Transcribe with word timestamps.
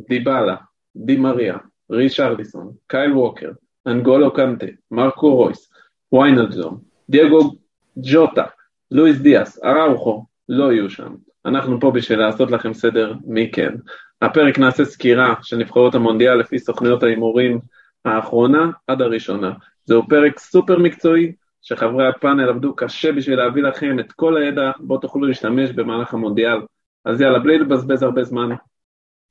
דיבלה, 0.00 0.56
די 0.96 1.16
מריה, 1.16 1.56
רישרליסון, 1.90 2.72
קייל 2.86 3.12
ווקר, 3.12 3.50
אנגולו 3.86 4.32
קנטה, 4.32 4.66
מרקו 4.90 5.34
רויס, 5.36 5.72
ויינלדזון, 6.12 6.78
דייגו 7.08 7.56
ג'וטה, 7.96 8.44
לואיס 8.90 9.18
דיאס, 9.18 9.64
אראוכו, 9.64 10.24
לא 10.48 10.72
יהיו 10.72 10.90
שם. 10.90 11.14
אנחנו 11.46 11.80
פה 11.80 11.90
בשביל 11.90 12.18
לעשות 12.18 12.50
לכם 12.50 12.74
סדר 12.74 13.14
מי 13.24 13.50
כן. 13.50 13.74
הפרק 14.22 14.58
נעשה 14.58 14.84
סקירה 14.84 15.34
של 15.42 15.56
נבחרות 15.56 15.94
המונדיאל 15.94 16.34
לפי 16.34 16.58
סוכניות 16.58 17.02
ההימורים 17.02 17.58
האחרונה 18.04 18.70
עד 18.86 19.02
הראשונה. 19.02 19.52
זהו 19.84 20.08
פרק 20.08 20.38
סופר 20.38 20.78
מקצועי, 20.78 21.32
שחברי 21.62 22.08
הפאנל 22.08 22.48
עבדו 22.48 22.76
קשה 22.76 23.12
בשביל 23.12 23.38
להביא 23.38 23.62
לכם 23.62 23.98
את 24.00 24.12
כל 24.12 24.36
הידע 24.36 24.70
בו 24.80 24.98
תוכלו 24.98 25.26
להשתמש 25.26 25.70
במהלך 25.70 26.14
המונדיאל. 26.14 26.58
אז 27.04 27.20
יאללה, 27.20 27.38
בלי 27.38 27.58
לבזבז 27.58 28.02
הרבה 28.02 28.24
זמן, 28.24 28.48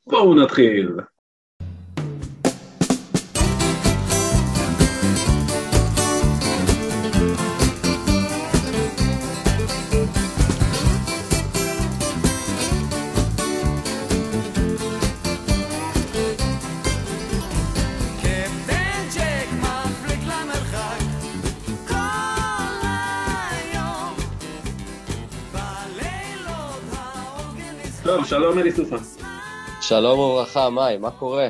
בואו 0.08 0.36
נתחיל. 0.36 0.90
טוב, 28.04 28.26
שלום 28.26 28.60
אלי 28.60 28.72
סוסן. 28.72 29.33
שלום 29.88 30.20
וברכה, 30.20 30.70
מאי, 30.70 30.98
מה 30.98 31.12
קורה? 31.12 31.48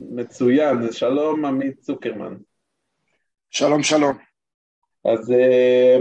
מצוין, 0.00 0.92
שלום 0.92 1.44
עמית 1.44 1.80
צוקרמן. 1.80 2.34
שלום, 3.50 3.82
שלום. 3.82 4.18
אז 5.04 5.32
אה, 5.32 5.98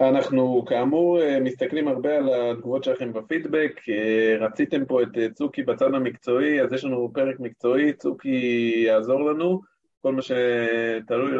אנחנו 0.00 0.64
כאמור 0.68 1.22
אה, 1.22 1.40
מסתכלים 1.40 1.88
הרבה 1.88 2.16
על 2.16 2.28
התגובות 2.34 2.84
שלכם 2.84 3.12
בפידבק, 3.12 3.80
אה, 3.88 4.46
רציתם 4.46 4.84
פה 4.84 5.02
את 5.02 5.08
אה, 5.18 5.26
צוקי 5.30 5.62
בצד 5.62 5.94
המקצועי, 5.94 6.62
אז 6.62 6.72
יש 6.72 6.84
לנו 6.84 7.10
פרק 7.14 7.40
מקצועי, 7.40 7.92
צוקי 7.92 8.72
יעזור 8.86 9.30
לנו, 9.30 9.60
כל 10.02 10.12
מה 10.12 10.22
שתלוי 10.22 11.32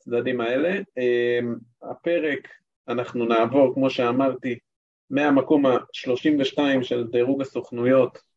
לצדדים 0.00 0.40
האלה. 0.40 0.80
אה, 0.98 1.38
הפרק, 1.82 2.48
אנחנו 2.88 3.24
נעבור, 3.24 3.74
כמו 3.74 3.90
שאמרתי, 3.90 4.58
מהמקום 5.10 5.66
ה-32 5.66 6.58
של 6.82 7.06
דירוג 7.06 7.40
הסוכנויות 7.40 8.33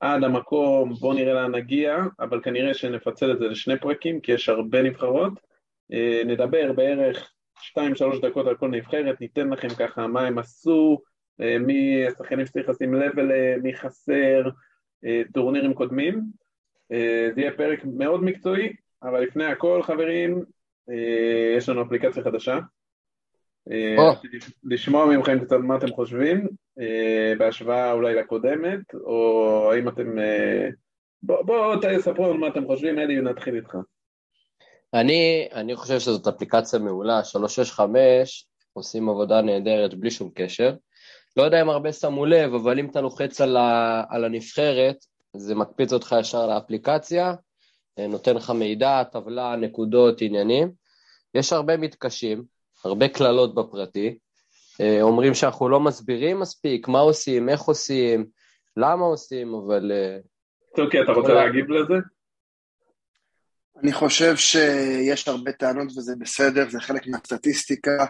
עד 0.00 0.24
המקום, 0.24 0.92
בואו 0.92 1.12
נראה 1.12 1.34
לאן 1.34 1.54
נגיע, 1.54 1.96
אבל 2.20 2.40
כנראה 2.42 2.74
שנפצל 2.74 3.32
את 3.32 3.38
זה 3.38 3.44
לשני 3.44 3.78
פרקים, 3.78 4.20
כי 4.20 4.32
יש 4.32 4.48
הרבה 4.48 4.82
נבחרות. 4.82 5.32
אה, 5.92 6.22
נדבר 6.26 6.72
בערך 6.72 7.32
2-3 7.58 8.20
דקות 8.22 8.46
על 8.46 8.56
כל 8.56 8.68
נבחרת, 8.68 9.20
ניתן 9.20 9.48
לכם 9.48 9.68
ככה 9.68 10.06
מה 10.06 10.26
הם 10.26 10.38
עשו, 10.38 10.98
אה, 11.40 11.58
מי 11.58 12.06
השחקנים 12.06 12.46
שצריך 12.46 12.68
לשים 12.68 12.94
לב 12.94 13.18
אליהם, 13.18 13.62
מי 13.62 13.74
חסר, 13.74 14.42
אה, 15.04 15.22
טורנירים 15.34 15.74
קודמים. 15.74 16.40
זה 17.34 17.40
יהיה 17.40 17.52
פרק 17.56 17.84
מאוד 17.84 18.24
מקצועי, 18.24 18.72
אבל 19.02 19.20
לפני 19.20 19.44
הכל 19.44 19.82
חברים, 19.82 20.44
יש 21.56 21.68
לנו 21.68 21.82
אפליקציה 21.82 22.22
חדשה. 22.22 22.58
רציתי 23.98 24.36
לשמוע 24.64 25.06
ממכם 25.06 25.44
קצת 25.44 25.56
מה 25.56 25.76
אתם 25.76 25.86
חושבים, 25.88 26.46
בהשוואה 27.38 27.92
אולי 27.92 28.14
לקודמת, 28.14 28.94
או 28.94 29.72
האם 29.72 29.88
אתם... 29.88 30.18
אה, 30.18 30.68
בואו 31.22 31.46
בוא, 31.46 31.76
תספרו 31.76 32.24
לנו 32.24 32.38
מה 32.38 32.48
אתם 32.48 32.66
חושבים, 32.66 32.98
אלי, 32.98 33.20
נתחיל 33.20 33.56
איתך. 33.56 33.76
אני, 34.94 35.48
אני 35.52 35.76
חושב 35.76 35.98
שזאת 35.98 36.26
אפליקציה 36.26 36.78
מעולה, 36.78 37.24
365 37.24 38.46
עושים 38.72 39.08
עבודה 39.08 39.42
נהדרת 39.42 39.94
בלי 39.94 40.10
שום 40.10 40.30
קשר. 40.34 40.74
לא 41.36 41.42
יודע 41.42 41.62
אם 41.62 41.70
הרבה 41.70 41.92
שמו 41.92 42.26
לב, 42.26 42.54
אבל 42.54 42.78
אם 42.78 42.90
אתה 42.90 43.00
לוחץ 43.00 43.40
על, 43.40 43.56
ה, 43.56 44.02
על 44.10 44.24
הנבחרת, 44.24 44.96
זה 45.36 45.54
מקפיץ 45.54 45.92
אותך 45.92 46.14
ישר 46.20 46.46
לאפליקציה, 46.46 47.34
אה, 47.98 48.06
נותן 48.06 48.36
לך 48.36 48.50
מידע, 48.50 49.02
טבלה, 49.04 49.56
נקודות, 49.56 50.22
עניינים. 50.22 50.72
יש 51.34 51.52
הרבה 51.52 51.76
מתקשים, 51.76 52.44
הרבה 52.84 53.08
קללות 53.08 53.54
בפרטי. 53.54 54.18
אה, 54.80 55.02
אומרים 55.02 55.34
שאנחנו 55.34 55.68
לא 55.68 55.80
מסבירים 55.80 56.40
מספיק 56.40 56.88
מה 56.88 56.98
עושים, 56.98 57.48
איך 57.48 57.60
עושים, 57.60 58.26
למה 58.76 59.04
עושים, 59.04 59.54
אבל 59.54 59.92
אה, 59.92 60.18
צוקי, 60.76 61.02
אתה 61.02 61.12
רוצה 61.12 61.34
להגיב 61.34 61.70
לזה? 61.70 61.94
אני 63.82 63.92
חושב 63.92 64.36
שיש 64.36 65.28
הרבה 65.28 65.52
טענות 65.52 65.86
וזה 65.86 66.14
בסדר, 66.18 66.68
זה 66.68 66.80
חלק 66.80 67.06
מהסטטיסטיקה. 67.06 68.06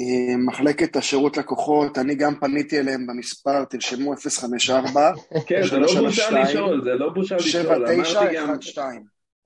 אה, 0.00 0.36
מחלקת 0.46 0.96
השירות 0.96 1.36
לקוחות, 1.36 1.98
אני 1.98 2.14
גם 2.14 2.34
פניתי 2.40 2.78
אליהם 2.78 3.06
במספר, 3.06 3.64
תרשמו 3.64 4.14
054 4.16 5.12
כן, 5.46 5.62
זה 5.62 5.78
לא 5.78 5.94
בושה 6.00 6.30
לשאול, 6.30 6.84
זה 6.84 6.94
לא 6.94 7.08
בושה 7.08 7.36
לשאול. 7.36 7.50
7912. 7.50 8.84
אמרתי 8.84 8.94
גם, 8.94 9.02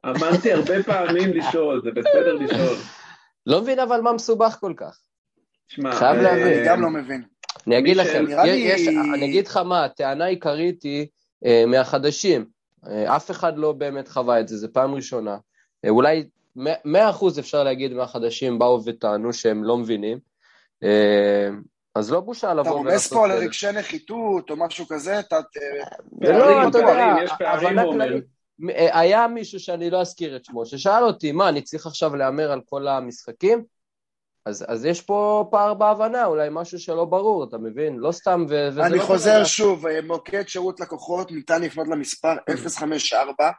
אמרתי 0.06 0.52
הרבה 0.52 0.82
פעמים 0.82 1.30
לשאול, 1.32 1.80
זה 1.84 1.90
בסדר 1.90 2.34
לשאול. 2.34 2.76
לא 3.46 3.60
מבין 3.62 3.78
אבל 3.78 4.00
מה 4.00 4.12
מסובך 4.12 4.56
כל 4.60 4.72
כך. 4.76 4.98
שמע, 5.68 5.92
חייב 5.92 6.16
אה, 6.16 6.22
להבין. 6.22 6.58
אני 6.58 6.66
גם 6.66 6.80
לא 6.80 6.90
מבין. 6.90 7.22
אני 7.66 7.78
אגיד 7.78 7.96
לכם, 7.96 8.24
יש, 8.46 8.88
אני 9.14 9.24
אגיד 9.24 9.46
לך 9.46 9.56
מה, 9.56 9.84
הטענה 9.84 10.24
העיקרית 10.24 10.82
היא 10.82 11.06
אה, 11.44 11.64
מהחדשים. 11.66 12.44
אה, 12.86 13.16
אף 13.16 13.30
אחד 13.30 13.58
לא 13.58 13.72
באמת 13.72 14.08
חווה 14.08 14.40
את 14.40 14.48
זה, 14.48 14.56
זו 14.56 14.68
פעם 14.72 14.94
ראשונה. 14.94 15.36
אולי 15.88 16.24
100% 16.58 16.60
אפשר 17.38 17.64
להגיד 17.64 17.92
מהחדשים 17.92 18.58
באו 18.58 18.84
וטענו 18.84 19.32
שהם 19.32 19.64
לא 19.64 19.78
מבינים. 19.78 20.18
אז 21.94 22.10
לא 22.10 22.20
בושה 22.20 22.52
אתה 22.52 22.60
לבוא 22.60 22.70
רומז 22.70 23.06
פה 23.06 23.24
על. 23.24 23.32
רגשי 23.32 23.72
נחיתות 23.72 24.50
או 24.50 24.56
משהו 24.56 24.86
כזה, 24.88 25.20
אתה... 25.20 25.40
זה 26.22 26.32
לא, 26.32 26.68
אתה 26.68 26.78
יודע, 26.78 27.14
הבנה. 27.40 27.82
כללית. 27.82 28.24
היה 28.76 29.28
מישהו 29.28 29.60
שאני 29.60 29.90
לא 29.90 30.00
אזכיר 30.00 30.36
את 30.36 30.44
שמו, 30.44 30.66
ששאל 30.66 31.04
אותי, 31.04 31.32
מה, 31.32 31.48
אני 31.48 31.62
צריך 31.62 31.86
עכשיו 31.86 32.16
להמר 32.16 32.52
על 32.52 32.60
כל 32.66 32.88
המשחקים? 32.88 33.64
אז, 34.46 34.64
אז 34.68 34.84
יש 34.84 35.00
פה 35.02 35.48
פער 35.50 35.74
בהבנה, 35.74 36.24
אולי 36.24 36.48
משהו 36.52 36.78
שלא 36.78 37.04
ברור, 37.04 37.44
אתה 37.44 37.58
מבין? 37.58 37.96
לא 37.98 38.12
סתם, 38.12 38.44
ו- 38.48 38.68
וזה 38.68 38.86
אני 38.86 38.98
לא 38.98 39.02
חוזר 39.02 39.34
כזה. 39.40 39.44
שוב, 39.44 39.86
אה, 39.86 40.02
מוקד 40.02 40.48
שירות 40.48 40.80
לקוחות, 40.80 41.32
ניתן 41.32 41.62
לפנות 41.62 41.88
למספר 41.88 42.34
054 42.68 43.50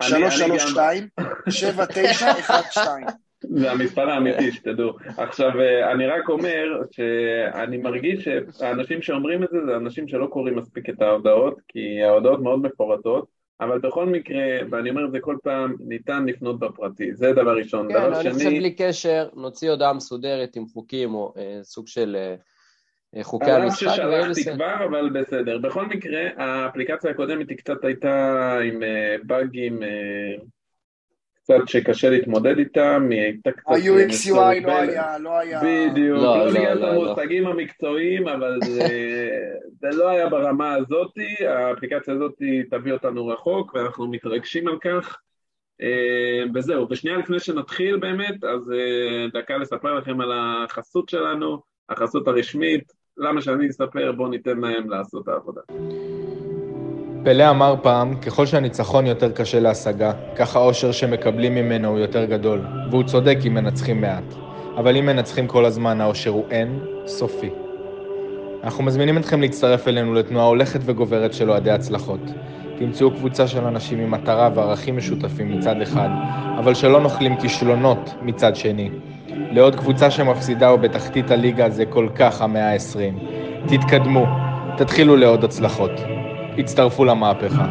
אני- 0.00 0.08
332 0.08 1.08
7912 1.48 2.96
זה 3.56 3.70
המספר 3.70 4.10
האמיתי, 4.10 4.52
שתדעו. 4.52 4.90
עכשיו, 5.16 5.60
אה, 5.60 5.92
אני 5.92 6.06
רק 6.06 6.28
אומר 6.28 6.64
שאני 6.90 7.76
מרגיש 7.76 8.28
שהאנשים 8.58 9.02
שאומרים 9.02 9.42
את 9.44 9.48
זה, 9.52 9.58
זה 9.66 9.76
אנשים 9.76 10.08
שלא 10.08 10.26
קוראים 10.26 10.56
מספיק 10.58 10.90
את 10.90 11.02
ההודעות, 11.02 11.54
כי 11.68 12.02
ההודעות 12.02 12.40
מאוד 12.40 12.62
מפורטות, 12.62 13.26
אבל 13.64 13.78
בכל 13.78 14.06
מקרה, 14.06 14.42
ואני 14.70 14.90
אומר 14.90 15.04
את 15.04 15.12
זה 15.12 15.20
כל 15.20 15.36
פעם, 15.42 15.76
ניתן 15.80 16.26
לפנות 16.26 16.58
בפרטי, 16.58 17.14
זה 17.14 17.32
דבר 17.32 17.56
ראשון. 17.56 17.88
כן, 17.88 17.94
דבר 17.94 18.06
אני 18.06 18.14
חושב 18.14 18.38
שני, 18.38 18.58
בלי 18.58 18.74
קשר, 18.74 19.28
נוציא 19.34 19.70
הודעה 19.70 19.92
מסודרת 19.92 20.56
עם 20.56 20.66
חוקים 20.66 21.14
או 21.14 21.34
אה, 21.36 21.58
סוג 21.62 21.88
של 21.88 22.16
אה, 22.18 22.34
אה, 23.16 23.24
חוקי 23.24 23.50
המשחק, 23.50 23.86
ויהיה 23.86 24.24
ששלחתי 24.24 24.40
בסדר. 24.40 24.54
כבר, 24.54 24.84
אבל 24.84 25.10
בסדר. 25.10 25.58
בכל 25.58 25.86
מקרה, 25.86 26.20
האפליקציה 26.36 27.10
הקודמת 27.10 27.48
היא 27.48 27.58
קצת 27.58 27.84
הייתה 27.84 28.58
עם 28.58 28.82
אה, 28.82 29.16
באגים, 29.22 29.82
אה, 29.82 29.88
קצת 31.42 31.68
שקשה 31.68 32.10
להתמודד 32.10 32.58
איתם, 32.58 33.08
היא 33.10 33.20
הייתה 33.20 33.52
קצת... 33.52 33.68
ה-UX 33.68 34.30
UI 34.30 34.66
לא. 34.66 34.72
היה, 34.72 35.18
לא 35.18 35.38
היה... 35.38 35.60
בדיוק, 35.64 36.18
לא, 36.18 36.38
לא 36.38 36.46
לא, 36.46 36.52
ניגע 36.52 36.74
לא, 36.74 36.80
לא. 36.80 37.04
למושגים 37.04 37.46
המקצועיים, 37.46 38.28
אבל 38.28 38.58
זה, 38.64 38.80
זה 39.80 39.88
לא 39.98 40.08
היה 40.08 40.28
ברמה 40.28 40.74
הזאתי, 40.74 41.46
האפליקציה 41.46 42.14
הזאתי 42.14 42.62
תביא 42.70 42.92
אותנו 42.92 43.26
רחוק, 43.26 43.74
ואנחנו 43.74 44.10
מתרגשים 44.10 44.68
על 44.68 44.78
כך. 44.78 45.18
אה, 45.82 46.44
וזהו, 46.54 46.86
ושנייה 46.90 47.16
לפני 47.16 47.40
שנתחיל 47.40 47.96
באמת, 47.96 48.44
אז 48.44 48.72
אה, 48.72 49.40
דקה 49.40 49.56
לספר 49.56 49.94
לכם 49.94 50.20
על 50.20 50.32
החסות 50.34 51.08
שלנו, 51.08 51.62
החסות 51.88 52.28
הרשמית, 52.28 52.92
למה 53.16 53.40
שאני 53.40 53.68
אספר, 53.68 54.12
בואו 54.12 54.28
ניתן 54.28 54.58
להם 54.58 54.90
לעשות 54.90 55.22
את 55.22 55.28
העבודה. 55.28 55.60
פלא 57.24 57.50
אמר 57.50 57.74
פעם, 57.82 58.14
ככל 58.14 58.46
שהניצחון 58.46 59.06
יותר 59.06 59.32
קשה 59.32 59.60
להשגה, 59.60 60.12
כך 60.36 60.56
האושר 60.56 60.92
שמקבלים 60.92 61.54
ממנו 61.54 61.88
הוא 61.88 61.98
יותר 61.98 62.24
גדול, 62.24 62.60
והוא 62.90 63.02
צודק 63.02 63.38
אם 63.46 63.54
מנצחים 63.54 64.00
מעט. 64.00 64.34
אבל 64.76 64.96
אם 64.96 65.06
מנצחים 65.06 65.46
כל 65.46 65.64
הזמן, 65.64 66.00
האושר 66.00 66.30
הוא 66.30 66.44
אין 66.50 66.78
סופי. 67.06 67.50
אנחנו 68.64 68.84
מזמינים 68.84 69.18
אתכם 69.18 69.40
להצטרף 69.40 69.88
אלינו 69.88 70.14
לתנועה 70.14 70.46
הולכת 70.46 70.80
וגוברת 70.84 71.32
של 71.32 71.50
אוהדי 71.50 71.70
הצלחות. 71.70 72.20
תמצאו 72.78 73.10
קבוצה 73.10 73.46
של 73.46 73.64
אנשים 73.64 74.00
עם 74.00 74.10
מטרה 74.10 74.50
וערכים 74.54 74.96
משותפים 74.96 75.58
מצד 75.58 75.80
אחד, 75.82 76.08
אבל 76.58 76.74
שלא 76.74 77.00
נוחלים 77.00 77.36
כישלונות 77.36 78.14
מצד 78.22 78.56
שני. 78.56 78.90
לעוד 79.28 79.76
קבוצה 79.76 80.10
שמפסידה 80.10 80.68
או 80.68 80.78
בתחתית 80.78 81.30
הליגה 81.30 81.70
זה 81.70 81.84
כל 81.86 82.08
כך 82.14 82.42
המאה 82.42 82.72
ה-20. 82.72 83.24
תתקדמו, 83.68 84.26
תתחילו 84.76 85.16
לעוד 85.16 85.44
הצלחות. 85.44 86.21
הצטרפו 86.58 87.04
למהפכה. 87.04 87.66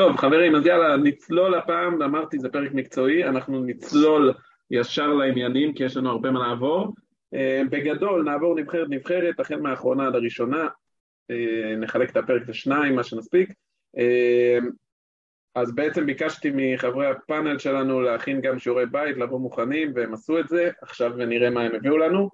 טוב, 0.00 0.16
חברים, 0.16 0.54
אז 0.54 0.66
יאללה, 0.66 0.96
נצלול 0.96 1.54
הפעם, 1.54 2.02
אמרתי, 2.02 2.38
זה 2.38 2.48
פרק 2.48 2.72
מקצועי, 2.74 3.24
אנחנו 3.24 3.64
נצלול 3.64 4.32
ישר 4.70 5.06
לעניינים, 5.06 5.74
כי 5.74 5.84
יש 5.84 5.96
לנו 5.96 6.10
הרבה 6.10 6.30
מה 6.30 6.48
לעבור. 6.48 6.94
אה, 7.34 7.62
בגדול, 7.70 8.24
נעבור 8.24 8.54
נבחרת-נבחרת, 8.54 9.40
החל 9.40 9.60
מהאחרונה 9.60 10.06
עד 10.06 10.14
הראשונה, 10.14 10.68
אה, 11.30 11.76
נחלק 11.76 12.10
את 12.10 12.16
הפרק 12.16 12.48
לשניים, 12.48 12.94
מה 12.94 13.04
שנספיק. 13.04 13.50
אה, 13.98 14.58
אז 15.54 15.74
בעצם 15.74 16.06
ביקשתי 16.06 16.50
מחברי 16.54 17.06
הפאנל 17.06 17.58
שלנו 17.58 18.00
להכין 18.00 18.40
גם 18.40 18.58
שיעורי 18.58 18.86
בית, 18.86 19.16
לבוא 19.16 19.40
מוכנים, 19.40 19.92
והם 19.94 20.14
עשו 20.14 20.38
את 20.38 20.48
זה, 20.48 20.70
עכשיו 20.82 21.16
נראה 21.16 21.50
מה 21.50 21.62
הם 21.62 21.74
הביאו 21.74 21.98
לנו. 21.98 22.28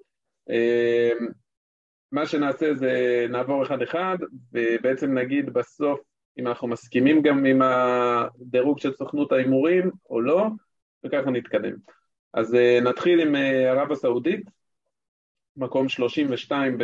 מה 2.13 2.25
שנעשה 2.25 2.73
זה 2.73 3.25
נעבור 3.29 3.63
אחד-אחד, 3.63 4.17
ובעצם 4.53 5.17
נגיד 5.17 5.53
בסוף 5.53 5.99
אם 6.39 6.47
אנחנו 6.47 6.67
מסכימים 6.67 7.21
גם 7.21 7.45
עם 7.45 7.61
הדירוג 7.61 8.79
של 8.79 8.93
סוכנות 8.93 9.31
ההימורים 9.31 9.91
או 10.09 10.21
לא, 10.21 10.47
וככה 11.05 11.31
נתקדם. 11.31 11.75
אז 12.33 12.55
אה, 12.55 12.79
נתחיל 12.81 13.19
עם 13.19 13.35
אה, 13.35 13.71
ערב 13.71 13.91
הסעודית, 13.91 14.41
מקום 15.57 15.89
32 15.89 16.77
ב- 16.77 16.83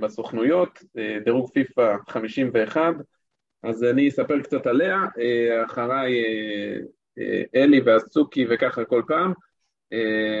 בסוכנויות, 0.00 0.82
אה, 0.98 1.18
דירוג 1.24 1.50
פיפא 1.52 1.96
51, 2.08 2.94
אז 3.62 3.84
אני 3.84 4.08
אספר 4.08 4.40
קצת 4.42 4.66
עליה, 4.66 5.00
אחריי 5.64 6.12
אלי 7.54 7.80
והסוכי 7.80 8.46
וככה 8.50 8.84
כל 8.84 9.02
פעם, 9.08 9.32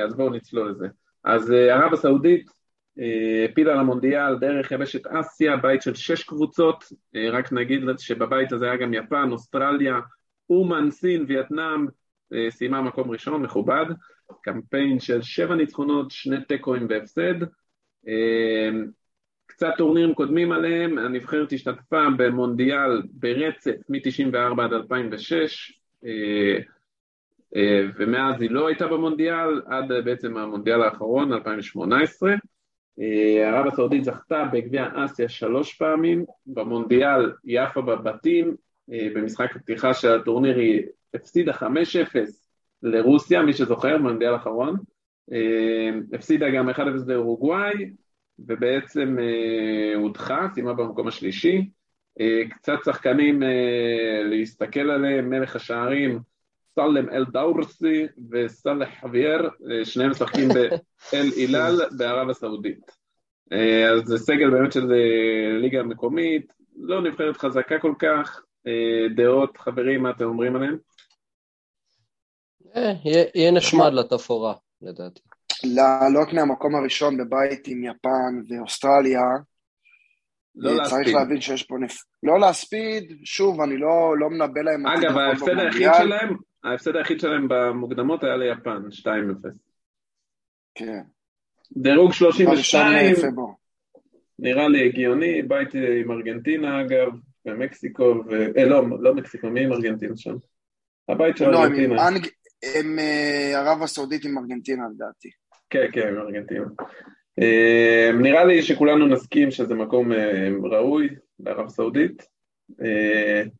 אז 0.04 0.14
בואו 0.14 0.30
נצלול 0.30 0.70
לזה. 0.70 0.86
אז 1.24 1.50
ערב 1.50 1.92
הסעודית 1.92 2.55
העפילה 3.42 3.74
למונדיאל 3.74 4.38
דרך 4.38 4.72
יבשת 4.72 5.06
אסיה, 5.06 5.56
בית 5.56 5.82
של 5.82 5.94
שש 5.94 6.22
קבוצות, 6.22 6.84
אה, 7.16 7.30
רק 7.30 7.52
נגיד 7.52 7.80
שבבית 7.98 8.52
הזה 8.52 8.66
היה 8.66 8.76
גם 8.76 8.94
יפן, 8.94 9.32
אוסטרליה, 9.32 10.00
אומן, 10.50 10.90
סין, 10.90 11.24
וייטנאם, 11.28 11.86
אה, 12.32 12.50
סיימה 12.50 12.82
מקום 12.82 13.10
ראשון, 13.10 13.42
מכובד, 13.42 13.86
קמפיין 14.42 15.00
של 15.00 15.22
שבע 15.22 15.54
ניצחונות, 15.54 16.10
שני 16.10 16.44
תיקואים 16.48 16.86
והפסד. 16.90 17.42
אה, 18.08 18.70
קצת 19.46 19.74
טורנירים 19.78 20.14
קודמים 20.14 20.52
עליהם, 20.52 20.98
הנבחרת 20.98 21.52
השתתפה 21.52 22.04
במונדיאל 22.16 23.02
ברצף 23.12 23.76
מ-94 23.88 24.62
עד 24.62 24.72
2006, 24.72 25.80
אה, 26.06 26.58
אה, 27.56 27.82
ומאז 27.96 28.40
היא 28.40 28.50
לא 28.50 28.66
הייתה 28.68 28.86
במונדיאל 28.86 29.60
עד 29.66 29.92
אה, 29.92 30.02
בעצם 30.02 30.36
המונדיאל 30.36 30.82
האחרון, 30.82 31.32
2018. 31.32 32.34
אה, 33.00 33.48
ערב 33.48 33.66
הסעודית 33.66 34.04
זכתה 34.04 34.44
בגביע 34.52 34.88
אסיה 34.94 35.28
שלוש 35.28 35.74
פעמים, 35.74 36.24
במונדיאל 36.46 37.32
היא 37.44 37.60
עפה 37.60 37.82
בבתים, 37.82 38.56
אה, 38.92 39.08
במשחק 39.14 39.56
הפתיחה 39.56 39.94
של 39.94 40.20
הטורניר 40.20 40.56
היא 40.58 40.82
הפסידה 41.14 41.52
5-0 41.52 41.62
לרוסיה, 42.82 43.42
מי 43.42 43.52
שזוכר, 43.52 43.98
במונדיאל 43.98 44.32
האחרון, 44.32 44.76
אה, 45.32 45.90
הפסידה 46.12 46.50
גם 46.50 46.68
1-0 46.68 46.80
לאורוגוואי, 47.06 47.90
ובעצם 48.38 49.16
הודחה, 49.94 50.48
סיימה 50.54 50.74
במקום 50.74 51.08
השלישי. 51.08 51.70
קצת 52.50 52.78
שחקנים 52.84 53.42
להסתכל 54.24 54.90
עליהם, 54.90 55.30
מלך 55.30 55.56
השערים, 55.56 56.18
סלם 56.76 57.08
אל 57.08 57.24
דאורסי 57.24 58.06
וסלח 58.30 58.88
חוויאר, 59.00 59.48
אה, 59.48 59.84
שניהם 59.84 60.10
משחקים 60.10 60.48
באל 60.48 61.28
אילל 61.36 61.80
בערב 61.98 62.30
הסעודית. 62.30 62.90
אה, 63.52 63.90
אז 63.90 64.02
זה 64.04 64.18
סגל 64.18 64.50
באמת 64.50 64.72
של 64.72 64.92
אה, 64.92 65.58
ליגה 65.60 65.82
מקומית, 65.82 66.52
לא 66.76 67.02
נבחרת 67.02 67.36
חזקה 67.36 67.78
כל 67.78 67.94
כך, 67.98 68.42
דעות, 69.16 69.56
חברים, 69.56 70.02
מה 70.02 70.10
אתם 70.10 70.24
אומרים 70.24 70.56
עליהם? 70.56 70.76
יהיה 73.34 73.50
נחמד 73.50 73.92
לתפאורה, 73.92 74.54
לדעתי. 74.82 75.20
לעלות 75.64 76.32
מהמקום 76.32 76.74
הראשון 76.74 77.16
בבית 77.16 77.68
עם 77.68 77.84
יפן 77.84 78.40
ואוסטרליה, 78.48 79.20
לא 80.56 80.76
להספיד. 80.76 81.04
צריך 81.04 81.16
להבין 81.16 81.40
שיש 81.40 81.62
פה 81.62 81.74
נפ... 81.80 81.96
לא 82.22 82.40
להספיד, 82.40 83.18
שוב, 83.24 83.60
אני 83.60 83.76
לא, 83.76 84.14
לא 84.18 84.30
מנבא 84.30 84.60
להם... 84.60 84.86
אגב, 84.86 85.18
ההפסד 85.18 85.58
היחיד. 85.58 85.88
שלהם, 85.98 86.36
ההפסד 86.66 86.96
היחיד 86.96 87.20
שלהם 87.20 87.46
במוקדמות 87.48 88.24
היה 88.24 88.36
ליפן, 88.36 88.82
2-0. 88.90 89.48
כן. 90.74 91.00
דירוג 91.76 92.08
בראשון 92.08 92.32
32, 92.32 93.12
לפברואר. 93.12 93.52
נראה 94.38 94.68
לי 94.68 94.86
הגיוני, 94.86 95.42
בית 95.42 95.68
עם 95.74 96.10
ארגנטינה 96.10 96.80
אגב, 96.80 97.08
ומקסיקו, 97.46 98.02
ו... 98.30 98.58
אה, 98.58 98.64
לא, 98.64 98.82
לא 99.00 99.14
מקסיקו, 99.14 99.50
מי 99.50 99.64
עם 99.64 99.72
ארגנטינה 99.72 100.16
שם? 100.16 100.34
הבית 101.08 101.36
של 101.36 101.48
לא, 101.48 101.58
הם, 101.58 101.72
ארגנטינה. 101.72 102.08
אנג... 102.08 102.26
הם 102.76 102.98
אה, 102.98 103.52
ערב 103.60 103.82
הסעודית 103.82 104.24
עם 104.24 104.38
ארגנטינה 104.38 104.82
לדעתי. 104.94 105.30
כן, 105.70 105.86
כן, 105.92 106.08
עם 106.08 106.18
ארגנטינה. 106.18 106.66
אה, 107.42 108.10
נראה 108.22 108.44
לי 108.44 108.62
שכולנו 108.62 109.06
נסכים 109.06 109.50
שזה 109.50 109.74
מקום 109.74 110.12
אה, 110.12 110.48
ראוי 110.62 111.08
בערב 111.38 111.68
סעודית. 111.68 112.22
אה, 112.82 113.42
כמה- 113.44 113.50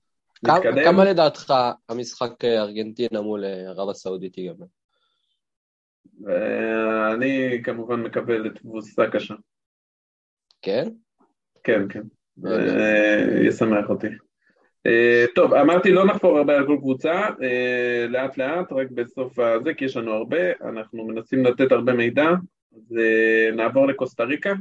נתקדם. 0.42 0.84
כמה 0.84 1.04
לדעתך 1.04 1.54
המשחק 1.88 2.44
אה, 2.44 2.62
ארגנטינה 2.62 3.20
מול 3.20 3.44
אה, 3.44 3.68
ערב 3.68 3.88
הסעודית 3.88 4.38
ייגמר? 4.38 4.66
ואני 6.20 7.60
כמובן 7.64 8.02
מקבל 8.02 8.46
את 8.46 8.58
תבוסה 8.58 9.06
קשה. 9.12 9.34
כן? 10.62 10.88
כן, 11.64 11.88
כן. 11.88 12.02
ישמח 13.46 13.88
אותי. 13.88 14.06
אה, 14.86 15.24
טוב, 15.34 15.54
אמרתי 15.54 15.92
לא 15.92 16.06
נחפור 16.06 16.38
הרבה 16.38 16.56
על 16.56 16.66
כל 16.66 16.76
קבוצה, 16.80 17.12
אה, 17.42 18.06
לאט 18.08 18.38
לאט, 18.38 18.72
רק 18.72 18.90
בסוף 18.90 19.38
הזה, 19.38 19.74
כי 19.74 19.84
יש 19.84 19.96
לנו 19.96 20.12
הרבה, 20.12 20.52
אנחנו 20.64 21.06
מנסים 21.06 21.44
לתת 21.44 21.72
הרבה 21.72 21.92
מידע, 21.92 22.28
אז 22.76 22.98
אה, 22.98 23.50
נעבור 23.56 23.86
לקוסטה 23.86 24.24
ריקה. 24.24 24.52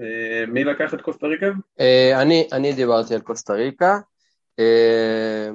אה, 0.00 0.44
מי 0.48 0.64
לקח 0.64 0.94
את 0.94 1.00
קוסטה 1.00 1.26
ריקה? 1.26 1.46
אה, 1.80 2.22
אני, 2.22 2.48
אני 2.52 2.72
דיברתי 2.72 3.14
על 3.14 3.20
קוסטה 3.20 3.52
ריקה. 3.52 3.98
אה, 4.58 5.50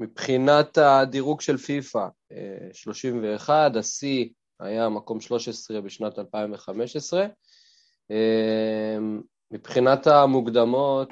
מבחינת 0.00 0.78
הדירוג 0.78 1.40
של 1.40 1.56
פיפא, 1.56 2.06
אה, 2.32 2.68
31, 2.72 3.76
השיא 3.76 4.28
היה 4.60 4.88
מקום 4.88 5.20
13 5.20 5.80
בשנת 5.80 6.18
2015. 6.18 7.26
אה, 8.10 8.98
מבחינת 9.50 10.06
המוקדמות, 10.06 11.08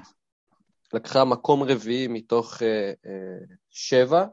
לקחה 0.95 1.25
מקום 1.25 1.63
רביעי 1.63 2.09
מתוך 2.09 2.62
אה, 2.62 2.93
אה, 3.07 3.39
שבע. 3.71 4.25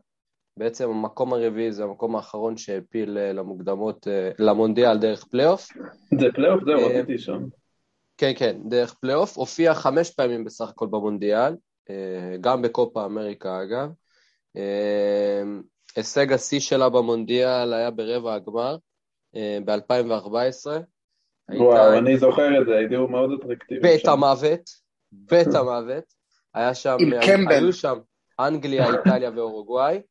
בעצם 0.58 0.90
המקום 0.90 1.34
הרביעי 1.34 1.72
זה 1.72 1.84
המקום 1.84 2.16
האחרון 2.16 2.58
שהעפיל 2.58 3.18
אה, 3.18 3.34
למוקדמות, 3.34 4.08
אה, 4.08 4.32
למונדיאל 4.40 4.98
דרך 4.98 5.26
פלייאוף. 5.26 5.68
זה 6.20 6.28
פלייאוף? 6.36 6.64
זהו, 6.66 6.80
אה, 6.80 7.00
רציתי 7.00 7.18
שם. 7.18 7.44
כן, 8.18 8.32
כן, 8.36 8.58
דרך 8.70 8.94
פלייאוף, 8.94 9.38
הופיע 9.38 9.74
חמש 9.74 10.12
פעמים 10.12 10.44
בסך 10.44 10.70
הכל 10.70 10.88
במונדיאל, 10.88 11.40
אה, 11.40 11.54
גם 12.42 12.62
בקופה 12.62 13.06
אמריקה 13.06 13.62
אגב. 13.64 13.90
אה, 14.58 15.44
הישג 15.96 16.34
השיא 16.34 16.60
שלה 16.60 16.90
במונדיאל 16.90 17.74
היה 17.74 17.92
ברבע 17.92 18.34
הגמר 18.34 18.78
ב-2014. 19.66 20.68
וואו, 21.50 21.98
אני 21.98 22.18
זוכר 22.18 22.62
את 22.62 22.66
זה, 22.66 22.78
הייתי 22.78 22.98
מאוד 22.98 23.30
אטרקטיבי. 23.40 23.82
בית 23.82 24.02
שם. 24.02 24.10
המוות, 24.12 24.70
בית 25.12 25.48
המוות. 25.48 26.04
היה 26.54 26.74
שם, 26.74 26.98
עם 27.00 27.12
קמבל. 27.26 27.56
היו 27.56 27.74
שם 27.74 27.98
אנגליה, 28.40 28.88
איטליה 28.88 29.32
ואורוגוואי. 29.36 30.02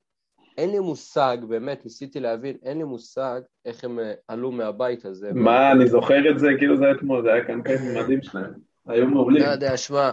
אין 0.59 0.71
לי 0.71 0.79
מושג, 0.79 1.37
באמת, 1.49 1.85
ניסיתי 1.85 2.21
להבין, 2.21 2.57
אין 2.63 2.79
לי 2.79 2.85
מושג 2.85 3.41
איך 3.65 3.85
הם 3.85 3.99
אה, 3.99 4.13
עלו 4.29 4.53
מהבית 4.53 5.05
הזה. 5.05 5.31
מה, 5.35 5.73
אני 5.73 5.87
זוכר 5.87 6.31
את 6.31 6.39
זה 6.39 6.49
כאילו 6.59 6.77
זה 6.77 6.85
היה 6.85 6.95
אתמול, 6.95 7.23
זה 7.23 7.33
היה 7.33 7.45
קמפיין 7.45 7.79
מדהים 7.99 8.23
שלהם. 8.23 8.53
היו 8.87 9.07
מעולים. 9.07 9.43
לא 9.43 9.49
יודע, 9.49 9.77
שמע, 9.77 10.11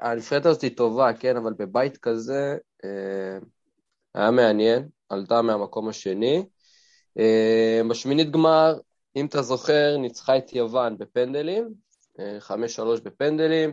הנבחרת 0.00 0.46
הזאת 0.46 0.62
היא 0.62 0.76
טובה, 0.76 1.12
כן, 1.12 1.36
אבל 1.36 1.52
בבית 1.52 1.96
כזה 1.96 2.56
אה, 2.84 3.38
היה 4.14 4.30
מעניין, 4.30 4.88
עלתה 5.08 5.42
מהמקום 5.42 5.88
השני. 5.88 6.44
אה, 7.18 7.80
בשמינית 7.90 8.30
גמר, 8.30 8.78
אם 9.16 9.26
אתה 9.26 9.42
זוכר, 9.42 9.96
ניצחה 9.96 10.38
את 10.38 10.52
יוון 10.52 10.98
בפנדלים, 10.98 11.74
אה, 12.18 12.38
5-3 12.40 13.00
בפנדלים, 13.02 13.72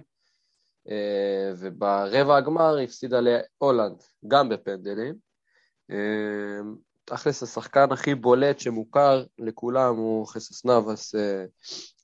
אה, 0.90 1.52
וברבע 1.58 2.38
הגמר 2.38 2.78
הפסידה 2.78 3.20
להולנד, 3.22 4.04
גם 4.28 4.50
בפנדלים. 4.50 5.30
תכלס 7.06 7.44
השחקן 7.44 7.92
הכי 7.92 8.16
בולט 8.16 8.60
שמוכר 8.60 9.24
לכולם 9.40 9.96
הוא 9.96 10.28
חסוס 10.28 10.66
נאבס 10.66 11.16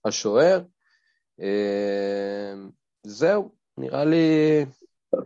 השוער. 0.05 0.61
זהו, 3.03 3.51
נראה 3.77 4.05
לי... 4.05 4.65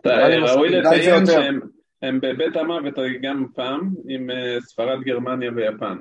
לי 0.06 0.38
ראוי 0.38 0.70
לציין. 0.70 1.26
שהם 1.26 1.60
הם 2.02 2.20
בבית 2.22 2.56
המוות 2.56 2.94
גם 3.22 3.46
פעם 3.56 3.94
עם 4.08 4.30
אה, 4.30 4.58
ספרד, 4.62 5.02
גרמניה 5.02 5.52
ויפן. 5.56 5.98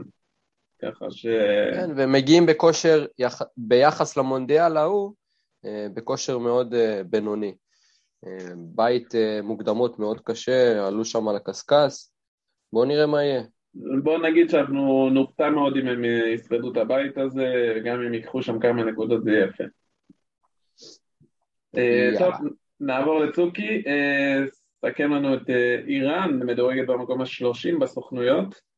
ככה 0.83 1.11
ש... 1.11 1.27
כן, 1.75 1.91
והם 1.97 2.13
מגיעים 2.13 2.47
בכושר, 2.47 3.07
יח... 3.19 3.43
ביחס 3.57 4.17
למונדיאל 4.17 4.77
ההוא, 4.77 5.13
אה, 5.65 5.87
בכושר 5.95 6.39
מאוד 6.39 6.75
אה, 6.75 7.03
בינוני. 7.05 7.55
אה, 8.27 8.53
בית 8.57 9.15
אה, 9.15 9.41
מוקדמות 9.43 9.99
מאוד 9.99 10.21
קשה, 10.21 10.87
עלו 10.87 11.05
שם 11.05 11.29
על 11.29 11.37
הקשקש. 11.37 12.09
בואו 12.73 12.85
נראה 12.85 13.07
מה 13.07 13.23
יהיה. 13.23 13.43
בוא 14.03 14.19
נגיד 14.19 14.51
שאנחנו 14.51 15.11
נופתע 15.11 15.51
מאוד 15.51 15.77
אם 15.77 15.89
הם 15.89 16.05
ישרדו 16.05 16.73
את 16.73 16.77
הבית 16.77 17.19
הזה, 17.19 17.73
וגם 17.77 18.01
אם 18.01 18.15
ייקחו 18.15 18.43
שם 18.43 18.59
כמה 18.59 18.85
נקודות 18.85 19.25
זה 19.25 19.31
יהיה 19.31 19.47
יפה. 19.47 19.65
אה. 21.77 22.11
טוב, 22.19 22.35
נעבור 22.81 23.21
לצוקי, 23.21 23.83
אה, 23.87 24.45
סכם 24.87 25.13
לנו 25.13 25.35
את 25.35 25.51
אה, 25.51 25.77
איראן, 25.89 26.39
מדורגת 26.47 26.87
במקום 26.87 27.21
השלושים 27.21 27.79
בסוכנויות. 27.79 28.69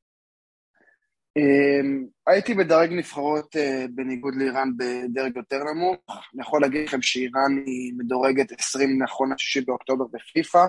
אמ, 1.36 2.06
הייתי 2.26 2.54
מדרג 2.54 2.92
נבחרות 2.92 3.56
בניגוד 3.90 4.34
לאיראן 4.36 4.70
בדרג 4.76 5.36
יותר 5.36 5.58
נמוך. 5.74 5.98
אני 6.08 6.42
יכול 6.42 6.60
להגיד 6.60 6.86
לכם 6.86 7.02
שאיראן 7.02 7.62
היא 7.66 7.92
מדורגת 7.96 8.52
20 8.60 9.02
נכון 9.02 9.30
ל-6 9.30 9.64
באוקטובר 9.66 10.04
בפיפ"א. 10.12 10.66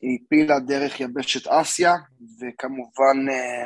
היא 0.00 0.18
הפילה 0.24 0.60
דרך 0.60 1.00
יבשת 1.00 1.48
אסיה, 1.48 1.94
וכמובן 2.40 3.16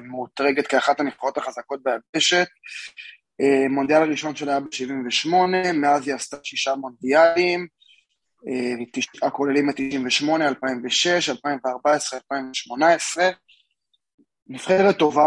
מאותרגת 0.03 0.67
כאחת 0.67 1.01
הנבחרות 1.01 1.39
החזקות 1.39 1.81
ביבשת. 1.83 2.47
אה, 3.41 3.69
מונדיאל 3.71 4.03
הראשון 4.03 4.37
שלה 4.37 4.53
היה 4.53 4.61
ב-78, 4.61 5.73
מאז 5.75 6.09
היא 6.09 6.15
עשתה 6.15 6.37
שישה 6.43 6.75
מונדיאלים, 6.75 7.67
אה, 8.49 8.85
תשעה 8.93 9.31
כוללים 9.31 9.71
את 9.71 9.75
98, 9.77 10.49
2006, 10.49 11.29
2014, 11.29 12.19
2018. 12.19 13.31
נבחרת 14.49 14.99
טובה, 14.99 15.27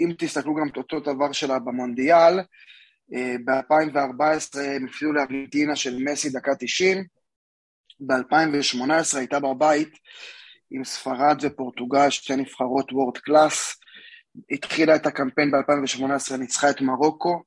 אם 0.00 0.12
תסתכלו 0.18 0.54
גם 0.54 0.68
את 0.68 0.76
אותו 0.76 1.00
דבר 1.00 1.32
שלה 1.32 1.58
במונדיאל, 1.58 2.40
ב-2014 3.44 4.58
הם 4.60 4.86
הפסידו 4.86 5.12
לארגנטינה 5.12 5.76
של 5.76 6.04
מסי 6.04 6.30
דקה 6.30 6.52
90, 6.58 7.04
ב-2018 8.00 9.18
הייתה 9.18 9.40
בבית 9.40 9.98
עם 10.70 10.84
ספרד 10.84 11.38
ופורטוגל, 11.42 12.10
שתי 12.10 12.36
נבחרות 12.36 12.92
וורד 12.92 13.18
קלאס, 13.18 13.81
התחילה 14.50 14.96
את 14.96 15.06
הקמפיין 15.06 15.50
ב-2018, 15.50 16.36
ניצחה 16.36 16.70
את 16.70 16.80
מרוקו, 16.80 17.42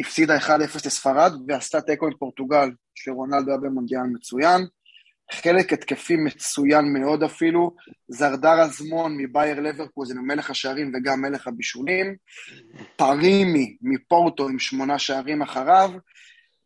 הפסידה 0.00 0.38
1-0 0.38 0.50
לספרד 0.86 1.32
ועשתה 1.48 1.80
תיקו 1.80 2.06
עם 2.06 2.12
פורטוגל, 2.18 2.70
שרונלדו 2.94 3.50
היה 3.50 3.58
במונדיאל 3.58 4.02
מצוין. 4.02 4.66
חלק 5.32 5.72
התקפי 5.72 6.16
מצוין 6.16 6.92
מאוד 6.92 7.22
אפילו, 7.22 7.74
זרדר 8.08 8.60
אזמון 8.60 9.16
מבייר 9.16 9.60
לברקוזן, 9.60 10.18
מלך 10.18 10.50
השערים 10.50 10.92
וגם 10.94 11.20
מלך 11.20 11.48
הבישולים, 11.48 12.16
טרימי 12.96 13.76
מפורטו 13.82 14.48
עם 14.48 14.58
שמונה 14.58 14.98
שערים 14.98 15.42
אחריו. 15.42 15.90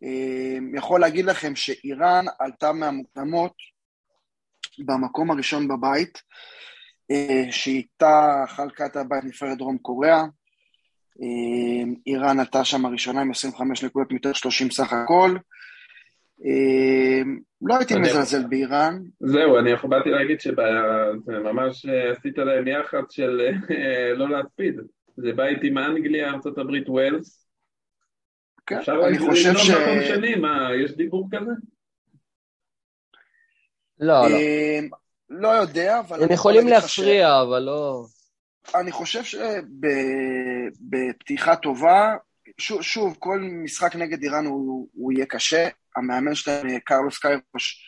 אה, 0.04 0.58
יכול 0.74 1.00
להגיד 1.00 1.24
לכם 1.24 1.56
שאיראן 1.56 2.24
עלתה 2.38 2.72
מהמוקדמות 2.72 3.54
במקום 4.78 5.30
הראשון 5.30 5.68
בבית, 5.68 6.22
שאיתה 7.50 8.44
חלקה 8.48 8.86
את 8.86 8.96
הבית 8.96 9.24
נבחרת 9.24 9.58
דרום 9.58 9.78
קוריאה. 9.78 10.24
אה, 11.22 11.92
איראן 12.06 12.40
עלתה 12.40 12.64
שם 12.64 12.86
הראשונה 12.86 13.20
עם 13.20 13.30
25 13.30 13.84
נקודות 13.84 14.12
מתוך 14.12 14.36
30 14.36 14.70
סך 14.70 14.92
הכל. 14.92 15.36
אה, 16.44 17.22
לא 17.62 17.76
הייתי 17.76 17.94
מזלזל 17.94 18.46
באיראן, 18.46 19.02
זהו, 19.20 19.58
אני 19.58 19.70
באתי 19.88 20.10
להגיד 20.10 20.40
שממש 20.40 21.86
עשית 21.86 22.38
להם 22.38 22.68
יח"צ 22.68 23.12
של 23.12 23.40
אה, 23.70 24.14
לא 24.14 24.30
להספיד. 24.30 24.80
זה 25.16 25.32
בית 25.32 25.58
עם 25.62 25.78
אנגליה, 25.78 26.30
ארה"ב, 26.30 26.88
ווילס. 26.88 27.48
כן, 28.66 28.80
אני 29.06 29.18
חושב 29.18 29.54
ש... 29.56 29.70
מקום 29.70 30.02
שני, 30.08 30.34
מה, 30.34 30.68
יש 30.84 30.96
דיבור 30.96 31.28
כזה? 31.32 31.50
לא, 34.00 34.28
לא. 34.30 34.38
אה, 35.32 35.36
לא 35.40 35.48
יודע, 35.48 36.00
אבל... 36.00 36.22
הם 36.22 36.32
יכולים 36.32 36.68
לך 36.68 36.88
ש- 36.88 36.98
להפריע, 36.98 37.42
אבל 37.42 37.62
לא... 37.62 38.04
אני 38.74 38.92
חושב 38.92 39.22
שבפתיחה 40.84 41.56
טובה, 41.56 42.14
שוב, 42.58 42.82
שוב, 42.82 43.16
כל 43.18 43.40
משחק 43.64 43.96
נגד 43.96 44.22
איראן 44.22 44.46
הוא, 44.46 44.88
הוא 44.92 45.12
יהיה 45.12 45.26
קשה. 45.26 45.68
המאמן 45.96 46.34
שלהם, 46.34 46.68
אה, 46.68 46.80
קרלוס 46.80 47.18
קיירוש, 47.18 47.86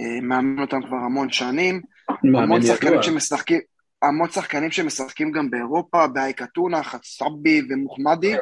אה, 0.00 0.20
מאמן 0.22 0.62
אותם 0.62 0.82
כבר 0.82 0.96
המון 0.96 1.30
שנים. 1.30 1.82
המון 2.24 2.62
שחקנים. 2.62 3.02
שמשחקים, 3.02 3.60
המון 4.02 4.30
שחקנים 4.30 4.70
שמשחקים 4.70 5.32
גם 5.32 5.50
באירופה, 5.50 6.06
באייק 6.06 6.42
אתונה, 6.42 6.82
חצאבי 6.82 7.62
ומוחמדי. 7.70 8.34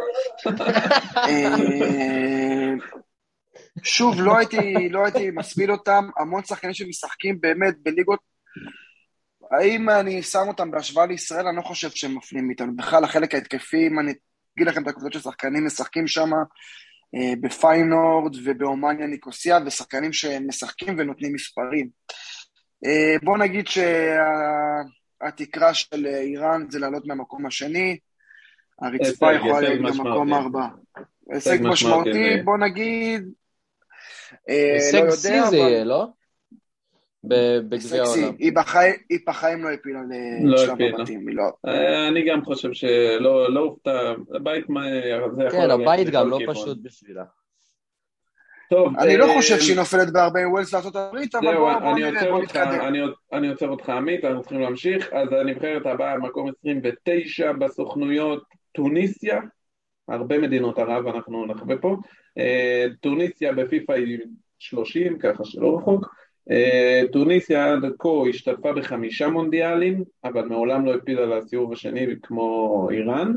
שוב, 3.83 4.21
לא 4.21 4.39
הייתי, 4.39 4.89
לא 4.89 5.05
הייתי 5.05 5.31
מספיד 5.31 5.71
אותם, 5.71 6.05
המון 6.17 6.45
שחקנים 6.45 6.75
שמשחקים 6.75 7.41
באמת 7.41 7.75
בליגות, 7.83 8.21
האם 9.51 9.91
אני 9.91 10.23
שם 10.23 10.45
אותם 10.49 10.71
בהשוואה 10.71 11.07
לישראל, 11.07 11.47
אני 11.47 11.57
לא 11.57 11.63
חושב 11.63 11.91
שהם 11.91 12.17
מפלים 12.17 12.51
איתנו. 12.51 12.77
בכלל, 12.77 13.05
החלק 13.05 13.35
ההתקפי, 13.35 13.87
אם 13.87 13.99
אני 13.99 14.13
אגיד 14.57 14.69
לכם 14.69 14.83
את 14.83 14.89
הקבוצות 14.89 15.13
של 15.13 15.21
שחקנים 15.21 15.67
משחקים 15.67 16.07
שם, 16.07 16.31
אה, 17.15 17.33
בפיינורד 17.41 18.37
ובאומניה 18.45 19.07
ניקוסיה, 19.07 19.59
ושחקנים 19.67 20.13
שמשחקים 20.13 20.95
ונותנים 20.99 21.33
מספרים. 21.33 21.89
אה, 22.87 23.17
בוא 23.23 23.39
נגיד 23.39 23.67
שהתקרה 25.29 25.75
של 25.75 26.07
איראן 26.07 26.71
זה 26.71 26.79
לעלות 26.79 27.07
מהמקום 27.07 27.47
השני, 27.47 27.99
הרצפה 28.83 29.35
יכולה 29.35 29.61
להיות 29.61 29.97
במקום. 29.97 30.35
ארבע. 30.35 30.67
הישג 31.31 31.59
משמעותי, 31.63 32.43
בוא 32.45 32.59
נגיד, 32.59 33.23
אה, 34.49 34.69
לא 34.71 34.75
הישג 34.75 34.99
יודע, 34.99 35.11
שיא 35.11 35.43
זה 35.45 35.49
אבל... 35.49 35.55
יהיה, 35.57 35.85
לא? 35.85 36.07
בגביע. 37.25 38.03
העולם. 38.03 38.35
היא 38.39 38.53
בחיים- 38.53 38.95
היא 39.11 39.19
בחיים 39.27 39.65
לא 39.65 39.69
הפילה 39.71 40.01
לא 40.45 40.55
לשלב. 40.55 40.77
הבתים, 40.99 41.29
היא 41.29 41.37
לא. 41.37 41.45
אה, 41.67 42.09
אני 42.09 42.25
גם 42.29 42.45
חושב 42.45 42.73
שלא 42.73 43.55
לא 43.55 43.61
הופתע, 43.61 44.13
הבית 44.35 44.69
מה- 44.69 44.85
זה 45.37 45.43
יכול 45.45 45.51
כן, 45.51 45.71
הבית 45.71 46.09
גם 46.11 46.29
לא. 46.31 46.39
פשוט 46.49 46.79
בשבילה. 46.83 47.25
טוב, 48.71 48.93
אני 48.99 49.17
לא 49.17 49.29
אה, 49.31 49.35
חושב 49.37 49.59
שהיא 49.61 49.77
נופלת 49.77 50.13
בהרבה 50.13 50.41
עם 50.41 50.53
ווילס 50.53 50.75
לארצות 50.75 50.97
הברית, 50.97 51.35
אבל 51.35 51.57
בואו 51.57 51.95
נראה, 51.95 52.31
בואו 52.31 52.43
נתקדם. 52.43 52.81
אני, 52.81 52.99
אני 53.33 53.49
עוצר 53.49 53.69
אותך 53.69 53.89
עמית, 53.89 54.25
אנחנו 54.25 54.41
צריכים 54.43 54.61
להמשיך. 54.61 55.13
אז 55.13 55.29
הנבחרת 55.33 55.87
הבאה, 55.87 56.19
מקום 56.19 56.51
29 56.61 57.53
בסוכנויות, 57.53 58.43
טוניסיה, 58.73 59.41
הרבה 60.09 60.39
מדינות 60.39 60.79
ערב 60.79 61.07
אנחנו 61.07 61.47
נחווה 61.47 61.77
פה. 61.79 61.97
אה, 62.39 62.87
טוניסיה 63.01 63.53
בפיפ"א 63.53 63.93
היא 63.93 64.19
30, 64.59 65.19
ככה 65.19 65.45
שלא 65.45 65.77
רחוק. 65.77 66.15
אה, 66.51 67.03
טוניסיה 67.13 67.73
עד 67.73 67.85
כה 67.99 68.09
השתתפה 68.31 68.73
בחמישה 68.73 69.29
מונדיאלים, 69.29 70.05
אבל 70.25 70.45
מעולם 70.45 70.87
לא 70.87 70.95
הפילה 70.95 71.27
לסיבוב 71.27 71.73
השני 71.73 72.07
כמו 72.23 72.89
איראן. 72.91 73.33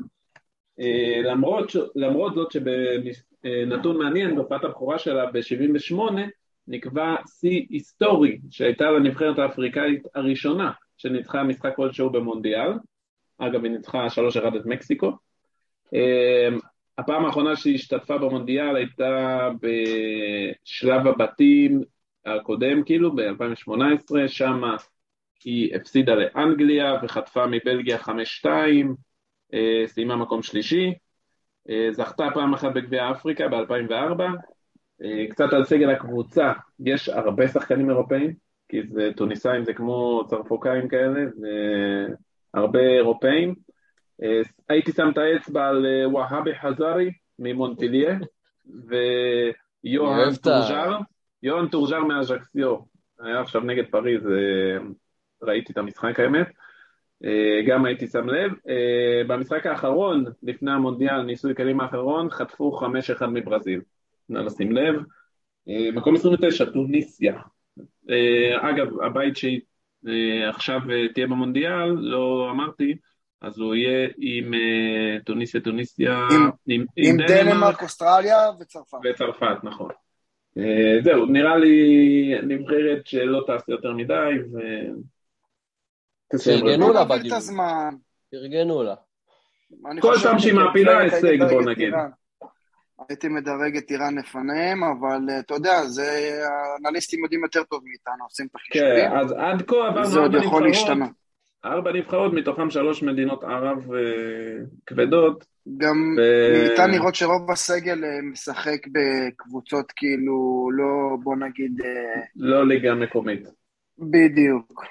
אה, 0.79 1.21
למרות, 1.23 1.71
למרות 1.95 2.33
זאת 2.35 2.51
שבנתון 2.51 3.97
מעניין, 3.97 4.35
בהופעת 4.35 4.63
הבכורה 4.63 4.99
שלה 4.99 5.25
ב-78 5.25 6.01
נקבע 6.67 7.15
שיא 7.39 7.65
היסטורי 7.69 8.39
שהייתה 8.49 8.91
לנבחרת 8.91 9.39
האפריקאית 9.39 10.03
הראשונה 10.15 10.71
שניצחה 10.97 11.43
משחק 11.43 11.75
כלשהו 11.75 12.09
במונדיאל. 12.09 12.71
אגב, 13.37 13.63
היא 13.63 13.71
ניצחה 13.71 14.07
3-1 14.07 14.57
את 14.57 14.65
מקסיקו. 14.65 15.11
הפעם 16.97 17.25
האחרונה 17.25 17.55
שהיא 17.55 17.75
השתתפה 17.75 18.17
במונדיאל 18.17 18.75
הייתה 18.75 19.49
בשלב 19.61 21.07
הבתים 21.07 21.81
הקודם, 22.25 22.83
כאילו, 22.83 23.15
ב-2018, 23.15 24.27
שם 24.27 24.61
היא 25.43 25.75
הפסידה 25.75 26.15
לאנגליה 26.15 26.99
וחטפה 27.03 27.45
מבלגיה 27.47 27.97
5-2, 27.97 28.45
אה, 29.53 29.83
סיימה 29.87 30.15
מקום 30.15 30.43
שלישי, 30.43 30.93
אה, 31.69 31.87
זכתה 31.91 32.27
פעם 32.33 32.53
אחת 32.53 32.73
בגביע 32.73 33.11
אפריקה 33.11 33.47
ב-2004, 33.47 34.21
אה, 35.03 35.25
קצת 35.29 35.53
על 35.53 35.65
סגל 35.65 35.89
הקבוצה, 35.89 36.51
יש 36.79 37.09
הרבה 37.09 37.47
שחקנים 37.47 37.89
אירופאים, 37.89 38.33
כי 38.69 38.77
זה 38.87 39.09
טוניסאים, 39.17 39.63
זה 39.63 39.73
כמו 39.73 40.23
צרפוקאים 40.27 40.87
כאלה, 40.87 41.21
והרבה 42.53 42.79
אירופאים. 42.79 43.55
אה, 44.23 44.41
הייתי 44.69 44.91
שם 44.91 45.09
את 45.13 45.17
האצבע 45.17 45.67
על 45.67 45.85
אה, 45.85 46.07
והאבי 46.13 46.55
חזרי 46.55 47.11
ממונפלייה, 47.39 48.17
ויוהאן 49.83 50.35
טוזגאר, 50.35 50.97
יוהאן 51.43 51.67
טוזגאר 51.67 52.03
מאז'קסיו, 52.03 52.77
היה 53.19 53.41
עכשיו 53.41 53.61
נגד 53.61 53.83
פריז, 53.91 54.27
אה, 54.27 54.77
ראיתי 55.43 55.73
את 55.73 55.77
המשחק 55.77 56.19
האמת. 56.19 56.47
גם 57.67 57.85
הייתי 57.85 58.07
שם 58.07 58.29
לב. 58.29 58.51
במשחק 59.27 59.65
האחרון, 59.65 60.25
לפני 60.43 60.71
המונדיאל, 60.71 61.21
ניסוי 61.21 61.55
כלים 61.55 61.79
האחרון, 61.79 62.29
חטפו 62.29 62.79
5-1 63.19 63.25
מברזיל. 63.25 63.81
נא 64.29 64.39
לשים 64.39 64.71
לב. 64.71 64.95
מקום 65.93 66.15
29, 66.15 66.65
טוניסיה. 66.65 67.41
אגב, 68.61 69.01
הבית 69.01 69.37
שהיא 69.37 69.61
עכשיו 70.49 70.79
תהיה 71.13 71.27
במונדיאל, 71.27 71.89
לא 71.89 72.47
אמרתי, 72.51 72.95
אז 73.41 73.59
הוא 73.59 73.75
יהיה 73.75 74.09
עם 74.17 74.53
אה, 74.53 75.19
טוניסיה, 75.25 75.61
טוניסיה, 75.61 76.27
עם- 76.31 76.51
עם, 76.67 76.85
עם 76.95 77.17
דנמרק, 77.27 77.81
אוסטרליה 77.81 78.37
וצרפת. 78.59 78.97
וצרפת, 79.03 79.63
נכון. 79.63 79.89
אה, 80.57 80.97
זהו, 81.03 81.25
נראה 81.25 81.57
לי 81.57 81.75
נבחרת 82.43 83.07
שלא 83.07 83.43
תעשה 83.47 83.71
יותר 83.71 83.91
מדי, 83.91 84.29
ו... 84.53 84.57
רגע. 86.47 86.77
לה. 87.23 87.37
הזמן. 87.37 87.95
פרגנו 88.31 88.83
לה. 88.83 88.95
כל 90.01 90.13
פעם 90.23 90.39
שהיא 90.39 90.53
מעפילה 90.53 90.99
הישג, 90.99 91.37
בוא 91.49 91.61
נגיד. 91.61 91.93
הייתי 93.09 93.27
מדרג 93.27 93.77
את 93.77 93.91
איראן 93.91 94.17
לפניהם, 94.17 94.83
אבל 94.83 95.19
אה, 95.29 95.39
אתה 95.39 95.53
יודע, 95.53 95.83
זה, 95.83 96.31
האנליסטים 96.85 97.23
יודעים 97.23 97.43
יותר 97.43 97.63
טוב 97.63 97.81
מאיתנו, 97.85 98.23
עושים 98.23 98.45
את 98.45 98.51
כן, 98.71 98.79
החישובים, 98.79 99.19
אז 99.19 99.31
עד 99.31 99.61
כה 99.67 99.75
עברנו 99.87 100.05
זה 100.05 100.19
עוד 100.19 100.35
ארבע 100.35 100.45
יכול 100.45 100.67
נבחרות, 100.67 100.87
להשתנות. 100.89 101.09
ארבע 101.65 101.91
נבחרות, 101.91 102.33
מתוכן 102.33 102.69
שלוש 102.69 103.03
מדינות 103.03 103.43
ערב 103.43 103.93
אה, 103.93 103.99
כבדות, 104.85 105.45
גם 105.77 106.15
ו- 106.17 106.69
ניתן 106.69 106.91
לראות 106.91 107.15
שרוב 107.15 107.51
הסגל 107.51 108.03
אה, 108.03 108.21
משחק 108.31 108.87
בקבוצות 108.87 109.91
כאילו 109.95 110.69
לא, 110.73 111.17
בוא 111.23 111.35
נגיד, 111.35 111.81
אה, 111.81 112.21
לא 112.35 112.67
ליגה 112.67 112.95
מקומית. 112.95 113.47
בדיוק. 113.99 114.85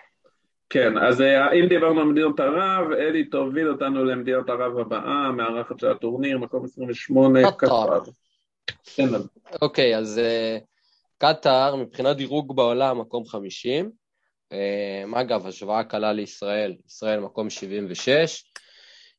כן, 0.71 0.99
אז 0.99 1.21
אם 1.21 1.69
דיברנו 1.69 2.01
על 2.01 2.07
מדינות 2.07 2.41
ערב, 2.41 2.93
אלי 2.93 3.25
תוביל 3.25 3.69
אותנו 3.69 4.05
למדינות 4.05 4.51
ערב 4.51 4.79
הבאה, 4.79 5.27
המארחת 5.27 5.79
של 5.79 5.91
הטורניר, 5.91 6.39
מקום 6.39 6.65
28, 6.65 7.53
קטאר. 7.53 8.01
כן, 8.97 9.09
אוקיי, 9.63 9.97
אז 9.97 10.21
קטאר, 11.19 11.77
מבחינת 11.77 12.17
דירוג 12.17 12.57
בעולם, 12.57 13.01
מקום 13.01 13.25
50. 13.27 13.91
אה, 14.53 15.21
אגב, 15.21 15.47
השוואה 15.47 15.85
קלה 15.85 16.13
לישראל, 16.13 16.75
ישראל 16.87 17.21
מקום 17.21 17.51
76. 17.51 18.45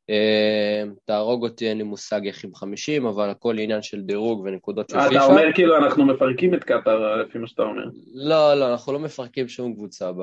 אה, 0.09 0.83
תהרוג 1.05 1.43
אותי, 1.43 1.69
אין 1.69 1.77
לי 1.77 1.83
מושג 1.83 2.27
איך 2.27 2.43
עם 2.43 2.55
50, 2.55 3.05
אבל 3.05 3.29
הכל 3.29 3.59
עניין 3.59 3.81
של 3.81 4.01
דירוג 4.01 4.41
ונקודות 4.45 4.89
של 4.89 4.97
אתה 4.97 5.09
פיפ"א. 5.09 5.23
אומר 5.23 5.53
כאילו 5.53 5.77
אנחנו 5.77 6.05
מפרקים 6.05 6.53
את 6.53 6.63
קטאר, 6.63 7.15
לפי 7.15 7.37
מה 7.37 7.47
שאתה 7.47 7.63
אומר. 7.63 7.85
לא, 8.13 8.53
לא, 8.53 8.71
אנחנו 8.71 8.93
לא 8.93 8.99
מפרקים 8.99 9.47
שום 9.47 9.73
קבוצה 9.73 10.11
ב- 10.11 10.21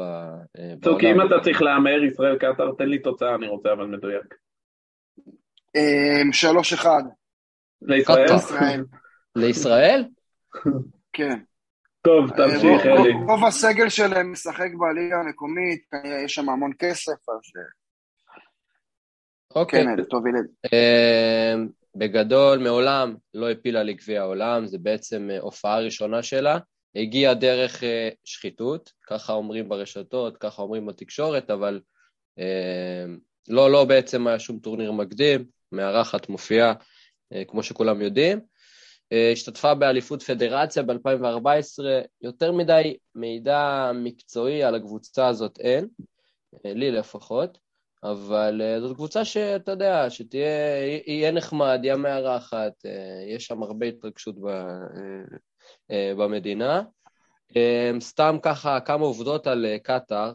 אה, 0.59 0.75
צוקי, 0.85 1.11
אם 1.11 1.17
בעולם. 1.17 1.27
אתה 1.27 1.45
צריך 1.45 1.62
להמר 1.62 2.05
ישראל 2.05 2.37
קטאר, 2.38 2.73
תן 2.79 2.88
לי 2.88 2.99
תוצאה, 2.99 3.35
אני 3.35 3.49
רוצה 3.49 3.73
אבל 3.73 3.87
מדויק. 3.87 4.35
אה, 5.77 6.23
שלוש 6.33 6.73
אחד, 6.73 7.03
לישראל? 7.83 8.85
לישראל? 9.37 10.05
כן. 11.12 11.38
טוב, 12.09 12.31
אה, 12.33 12.37
תמשיך, 12.37 12.87
אלי. 12.87 13.12
רוב 13.12 13.45
הסגל 13.45 13.88
שלהם 13.88 14.33
משחק 14.33 14.69
בליגה 14.79 15.17
המקומית, 15.17 15.85
כנראה 15.91 16.21
יש 16.21 16.35
שם 16.35 16.49
המון 16.49 16.73
כסף, 16.79 17.12
אז 17.29 17.41
אה, 17.57 18.41
אוקיי. 19.61 19.85
כן, 19.85 20.00
את 20.00 20.05
זה. 20.11 20.69
אה, 20.73 21.55
בגדול, 21.95 22.59
מעולם 22.59 23.15
לא 23.35 23.50
הפילה 23.50 23.83
לגביע 23.83 24.21
העולם, 24.21 24.67
זה 24.67 24.79
בעצם 24.79 25.29
אה, 25.31 25.38
הופעה 25.41 25.81
ראשונה 25.81 26.23
שלה. 26.23 26.59
הגיעה 26.95 27.35
דרך 27.35 27.85
אה, 27.85 28.09
שחיתות, 28.25 28.93
ככה 29.07 29.33
אומרים 29.33 29.69
ברשתות, 29.69 30.37
ככה 30.37 30.62
אומרים 30.62 30.87
בתקשורת, 30.87 31.50
אבל 31.50 31.81
אה, 32.38 33.05
לא, 33.49 33.71
לא 33.71 33.85
בעצם 33.85 34.27
היה 34.27 34.38
שום 34.38 34.59
טורניר 34.59 34.93
מקדים, 34.93 35.45
מארחת 35.73 36.29
מופיעה, 36.29 36.73
אה, 37.33 37.43
כמו 37.49 37.62
שכולם 37.62 38.03
יודעים. 38.03 38.41
אה, 39.12 39.33
השתתפה 39.33 39.75
באליפות 39.75 40.23
פדרציה 40.23 40.83
ב-2014, 40.83 41.85
יותר 42.23 42.53
מדי 42.53 42.97
מידע 43.15 43.91
מקצועי 43.95 44.62
על 44.62 44.75
הקבוצה 44.75 45.27
הזאת 45.27 45.59
אין, 45.61 45.88
אה, 46.67 46.75
לי 46.75 46.91
לפחות, 46.91 47.59
אבל 48.03 48.62
אה, 48.62 48.81
זאת 48.81 48.97
קבוצה 48.97 49.25
שאתה 49.25 49.73
יודע, 49.73 50.11
שתהיה, 50.11 50.87
יהיה 51.07 51.31
נחמד, 51.31 51.81
יהיה 51.83 51.97
מארחת, 51.97 52.73
יש 53.29 53.47
שם 53.47 53.62
הרבה 53.62 53.87
התרגשות 53.87 54.35
ב, 54.41 54.49
במדינה. 55.91 56.83
סתם 58.00 58.37
ככה 58.43 58.81
כמה 58.81 59.05
עובדות 59.05 59.47
על 59.47 59.67
קטאר, 59.83 60.33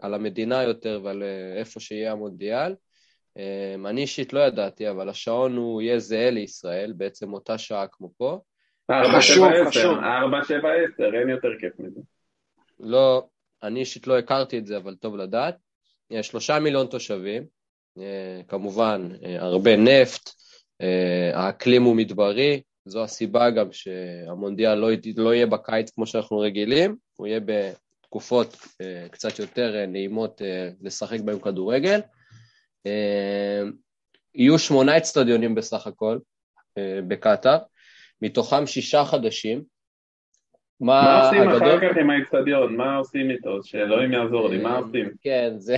על 0.00 0.14
המדינה 0.14 0.62
יותר 0.62 1.00
ועל 1.04 1.22
איפה 1.56 1.80
שיהיה 1.80 2.12
המונדיאל. 2.12 2.74
אה, 3.38 3.90
אני 3.90 4.00
אישית 4.00 4.32
לא 4.32 4.40
ידעתי, 4.40 4.90
אבל 4.90 5.08
השעון 5.08 5.56
הוא 5.56 5.82
יהיה 5.82 5.98
זהה 5.98 6.30
לישראל, 6.30 6.92
בעצם 6.96 7.32
אותה 7.32 7.58
שעה 7.58 7.86
כמו 7.92 8.10
פה. 8.16 8.40
ארבע, 8.90 9.18
חשוב, 9.18 9.48
שבע, 9.48 9.70
חשוב. 9.70 9.98
עשר, 9.98 10.04
ארבע, 10.04 10.44
שבע, 10.44 10.68
עשר, 10.72 11.18
אין 11.18 11.28
יותר 11.28 11.48
כיף 11.60 11.72
מזה. 11.78 12.00
לא, 12.80 13.26
אני 13.62 13.80
אישית 13.80 14.06
לא 14.06 14.18
הכרתי 14.18 14.58
את 14.58 14.66
זה, 14.66 14.76
אבל 14.76 14.94
טוב 14.94 15.16
לדעת. 15.16 15.56
יש 16.10 16.26
שלושה 16.26 16.58
מיליון 16.58 16.86
תושבים, 16.86 17.42
אה, 17.98 18.40
כמובן 18.48 19.08
אה, 19.24 19.42
הרבה 19.42 19.76
נפט, 19.76 20.30
אה, 20.80 21.30
האקלים 21.34 21.82
הוא 21.82 21.96
מדברי, 21.96 22.62
זו 22.84 23.04
הסיבה 23.04 23.50
גם 23.50 23.72
שהמונדיאל 23.72 24.74
לא, 24.74 24.88
לא 25.16 25.34
יהיה 25.34 25.46
בקיץ 25.46 25.90
כמו 25.90 26.06
שאנחנו 26.06 26.38
רגילים, 26.38 26.96
הוא 27.16 27.26
יהיה 27.26 27.40
בתקופות 27.44 28.56
אה, 28.80 29.08
קצת 29.10 29.38
יותר 29.38 29.76
אה, 29.76 29.86
נעימות 29.86 30.42
אה, 30.42 30.68
לשחק 30.82 31.20
בהם 31.20 31.38
כדורגל. 31.38 32.00
אה, 32.86 33.62
יהיו 34.34 34.58
שמונה 34.58 34.96
אצטדיונים 34.96 35.54
בסך 35.54 35.86
הכל 35.86 36.18
אה, 36.78 36.98
בקטאר, 37.08 37.58
מתוכם 38.22 38.66
שישה 38.66 39.04
חדשים. 39.04 39.62
מה 40.80 41.24
עושים 41.26 41.40
הגדול- 41.48 41.78
אחר 41.78 41.90
כך 41.90 41.96
עם 41.96 42.10
האצטדיון? 42.10 42.76
מה 42.76 42.96
עושים 42.96 43.30
איתו? 43.30 43.62
שאלוהים 43.64 44.12
יעזור 44.12 44.48
לי, 44.48 44.58
מה 44.62 44.70
אה, 44.72 44.78
עושים? 44.78 45.10
כן, 45.22 45.52
זה 45.58 45.76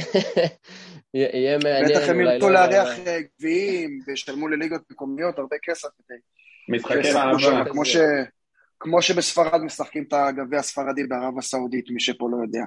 יהיה 1.14 1.58
מעניין. 1.58 1.84
בטח 1.84 2.08
הם 2.08 2.20
ירצו 2.20 2.48
לא- 2.48 2.54
לארח 2.54 2.88
גביעים 3.38 3.98
וישלמו 4.06 4.48
לליגות 4.48 4.80
מקומיות 4.90 5.38
הרבה 5.38 5.56
כסף 5.62 5.88
כדי 5.98 6.16
משחקי 6.68 7.04
ש- 7.84 7.96
כמו 8.80 9.02
שבספרד 9.02 9.60
משחקים 9.64 10.04
את 10.08 10.12
הגביע 10.12 10.58
הספרדי 10.58 11.04
בערב 11.06 11.38
הסעודית, 11.38 11.90
מי 11.90 12.00
שפה 12.00 12.28
לא 12.30 12.36
יודע. 12.42 12.64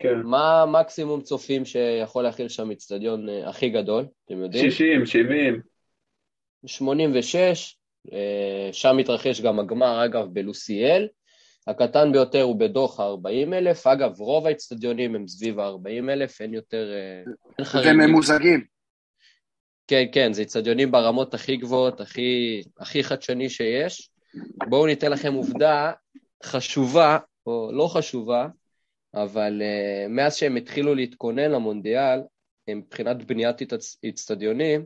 כן. 0.00 0.20
מה 0.24 0.62
המקסימום 0.62 1.20
צופים 1.20 1.64
שיכול 1.64 2.22
להכיל 2.22 2.48
שם 2.48 2.70
אצטדיון 2.70 3.28
אה, 3.28 3.48
הכי 3.48 3.68
גדול, 3.68 4.04
אתם 4.24 4.42
יודעים? 4.42 4.70
60, 4.70 5.06
70. 5.06 5.60
86, 6.66 7.76
אה, 8.12 8.68
שם 8.72 8.96
מתרחש 8.96 9.40
גם 9.40 9.60
הגמר, 9.60 10.04
אגב, 10.04 10.26
בלוסיאל. 10.32 11.08
הקטן 11.66 12.12
ביותר 12.12 12.42
הוא 12.42 12.60
בדוחה 12.60 13.04
40 13.04 13.54
אלף, 13.54 13.86
אגב, 13.86 14.20
רוב 14.20 14.46
האצטדיונים 14.46 15.14
הם 15.14 15.28
סביב 15.28 15.60
ה-40 15.60 16.10
אלף, 16.10 16.40
אין 16.40 16.54
יותר, 16.54 16.90
אה, 16.92 17.32
אין 17.58 17.64
חריגים. 17.64 18.00
והם 18.00 18.10
ממוזגים. 18.10 18.64
כן, 19.86 20.04
כן, 20.12 20.32
זה 20.32 20.42
אצטדיונים 20.42 20.90
ברמות 20.90 21.34
הכי 21.34 21.56
גבוהות, 21.56 22.00
הכי, 22.00 22.62
הכי 22.78 23.04
חדשני 23.04 23.48
שיש. 23.48 24.10
בואו 24.68 24.86
ניתן 24.86 25.12
לכם 25.12 25.34
עובדה 25.34 25.92
חשובה, 26.44 27.18
או 27.46 27.70
לא 27.72 27.88
חשובה, 27.92 28.46
אבל 29.14 29.62
uh, 29.62 30.08
מאז 30.08 30.36
שהם 30.36 30.56
התחילו 30.56 30.94
להתכונן 30.94 31.50
למונדיאל, 31.50 32.20
מבחינת 32.70 33.24
בניית 33.24 33.62
אצ- 33.62 33.98
אצטדיונים, 34.08 34.84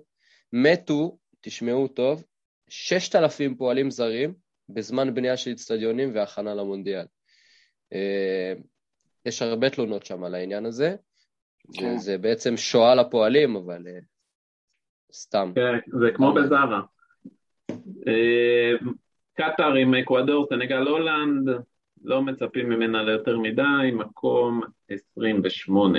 מתו, 0.52 1.18
תשמעו 1.40 1.88
טוב, 1.88 2.24
6,000 2.68 3.54
פועלים 3.56 3.90
זרים 3.90 4.34
בזמן 4.68 5.14
בנייה 5.14 5.36
של 5.36 5.50
אצטדיונים 5.52 6.10
והכנה 6.14 6.54
למונדיאל. 6.54 7.06
Uh, 7.94 8.62
יש 9.26 9.42
הרבה 9.42 9.70
תלונות 9.70 10.06
שם 10.06 10.24
על 10.24 10.34
העניין 10.34 10.66
הזה, 10.66 10.96
כן. 11.78 11.94
וזה 11.94 12.18
בעצם 12.18 12.56
שואה 12.56 12.94
לפועלים, 12.94 13.56
אבל 13.56 13.86
uh, 13.86 14.04
סתם. 15.12 15.52
כן, 15.54 15.98
זה 16.00 16.06
כמו 16.14 16.34
בזארה. 16.34 16.80
קטאר 19.34 19.74
עם 19.74 19.94
אקוודור, 19.94 20.46
סנגל 20.48 20.76
הולנד, 20.88 21.48
לא 22.04 22.22
מצפים 22.22 22.68
ממנה 22.68 23.02
ליותר 23.02 23.38
מדי, 23.38 23.90
מקום 23.92 24.60
28. 24.90 25.98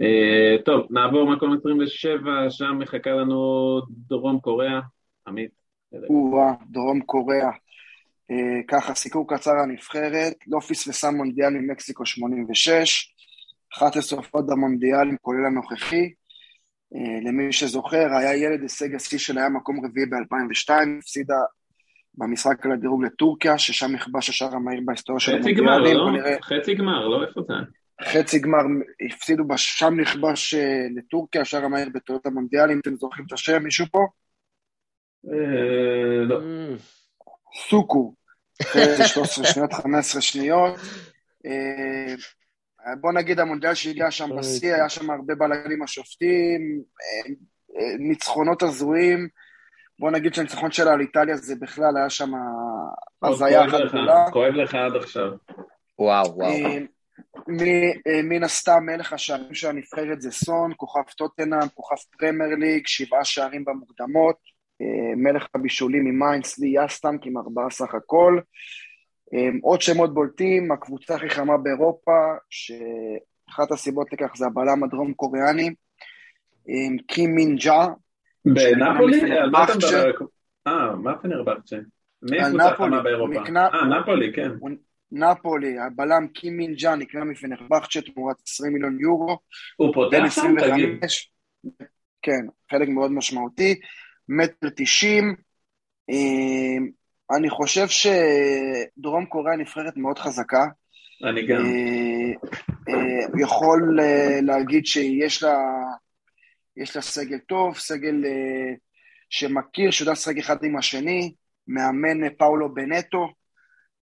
אה, 0.00 0.56
טוב, 0.64 0.86
נעבור 0.90 1.30
מקום 1.36 1.56
27, 1.56 2.50
שם 2.50 2.78
מחכה 2.78 3.10
לנו 3.10 3.80
דרום 3.88 4.40
קוריאה. 4.40 4.80
עמית. 5.26 5.50
או-אה, 5.92 6.52
דרום 6.70 7.00
קוריאה. 7.00 7.50
אה, 8.30 8.60
ככה, 8.68 8.94
סיקור 8.94 9.28
קצר 9.28 9.50
הנבחרת, 9.50 10.34
לא 10.46 10.60
פספסה 10.60 11.10
מונדיאל 11.10 11.50
ממקסיקו 11.50 12.06
86, 12.06 13.14
11 13.78 14.18
הופעות 14.18 14.46
במונדיאלים 14.46 15.16
כולל 15.22 15.46
הנוכחי. 15.46 16.12
אה, 16.94 17.20
למי 17.28 17.52
שזוכר, 17.52 18.06
היה 18.18 18.36
ילד 18.36 18.62
הישג 18.62 18.94
השיא 18.94 19.18
שלה 19.18 19.40
היה 19.40 19.50
מקום 19.50 19.84
רביעי 19.84 20.06
ב-2002, 20.06 20.72
הפסידה 20.98 21.34
במשחק 22.14 22.66
על 22.66 22.72
הדירוג 22.72 23.04
לטורקיה, 23.04 23.58
ששם 23.58 23.92
נכבש 23.92 24.28
השער 24.28 24.54
המהיר 24.54 24.80
בהיסטוריה 24.84 25.20
של 25.20 25.38
חצי 25.38 25.52
גמר, 25.52 25.72
המונדיאלים. 25.72 25.98
לא? 25.98 26.04
בוא 26.04 26.12
נראה, 26.12 26.36
חצי 26.42 26.74
גמר, 26.74 27.08
לא? 27.08 27.26
איפה 27.26 27.40
זה? 27.48 27.54
חצי 28.04 28.38
גמר, 28.38 28.58
הפסידו, 29.06 29.44
שם 29.56 29.94
נכבש 30.00 30.54
אה, 30.54 30.86
לטורקיה, 30.96 31.40
השער 31.40 31.64
המהיר 31.64 31.88
בתולדות 31.94 32.26
המונדיאלים, 32.26 32.80
אתם 32.80 32.96
זוכרים 32.96 33.26
את 33.26 33.32
השם, 33.32 33.62
מישהו 33.62 33.86
פה? 33.92 33.98
אה, 35.26 36.24
לא. 36.24 36.40
סוכו, 37.68 38.14
אחרי 38.62 38.82
איזה 38.90 39.08
13 39.08 39.44
שניות, 39.44 39.72
15 39.72 40.20
שניות. 40.20 40.74
אה, 41.46 42.14
בוא 43.00 43.12
נגיד 43.12 43.40
המונדיאל 43.40 43.74
שהגיע 43.74 44.10
שם 44.10 44.30
בשיא, 44.38 44.74
היה 44.74 44.88
שם 44.88 45.10
הרבה 45.10 45.34
בלאגנים 45.34 45.76
עם 45.76 45.82
השופטים, 45.82 46.82
ניצחונות 47.98 48.62
הזויים. 48.62 49.28
בוא 49.98 50.10
נגיד 50.10 50.34
שהניצחון 50.34 50.72
שלה 50.72 50.92
על 50.92 51.00
איטליה 51.00 51.36
זה 51.36 51.54
בכלל 51.60 51.96
היה 51.96 52.10
שם 52.10 52.30
כואב 53.20 53.42
אחת 53.42 53.80
גדולה. 53.88 54.24
כואב 54.32 54.52
לך 54.52 54.74
עד 54.74 54.96
עכשיו. 54.96 55.30
וואו, 55.98 56.36
וואו. 56.36 56.50
אה, 56.50 56.78
מ- 57.48 57.92
אה, 58.06 58.22
מן 58.22 58.42
הסתם 58.44 58.82
מלך 58.86 59.12
השערים 59.12 59.54
של 59.54 59.68
הנבחרת 59.68 60.20
זה 60.22 60.30
סון, 60.30 60.72
כוכב 60.76 61.02
טוטנאם, 61.16 61.68
כוכב 61.74 61.96
פרמייר 62.18 62.54
ליג, 62.58 62.86
שבעה 62.86 63.24
שערים 63.24 63.64
במוקדמות, 63.64 64.36
אה, 64.82 65.16
מלך 65.16 65.46
הבישולים 65.54 66.04
ממיינדס 66.04 66.58
לי 66.58 66.74
ג'ה-סונג 66.84 67.26
עם 67.26 67.38
ארבעה 67.38 67.70
סך 67.70 67.94
הכל. 67.94 68.38
עוד 69.62 69.82
שמות 69.82 70.14
בולטים, 70.14 70.72
הקבוצה 70.72 71.14
הכי 71.14 71.30
חמה 71.30 71.56
באירופה, 71.56 72.12
שאחת 72.50 73.72
הסיבות 73.72 74.12
לכך 74.12 74.36
זה 74.36 74.46
הבלם 74.46 74.84
הדרום 74.84 75.12
קוריאני, 75.14 75.74
קים 77.08 77.34
מין 77.34 77.56
ג'ה, 77.56 77.86
בנפולי? 78.44 79.38
על 79.38 79.50
מה 79.50 79.64
אתה 79.64 79.72
פנרבחצ'ה. 79.72 80.08
מדבר? 80.08 80.26
אה, 80.66 80.96
מה 80.96 81.18
פנרבחצ'ה? 81.18 81.76
מי 82.22 82.38
על 82.38 82.44
הקבוצה 82.44 82.70
נפולי, 82.70 82.72
החמה 82.72 83.02
באירופה? 83.02 83.40
אה, 83.56 84.00
נפולי, 84.00 84.32
כן. 84.32 84.50
נפולי, 85.12 85.78
הבלם 85.78 86.26
קים 86.34 86.74
ג'ה 86.74 86.94
נקרא 86.94 87.24
מפנרבחצ'ה 87.24 88.00
תמורת 88.00 88.36
20 88.46 88.72
מיליון 88.72 89.00
יורו, 89.00 89.38
הוא 89.76 89.94
פותח 89.94 90.24
שם? 90.30 90.54
תגיד. 90.60 90.98
25, 91.02 91.30
כן, 92.22 92.46
חלק 92.70 92.88
מאוד 92.88 93.12
משמעותי, 93.12 93.74
מטר 94.28 94.68
תשעים. 94.76 95.34
אה, 96.10 96.86
אני 97.36 97.50
חושב 97.50 97.86
שדרום 97.88 99.26
קוריאה 99.26 99.56
נבחרת 99.56 99.96
מאוד 99.96 100.18
חזקה. 100.18 100.66
אני 101.24 101.46
גם. 101.46 101.64
אה, 101.64 102.32
אה, 102.88 103.42
יכול 103.42 104.00
אה, 104.00 104.38
להגיד 104.42 104.86
שיש 104.86 105.42
לה, 105.42 105.54
יש 106.76 106.96
לה 106.96 107.02
סגל 107.02 107.38
טוב, 107.38 107.78
סגל 107.78 108.24
אה, 108.24 108.74
שמכיר, 109.30 109.90
שיודע 109.90 110.12
לשחק 110.12 110.38
אחד 110.38 110.64
עם 110.64 110.76
השני, 110.76 111.34
מאמן 111.68 112.24
אה, 112.24 112.28
פאולו 112.38 112.74
בנטו. 112.74 113.28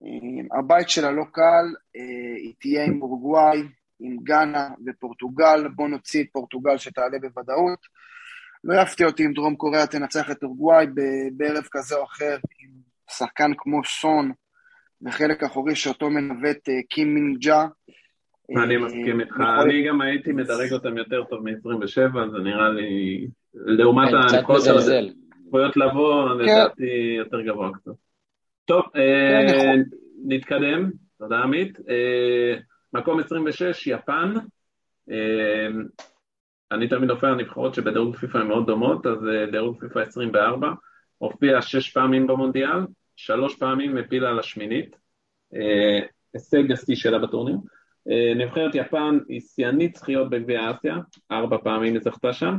אה, 0.04 0.58
הבית 0.58 0.88
שלה 0.88 1.10
לא 1.10 1.24
קל, 1.32 1.66
אה, 1.96 2.36
היא 2.36 2.54
תהיה 2.60 2.84
עם 2.84 3.02
אורוגוואי, 3.02 3.62
עם 4.00 4.16
גאנה 4.22 4.68
ופורטוגל, 4.86 5.68
בוא 5.68 5.88
נוציא 5.88 6.22
את 6.22 6.26
פורטוגל 6.32 6.78
שתעלה 6.78 7.18
בוודאות. 7.18 7.78
לא 8.64 8.82
יפתיע 8.82 9.06
אותי 9.06 9.26
אם 9.26 9.32
דרום 9.32 9.56
קוריאה 9.56 9.86
תנצח 9.86 10.30
את 10.30 10.42
אורוגוואי 10.42 10.86
בערב 11.32 11.64
כזה 11.70 11.96
או 11.96 12.04
אחר, 12.04 12.36
עם 12.58 12.70
שחקן 13.10 13.50
כמו 13.58 13.84
סון 13.84 14.32
וחלק 15.02 15.42
אחורי 15.42 15.76
שאותו 15.76 16.10
מנווט 16.10 16.68
קים 16.90 17.14
מינג 17.14 17.38
ג'ה. 17.38 17.64
אני 18.50 18.76
אה, 18.76 18.80
מסכים 18.80 19.20
איתך, 19.20 19.40
אני 19.62 19.88
גם 19.88 20.00
הייתי 20.00 20.32
מדרג 20.32 20.72
אותם 20.72 20.98
יותר 20.98 21.24
טוב 21.24 21.48
מ-27, 21.48 22.30
זה 22.32 22.38
נראה 22.38 22.68
לי, 22.68 23.26
לעומת 23.54 24.08
כן, 24.08 24.36
הנקודות 24.36 24.84
של. 24.84 25.10
צפויות 25.46 25.76
לבוא, 25.76 26.34
לדעתי 26.34 27.14
יותר 27.18 27.40
גבוה 27.40 27.70
קצת. 27.74 27.92
טוב, 28.64 28.82
אה, 28.96 29.46
כן, 29.48 29.56
יכול. 29.56 29.98
נתקדם, 30.24 30.90
תודה 31.18 31.38
עמית. 31.38 31.78
אה, 31.88 32.54
מקום 32.92 33.20
26, 33.20 33.86
יפן. 33.86 34.34
אני 36.72 36.88
תמיד 36.88 37.10
הופך 37.10 37.24
על 37.24 37.34
נבחרות 37.34 37.74
שבדירוג 37.74 38.16
פיפ"א 38.16 38.38
הן 38.38 38.46
מאוד 38.46 38.66
דומות, 38.66 39.06
אז 39.06 39.18
דירוג 39.50 39.80
פיפ"א 39.80 40.00
24, 40.00 40.72
הופיע 41.18 41.62
שש 41.62 41.90
פעמים 41.90 42.26
במונדיאל, 42.26 42.80
שלוש 43.16 43.56
פעמים 43.56 43.96
הפילה 43.96 44.32
לשמינית, 44.32 44.96
אה, 45.54 46.06
הישג 46.34 46.72
השיא 46.72 46.94
שלה 46.94 47.18
בטורניר. 47.18 47.56
אה, 48.10 48.34
נבחרת 48.36 48.74
יפן 48.74 49.18
היא 49.28 49.40
שיאנית 49.40 49.96
זכיות 49.96 50.30
בגביע 50.30 50.70
אסיה, 50.70 50.96
ארבע 51.30 51.56
פעמים 51.58 51.94
היא 51.94 52.02
זכתה 52.02 52.32
שם. 52.32 52.56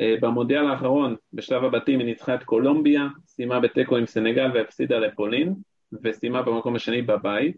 אה, 0.00 0.14
במונדיאל 0.20 0.66
האחרון, 0.66 1.16
בשלב 1.32 1.64
הבתים, 1.64 1.98
היא 1.98 2.06
ניצחה 2.06 2.34
את 2.34 2.44
קולומביה, 2.44 3.06
סיימה 3.26 3.60
בתיקו 3.60 3.96
עם 3.96 4.06
סנגל 4.06 4.50
והפסידה 4.54 4.98
לפולין, 4.98 5.54
וסיימה 6.02 6.42
במקום 6.42 6.76
השני 6.76 7.02
בבית, 7.02 7.56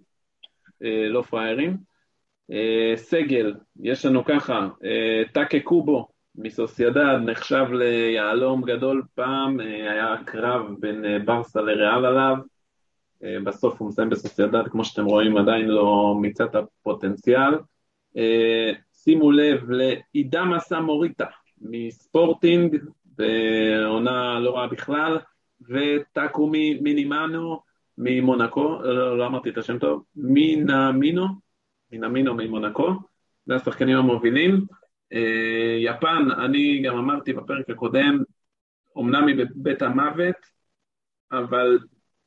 אה, 0.85 1.09
לא 1.09 1.23
פראיירים. 1.23 1.97
סגל, 2.97 3.55
יש 3.83 4.07
לנו 4.07 4.25
ככה, 4.25 4.69
טאקה 5.33 5.61
קובו 5.61 6.09
מסוסיידד, 6.35 7.19
נחשב 7.27 7.65
ליהלום 7.73 8.63
גדול 8.63 9.03
פעם, 9.15 9.61
היה 9.61 10.17
קרב 10.27 10.67
בין 10.81 11.05
ברסה 11.25 11.61
לריאל 11.61 12.05
עליו, 12.05 12.37
בסוף 13.23 13.81
הוא 13.81 13.89
מסיים 13.89 14.11
בסוסיידד, 14.11 14.69
כמו 14.71 14.85
שאתם 14.85 15.05
רואים 15.05 15.37
עדיין 15.37 15.69
לא 15.69 16.15
מיצה 16.21 16.45
את 16.45 16.55
הפוטנציאל. 16.55 17.55
אה, 18.17 18.73
שימו 18.93 19.33
לב 19.33 19.71
לאידמה 19.71 20.61
סמוריטה 20.61 21.27
מספורטינג, 21.61 22.77
בעונה 23.05 24.41
לא 24.41 24.57
רעה 24.57 24.67
בכלל, 24.67 25.19
וטאקומי 25.61 26.79
מינימנו 26.81 27.61
ממונקו, 27.99 28.79
לא, 28.83 29.19
לא 29.19 29.27
אמרתי 29.27 29.51
את 29.51 29.59
השם 29.59 29.79
טוב, 29.79 30.05
מינמינו, 30.17 31.27
מינמינו 31.93 32.35
ממונקו, 32.35 32.91
זה 33.47 33.55
השחקנים 33.55 33.97
המובילים. 33.97 34.65
אה, 35.13 35.77
יפן, 35.81 36.31
אני 36.45 36.83
גם 36.83 36.97
אמרתי 36.97 37.33
בפרק 37.33 37.71
הקודם, 37.71 38.23
אמנם 38.99 39.27
היא 39.27 39.37
בבית 39.37 39.83
המוות, 39.83 40.37
אבל 41.33 41.79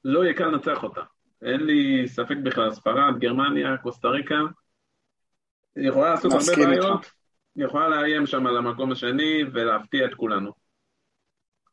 לא 0.09 0.23
יהיה 0.23 0.33
קל 0.33 0.45
לנצח 0.45 0.83
אותה. 0.83 1.01
אין 1.41 1.65
לי 1.65 2.07
ספק 2.07 2.35
בכלל, 2.43 2.71
ספרד, 2.71 3.19
גרמניה, 3.19 3.77
קוסטה 3.77 4.07
ריקה, 4.07 4.35
היא 5.75 5.89
יכולה 5.89 6.09
לעשות 6.09 6.31
הרבה. 6.31 6.65
בעיות, 6.69 7.11
היא 7.55 7.65
יכולה 7.65 7.89
לאיים 7.89 8.25
שם 8.25 8.47
על 8.47 8.57
המקום 8.57 8.91
השני 8.91 9.43
ולהפתיע 9.53 10.05
את 10.05 10.13
כולנו. 10.13 10.51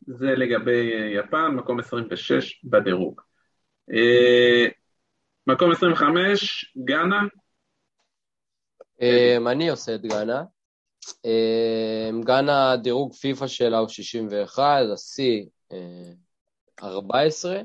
זה 0.07 0.27
לגבי 0.27 0.93
אה, 0.93 1.21
יפן, 1.21 1.55
מקום 1.55 1.81
26 1.81 2.65
בדירוג. 2.65 3.21
אה, 3.93 4.67
מקום 5.47 5.71
25, 5.71 6.75
גאנה, 6.85 7.23
אמ, 9.03 9.49
אני 9.49 9.71
עושה 9.71 9.95
את 9.95 10.03
גאנה. 10.03 10.43
גאנה, 12.25 12.77
דירוג 12.77 13.15
פיפא 13.15 13.47
שלה 13.47 13.79
הוא 13.79 13.89
61, 13.89 14.63
השיא 14.93 15.45
אה, 15.73 16.13
14. 16.83 17.61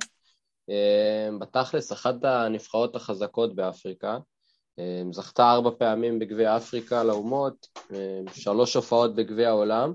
אמ, 0.71 1.39
בתכלס, 1.39 1.91
אחת 1.91 2.15
הנבחרות 2.23 2.95
החזקות 2.95 3.55
באפריקה. 3.55 4.17
אמ, 4.79 5.13
זכתה 5.13 5.51
ארבע 5.51 5.69
פעמים 5.77 6.19
בגביע 6.19 6.57
אפריקה 6.57 7.03
לאומות, 7.03 7.67
אמ, 7.91 8.25
שלוש 8.33 8.75
הופעות 8.75 9.15
בגביע 9.15 9.49
העולם. 9.49 9.93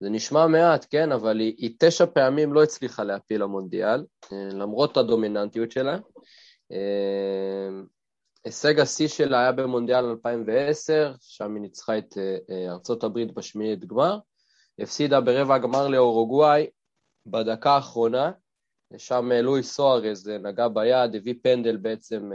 זה 0.00 0.10
נשמע 0.10 0.46
מעט, 0.46 0.86
כן, 0.90 1.12
אבל 1.12 1.40
היא, 1.40 1.54
היא 1.58 1.76
תשע 1.78 2.06
פעמים 2.06 2.52
לא 2.52 2.62
הצליחה 2.62 3.04
להפיל 3.04 3.42
למונדיאל, 3.42 4.04
למרות 4.32 4.96
הדומיננטיות 4.96 5.72
שלה. 5.72 5.98
הישג 8.44 8.80
השיא 8.80 9.08
שלה 9.08 9.40
היה 9.40 9.52
במונדיאל 9.52 10.04
2010, 10.04 11.12
שם 11.20 11.54
היא 11.54 11.62
ניצחה 11.62 11.98
את 11.98 12.18
אה, 12.18 12.36
אה, 12.50 12.72
ארצות 12.72 13.04
הברית 13.04 13.34
בשמינית 13.34 13.84
גמר. 13.84 14.18
הפסידה 14.78 15.20
ברבע 15.20 15.54
הגמר 15.54 15.88
לאורוגוואי 15.88 16.66
בדקה 17.26 17.70
האחרונה, 17.70 18.30
שם 18.98 19.32
אה, 19.32 19.42
לואי 19.42 19.62
סוארז 19.62 20.28
אה, 20.28 20.38
נגע 20.38 20.68
ביד, 20.68 21.14
הביא 21.14 21.34
פנדל 21.42 21.76
בעצם 21.76 22.30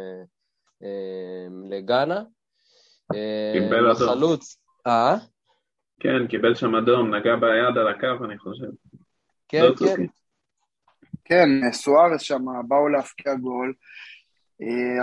אה, 0.84 1.48
לגאנה. 1.70 2.24
קיבל 3.54 3.92
אדום. 3.92 4.10
החלוץ, 4.10 4.58
אה? 4.88 5.16
כן, 6.00 6.28
קיבל 6.28 6.56
שם 6.56 6.76
אדום, 6.76 7.16
נגע 7.16 7.36
ביד 7.36 7.78
על 7.78 7.88
הקו, 7.88 8.26
אני 8.26 8.38
חושב. 8.38 8.68
כן, 9.48 9.62
לא 9.62 9.76
כן. 9.76 10.06
כן, 11.26 11.72
סוארס 11.72 12.22
שם 12.22 12.46
באו 12.68 12.90
להפקיע 12.90 13.36
גול, 13.36 13.74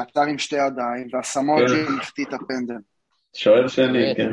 עצר 0.03 0.21
עם 0.21 0.39
שתי 0.39 0.57
ידיים, 0.57 1.09
והסמוג'י 1.13 1.87
כן. 1.87 1.93
החטיא 2.01 2.25
את 2.25 2.33
הפנדל. 2.33 2.75
שוער 3.37 3.69
שני. 3.69 4.15
כן. 4.17 4.33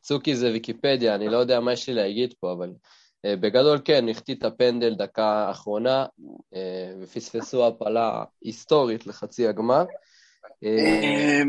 צוקי 0.00 0.34
זה 0.34 0.50
ויקיפדיה, 0.52 1.14
אני 1.14 1.28
לא 1.28 1.36
יודע 1.36 1.60
מה 1.60 1.72
יש 1.72 1.88
לי 1.88 1.94
להגיד 1.94 2.34
פה, 2.40 2.52
אבל 2.52 2.72
בגדול 3.26 3.78
כן, 3.84 4.08
החטיא 4.08 4.34
את 4.34 4.44
הפנדל 4.44 4.94
דקה 4.94 5.50
אחרונה, 5.50 6.06
אה, 6.54 6.92
ופספסו 7.00 7.66
הפלה 7.66 8.24
היסטורית 8.42 9.06
לחצי 9.06 9.48
הגמר. 9.48 9.84
אה, 10.64 10.68
אה, 10.68 11.42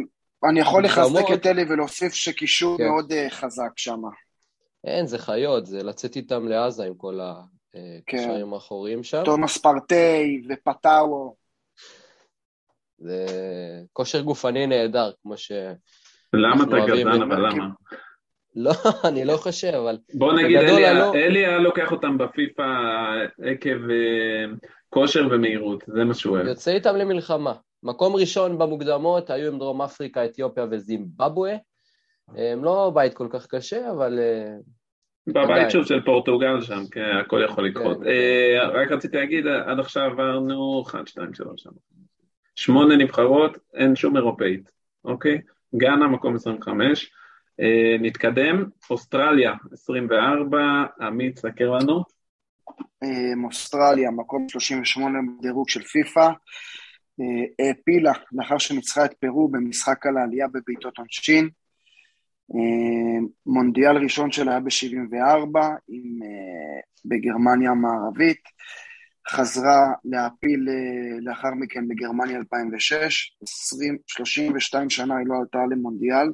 אני 0.49 0.59
יכול 0.59 0.85
לחזק. 0.85 1.31
את 1.33 1.45
אלי 1.45 1.65
ולהוסיף 1.69 2.13
שקישור 2.13 2.77
כן. 2.77 2.83
מאוד 2.83 3.11
אה, 3.11 3.29
חזק 3.29 3.71
שם. 3.75 4.01
אין, 4.83 5.05
זה 5.05 5.17
חיות, 5.17 5.65
זה 5.65 5.83
לצאת 5.83 6.15
איתם 6.15 6.47
לעזה 6.47 6.85
עם 6.85 6.95
כל 6.95 7.19
כן. 7.71 7.79
הקשרים 8.15 8.53
האחוריים 8.53 9.03
שם. 9.03 9.21
תומאס 9.25 9.57
פרטי 9.57 10.41
ופטאוו. 10.49 11.35
זה 12.97 13.25
כושר 13.93 14.21
גופני 14.21 14.67
נהדר, 14.67 15.11
כמו 15.21 15.37
ש... 15.37 15.51
למה 16.33 16.63
אתה 16.63 16.85
גזען, 16.87 17.21
אבל. 17.21 17.49
למה? 17.49 17.65
לא, 18.57 18.71
אני 19.09 19.25
לא 19.25 19.37
חושב, 19.37 19.67
אבל 19.67 19.97
בוא 20.13 20.33
נגיד, 20.33 20.57
אלי, 20.57 20.87
אלי 21.15 21.45
היה 21.45 21.59
לוקח 21.59 21.91
אותם 21.91 22.17
בפיפא 22.17 22.63
עקב 23.41 23.89
אה, 23.89 24.45
כושר 24.89 25.27
ומהירות, 25.31 25.83
זה 25.87 26.03
מה 26.03 26.13
שהוא 26.13 26.35
אוהב. 26.35 26.47
יוצא 26.47 26.71
איתם 26.71 26.95
למלחמה. 26.95 27.53
מקום 27.83 28.15
ראשון 28.15 28.57
במוקדמות 28.57 29.29
היו 29.29 29.51
עם 29.51 29.59
דרום 29.59 29.81
אפריקה, 29.81 30.25
אתיופיה 30.25 30.65
וזימבבואה. 30.71 31.55
הם 32.35 32.63
לא 32.63 32.91
בית 32.93 33.13
כל 33.13 33.27
כך 33.29 33.47
קשה, 33.47 33.91
אבל 33.91 34.19
אה, 34.19 34.55
בבית. 35.27 35.71
שוב 35.71 35.85
של 35.85 36.01
פורטוגל 36.05 36.61
שם, 36.61 36.81
כן, 36.91 37.17
הכל 37.25 37.41
יכול 37.45 37.67
לקרות. 37.67 37.97
כן. 37.97 38.07
אה, 38.07 38.67
רק 38.69 38.91
רציתי 38.91 39.17
להגיד, 39.17 39.47
עד 39.47 39.79
עכשיו 39.79 40.03
עברנו 40.03 40.83
1, 40.87 41.07
2, 41.07 41.33
3, 41.33 41.67
4, 41.67 41.77
שמונה 42.55 42.95
נבחרות, 42.95 43.57
אין 43.73 43.95
שום 43.95 44.17
אירופאית, 44.17 44.71
אוקיי? 45.05 45.41
גאנה, 45.75 46.07
מקום 46.07 46.35
25. 46.35 47.11
אה, 47.59 47.97
נתקדם, 47.99 48.65
אוסטרליה, 48.89 49.53
24, 49.71 50.57
עמית, 51.01 51.39
סקר 51.39 51.71
לנו. 51.71 52.03
אה, 53.03 53.45
אוסטרליה, 53.45 54.11
מקום 54.11 54.49
38 54.49 55.19
בדירוג 55.39 55.69
של 55.69 55.83
פיפא, 55.83 56.29
אה, 57.19 57.65
העפילה 57.67 58.11
לאחר 58.31 58.57
שניצחה 58.57 59.05
את 59.05 59.13
פרו 59.13 59.47
במשחק 59.47 60.05
על 60.05 60.17
העלייה 60.17 60.47
בבעיטות 60.47 60.97
עונשין. 60.97 61.49
אה, 62.55 63.27
מונדיאל 63.45 63.97
ראשון 63.97 64.31
שלה 64.31 64.51
היה 64.51 64.59
ב-74 64.59 65.59
בגרמניה 67.05 67.71
המערבית, 67.71 68.41
חזרה 69.29 69.93
להעפיל 70.05 70.67
אה, 70.69 71.19
לאחר 71.21 71.49
מכן 71.59 71.87
בגרמניה 71.87 72.37
2006, 72.37 73.31
20, 73.43 73.97
32 74.07 74.89
שנה 74.89 75.17
היא 75.17 75.27
לא 75.27 75.35
עלתה 75.39 75.59
למונדיאל. 75.71 76.27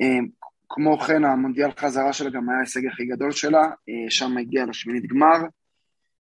אה, 0.00 0.18
כמו 0.68 0.98
כן, 0.98 1.24
המונדיאל 1.24 1.70
חזרה 1.78 2.12
שלה 2.12 2.30
גם 2.30 2.48
היה 2.48 2.58
ההישג 2.58 2.86
הכי 2.86 3.04
גדול 3.04 3.30
שלה, 3.30 3.62
אה, 3.62 4.10
שם 4.10 4.36
הגיעה 4.36 4.66
לשמינית 4.66 5.06
גמר. 5.06 5.38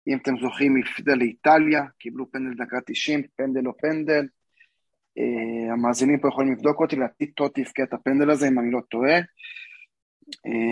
אם 0.08 0.17
אתם 0.17 0.34
זוכרים, 0.41 0.75
היא 0.75 0.84
הפסידה 0.84 1.13
לאיטליה, 1.15 1.84
קיבלו 1.99 2.32
פנדל 2.32 2.65
דקה 2.65 2.77
90, 2.86 3.23
פנדל 3.36 3.67
או 3.67 3.77
פנדל. 3.77 4.25
Uh, 5.19 5.73
המאזינים 5.73 6.19
פה 6.19 6.27
יכולים 6.27 6.53
לבדוק 6.53 6.80
אותי, 6.80 6.95
לדעתי 6.95 7.27
טוטי 7.27 7.62
הבקיע 7.62 7.86
את 7.86 7.93
הפנדל 7.93 8.30
הזה, 8.30 8.47
אם 8.47 8.60
אני 8.60 8.71
לא 8.71 8.80
טועה. 8.89 9.19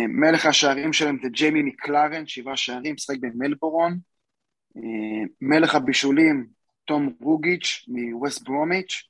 מלך 0.08 0.46
השערים 0.46 0.94
שלהם 0.94 1.18
זה 1.24 1.30
ג'יימי 1.30 1.64
מקלרן, 1.64 2.28
שבעה 2.28 2.58
שערים, 2.58 2.96
משחק 2.96 3.16
במלבורון. 3.20 3.98
מלך 5.42 5.76
הבישולים, 5.76 6.48
תום 6.86 7.14
רוגיץ' 7.22 7.86
מווסט 7.88 8.44
ברומיץ'. 8.44 9.04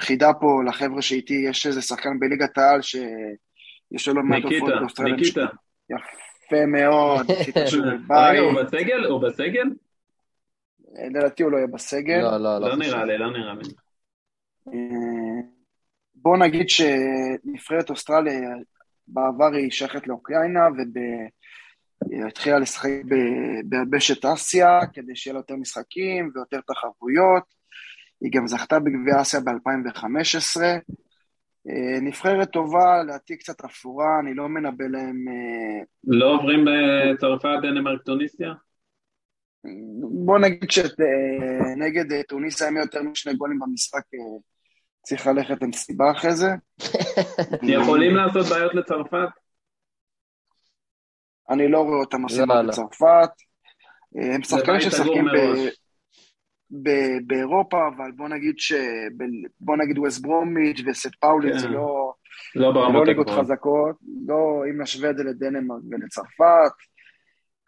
חידה 0.00 0.32
פה 0.40 0.62
לחבר'ה 0.66 1.02
שאיתי, 1.02 1.34
יש 1.34 1.66
איזה 1.66 1.82
שחקן 1.82 2.18
בליגת 2.18 2.58
העל 2.58 2.82
שיש 2.82 4.08
לו 4.08 4.14
לא 4.14 4.22
מעט 4.22 4.44
ניקיטה, 4.44 4.66
באוסטרליה. 4.80 5.16
ניקיטה. 5.16 5.46
יפה 5.90 6.66
מאוד, 6.66 7.30
ניקיטה 7.30 7.66
שהוא 7.70 7.86
רגע, 7.86 7.96
בבית. 7.96 8.40
הוא 8.40 8.62
בסגל? 8.62 9.04
הוא 9.04 9.22
בסגל? 9.22 9.70
לדעתי 11.10 11.42
הוא 11.42 11.52
לא 11.52 11.56
יהיה 11.56 11.66
בסגל. 11.66 12.20
לא, 12.22 12.36
לא, 12.36 12.58
לא 12.58 12.68
לא. 12.68 12.76
נראה 12.76 13.04
לי, 13.04 13.18
לא 13.18 13.30
נראה 13.30 13.54
לי. 13.54 13.62
אה, 14.68 15.40
בוא 16.14 16.36
נגיד 16.36 16.68
שנבחרת 16.68 17.90
אוסטרליה 17.90 18.40
בעבר 19.08 19.54
היא 19.54 19.70
שייכת 19.70 20.06
לאוקראינה 20.06 20.60
והתחילה 22.10 22.58
לשחק 22.58 22.90
ב- 23.08 23.60
ביבשת 23.64 24.24
אסיה 24.24 24.80
כדי 24.92 25.16
שיהיה 25.16 25.34
לה 25.34 25.38
יותר 25.40 25.56
משחקים 25.56 26.30
ויותר 26.34 26.60
תחרויות. 26.60 27.63
היא 28.24 28.32
גם 28.32 28.46
זכתה 28.46 28.78
בגביע 28.78 29.20
אסיה 29.20 29.40
ב-2015. 29.40 30.62
אה, 31.68 32.00
נבחרת 32.02 32.50
טובה, 32.50 33.02
לדעתי 33.02 33.36
קצת 33.36 33.64
אפורה, 33.64 34.20
אני 34.20 34.34
לא 34.34 34.48
מנבא 34.48 34.84
להם... 34.84 35.24
אה, 35.28 35.84
לא 36.04 36.34
עוברים 36.34 36.64
בצרפת, 36.64 37.58
דנמרק, 37.62 38.02
טוניסיה? 38.02 38.52
בוא 40.24 40.38
נגיד 40.38 40.70
שנגד 40.70 42.22
טוניסיה 42.28 42.68
הם 42.68 42.76
יותר 42.76 43.02
משני 43.02 43.34
גולים 43.34 43.58
במשחק, 43.58 44.02
אה, 44.14 44.38
צריך 45.02 45.26
ללכת 45.26 45.62
עם 45.62 45.72
סיבה 45.72 46.10
אחרי 46.10 46.32
זה. 46.32 46.48
יכולים 47.82 48.16
לעשות 48.16 48.46
בעיות 48.46 48.74
לצרפת? 48.74 49.28
אני 51.50 51.68
לא 51.68 51.78
רואה 51.78 52.00
אותם 52.00 52.22
עושים 52.22 52.44
את. 52.44 52.70
צרפת. 52.70 53.30
אה, 54.16 54.34
הם 54.34 54.42
שחקנים 54.42 54.80
סגור 54.80 55.18
ב- 55.18 55.24
מראש. 55.24 55.83
ב- 56.70 57.18
באירופה, 57.26 57.78
אבל 57.96 58.10
בוא 58.16 58.28
נגיד 58.28 58.54
ש... 58.58 58.72
בוא 59.60 59.76
נגיד 59.76 59.98
ווסט 59.98 60.22
ברומיץ' 60.22 60.80
וסט 60.86 61.14
פאולין 61.20 61.52
כן. 61.52 61.58
זה 61.58 61.68
לא, 61.68 62.12
לא 62.54 62.66
לא 62.66 62.72
ברמות 62.72 63.06
ליגות 63.06 63.26
הגבוהות. 63.26 63.44
חזקות, 63.46 63.96
לא 64.28 64.62
אם 64.70 64.82
נשווה 64.82 65.10
את 65.10 65.16
זה 65.16 65.24
לדנמרק 65.24 65.80
ולצרפת. 65.90 66.72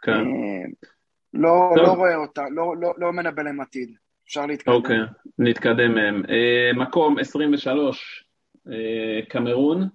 כן. 0.03 0.13
אה, 0.13 0.65
לא 1.35 1.71
טוב. 1.77 1.87
לא 1.87 1.93
רואה 1.93 2.17
אותה, 2.17 2.43
לא- 2.51 2.75
לא 2.81 2.93
לא 2.99 3.13
מנבא 3.13 3.43
להם 3.43 3.61
עתיד. 3.61 3.95
אפשר 4.29 4.47
להתקדם. 4.47 4.75
אוקיי, 4.75 4.99
נתקדם 5.39 5.95
מהם. 5.95 6.23
אה, 6.29 6.71
מקום 6.77 7.19
23, 7.19 8.25
אה, 8.73 9.21
קמרון, 9.29 9.89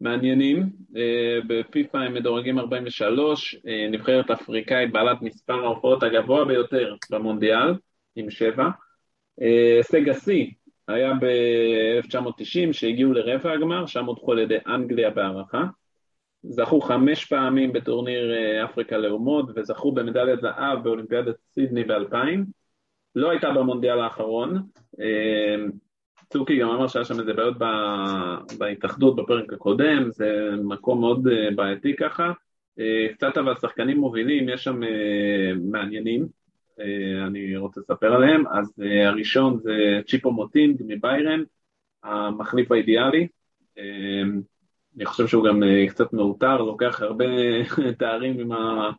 מעניינים. 0.00 0.62
אה, 0.96 1.38
בפיפ"א 1.46 1.98
הם 1.98 2.14
מדורגים 2.14 2.58
43, 2.58 3.54
אה, 3.66 3.88
נבחרת 3.90 4.30
אפריקאית 4.30 4.92
בעלת 4.92 5.22
מספר 5.22 5.64
ההופעות 5.64 6.02
הגבוה 6.02 6.44
ביותר 6.44 6.94
במונדיאל, 7.10 7.74
עם 8.16 8.30
שבע. 8.30 8.68
אה, 9.42 9.76
הישג 9.76 10.08
השיא 10.08 10.46
היה 10.88 11.12
ב-1990, 11.14 12.72
שהגיעו 12.72 13.12
לרבע 13.12 13.52
הגמר, 13.52 13.86
שם 13.86 14.04
הודחו 14.04 14.32
על 14.32 14.38
ידי 14.38 14.58
אנגליה 14.66 15.10
בהערכה. 15.10 15.64
זכו 16.42 16.80
חמש 16.80 17.24
פעמים 17.24 17.72
בטורניר 17.72 18.34
אה, 18.34 18.64
אפריקה 18.64 18.96
לאומות, 18.96 19.50
וזכו 19.54 19.92
במדליית 19.92 20.40
זהב 20.40 20.82
באולימפיאדת 20.84 21.34
סידני 21.54 21.84
ב-2000. 21.84 22.16
לא 23.14 23.30
הייתה 23.30 23.50
במונדיאל 23.50 24.00
האחרון. 24.00 24.62
אה, 25.00 25.56
צוקי 26.32 26.58
גם 26.58 26.70
אמר 26.70 26.88
שהיה 26.88 27.04
שם 27.04 27.20
איזה 27.20 27.32
בעיות 27.34 27.56
בהתאחדות 28.58 29.16
בפרק 29.16 29.52
הקודם, 29.52 30.10
זה 30.10 30.50
מקום 30.64 31.00
מאוד 31.00 31.28
אה, 31.28 31.48
בעייתי 31.54 31.96
ככה. 31.96 32.32
אה, 32.78 33.14
קצת 33.14 33.36
אבל 33.36 33.54
שחקנים 33.56 33.98
מובילים, 33.98 34.48
יש 34.48 34.64
שם 34.64 34.82
אה, 34.82 35.52
מעניינים, 35.70 36.22
אה, 36.22 36.26
אני 37.26 37.56
רוצה 37.56 37.80
לספר 37.80 38.14
עליהם. 38.14 38.44
אז 38.46 38.74
אה, 38.82 39.08
הראשון 39.08 39.58
זה 39.62 40.00
צ'יפו 40.08 40.32
מוטינג 40.32 40.82
מביירן, 40.86 41.42
המחליף 42.02 42.72
האידיאלי. 42.72 43.28
אה, 43.78 44.22
אני 44.96 45.06
חושב 45.06 45.26
שהוא 45.26 45.44
גם 45.44 45.62
אה, 45.62 45.86
קצת 45.88 46.12
מאותר, 46.12 46.56
לוקח 46.56 47.02
הרבה 47.02 47.24
תארים 47.98 48.40
עם, 48.40 48.52
ה, 48.52 48.90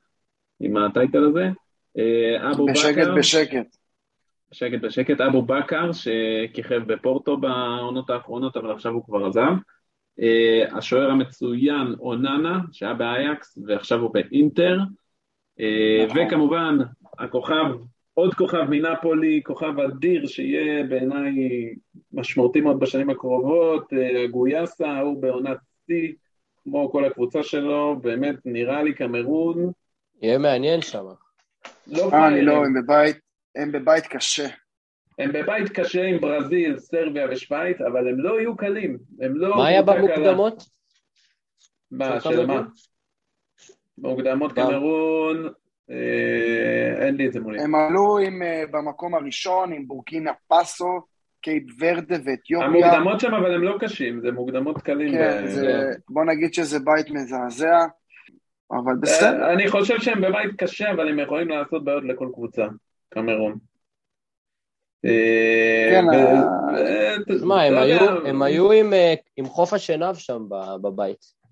עם 0.60 0.78
הטייטל 0.78 1.24
הזה. 1.24 1.50
אה, 1.98 2.52
אבו 2.52 2.66
בשקט 2.66 2.98
בכר, 2.98 3.16
בשקט. 3.16 3.78
בשקט 4.52 4.82
בשקט, 4.82 5.22
אבו 5.22 5.42
בכר 5.42 5.92
שכיכב 5.92 6.94
בפורטו 6.94 7.38
בעונות 7.38 8.10
האחרונות, 8.10 8.58
אבל 8.58 8.72
עכשיו 8.72 8.92
הוא 8.94 9.06
כבר 9.06 9.26
עזב. 9.26 9.54
אה, 10.20 10.78
השוער 10.78 11.12
המצוין 11.12 11.96
אוננה, 12.00 12.60
שהיה 12.72 12.94
באייקס 12.94 13.58
ועכשיו 13.66 14.00
הוא 14.00 14.14
באינטר. 14.14 14.78
אה, 15.60 16.06
נכון. 16.06 16.22
וכמובן, 16.28 16.78
הכוכב, 17.20 17.66
עוד 18.14 18.34
כוכב 18.34 18.64
מנפולי, 18.70 19.42
כוכב 19.44 19.80
אדיר 19.80 20.28
שיהיה 20.28 20.84
בעיניי 20.84 21.32
משמעותי 22.14 22.62
מאוד 22.62 22.80
בשנים 22.80 23.10
הקרובות, 23.10 23.94
אה, 23.94 24.28
גויאסה, 24.28 25.00
הוא 25.00 25.22
בעונת 25.22 25.58
שיא, 25.88 26.14
כמו 26.64 26.92
כל 26.92 27.06
הקבוצה 27.06 27.44
שלו, 27.44 28.00
באמת 28.02 28.36
נראה 28.46 28.84
לי 28.84 28.94
קמרון, 28.94 29.72
יהיה 30.24 30.38
מעניין 30.38 30.82
שם. 30.82 31.06
לא 31.88 32.10
אה, 32.14 32.28
אני. 32.28 32.42
לא, 32.42 32.66
הם 32.66 32.74
בבית, 32.74 33.18
הם 33.56 33.72
בבית 33.72 34.08
קשה. 34.08 34.48
הם 35.20 35.32
בבית 35.34 35.70
קשה 35.70 36.04
עם 36.04 36.22
ברזיל, 36.22 36.80
סרביה 36.80 37.28
ושווייץ, 37.32 37.82
אבל 37.82 38.08
הם 38.08 38.20
לא 38.20 38.40
יהיו 38.40 38.58
קלים. 38.58 38.98
הם 39.22 39.36
לא... 39.36 39.56
מה 39.56 39.68
היה. 39.68 39.82
במוקדמות? 39.82 40.64
מה, 41.92 42.22
של 42.22 42.46
מה? 42.46 42.54
קמרון? 42.54 42.68
במוקדמות? 43.98 44.54
קמרון, 44.54 45.50
אין 45.90 47.16
לי 47.16 47.28
את 47.28 47.34
זה 47.34 47.40
מולי. 47.40 47.62
הם 47.62 47.76
עלו 47.76 48.18
עם, 48.18 48.42
אה, 48.42 48.64
במקום 48.72 49.16
הראשון 49.16 49.74
עם 49.74 49.88
בורקינה 49.88 50.32
פאסו, 50.48 51.02
קייפ 51.42 51.64
ורדה 51.80 52.16
ואתיופיה. 52.26 52.68
המוקדמות 52.68 53.20
שם 53.20 53.34
אבל 53.34 53.56
הם 53.56 53.64
לא 53.64 53.78
קשים, 53.80 54.22
זה 54.22 54.32
מוקדמות 54.32 54.82
קלים. 54.82 55.12
כן, 55.12 55.44
ב- 55.44 55.48
זה, 55.48 55.90
בוא 56.10 56.26
נגיד 56.26 56.54
שזה 56.54 56.80
בית 56.80 57.10
מזעזע, 57.12 57.78
אבל 58.72 58.94
בסדר. 59.02 59.44
אה, 59.44 59.54
אני 59.54 59.68
חושב 59.68 60.00
שהם 60.00 60.22
בבית 60.22 60.52
קשה, 60.58 60.92
אבל 60.92 61.10
הם 61.10 61.20
יכולים 61.20 61.50
לעשות 61.50 61.84
בעיות 61.84 62.04
לכל 62.04 62.28
קבוצה, 62.34 62.66
קמרון. 63.10 63.58
אה, 65.06 65.90
כן, 65.92 66.06
אה, 66.14 66.42
אה, 66.78 67.38
שמע, 67.40 67.62
הם 67.62 68.42
היו- 68.42 68.72
עם, 68.72 68.94
אה, 68.94 69.14
חוף 69.46 69.74
השנהב 69.74 70.16
שם 70.16 70.42
בבית. 70.82 71.43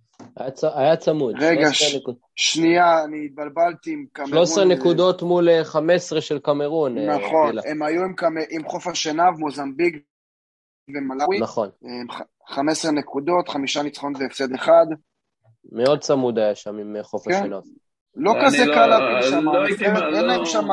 היה 0.75 0.95
צמוד. 0.97 1.35
רגע, 1.39 1.61
13 1.73 1.73
ש- 1.89 1.95
נקוד- 1.95 2.15
שנייה, 2.35 3.03
אני 3.03 3.25
התבלבלתי 3.25 3.91
עם 3.91 4.05
קמרון. 4.13 4.31
13 4.31 4.65
נקודות 4.65 5.21
מול 5.21 5.49
אה, 5.49 5.63
15 5.63 6.21
של 6.21 6.39
קמרון. 6.39 6.97
אה, 6.97 7.17
נכון, 7.17 7.49
גילה. 7.49 7.61
הם 7.65 7.83
היו 7.83 8.01
עם, 8.01 8.13
קמ- 8.19 8.25
עם 8.49 8.63
חוף 8.69 8.87
השנהב, 8.87 9.33
מוזמביק 9.39 9.95
ומלאווי. 10.95 11.39
נכון. 11.39 11.69
אה, 11.85 12.15
ח- 12.15 12.21
15 12.55 12.91
נקודות, 12.91 13.49
חמישה 13.49 13.81
ניצחון 13.83 14.13
והפסד 14.19 14.53
אחד. 14.53 14.85
מאוד 15.71 15.99
צמוד 15.99 16.39
היה 16.39 16.55
שם 16.55 16.77
עם 16.77 16.95
אה, 16.95 17.03
חוף 17.03 17.25
כן. 17.27 17.33
השנהב. 17.33 17.63
לא 18.15 18.33
כזה 18.45 18.65
לא- 18.65 18.73
קל 18.73 18.87
להפיל 18.87 19.29
שם, 19.29 19.45
לא 19.45 19.65
אין 19.67 20.13
לא- 20.13 20.21
להם 20.27 20.45
שם... 20.45 20.67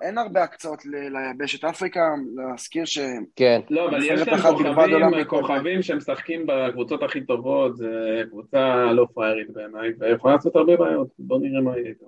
אין 0.00 0.18
הרבה 0.18 0.42
הקצאות 0.42 0.86
ל- 0.86 1.16
ליבשת 1.16 1.64
אפריקה, 1.64 2.00
להזכיר 2.34 2.84
ש... 2.84 2.98
כן, 3.36 3.60
לא, 3.70 3.88
אבל 3.88 4.02
יש 4.02 4.20
להם 4.20 4.40
כוכבים, 4.40 5.06
מכל 5.20 5.40
כוכבים 5.40 5.82
שמשחקים 5.82 6.46
בקבוצות 6.46 7.02
הכי 7.02 7.20
טובות, 7.20 7.76
זה 7.76 8.22
קבוצה 8.30 8.92
לא 8.92 9.06
פראיירית 9.14 9.50
בעיניי, 9.50 9.90
ויכולה 9.98 10.34
לעשות 10.34 10.56
הרבה 10.56 10.76
בעיות, 10.76 11.08
בואו 11.18 11.38
נראה 11.38 11.60
מה 11.60 11.78
יהיה 11.78 11.88
איתם. 11.88 12.06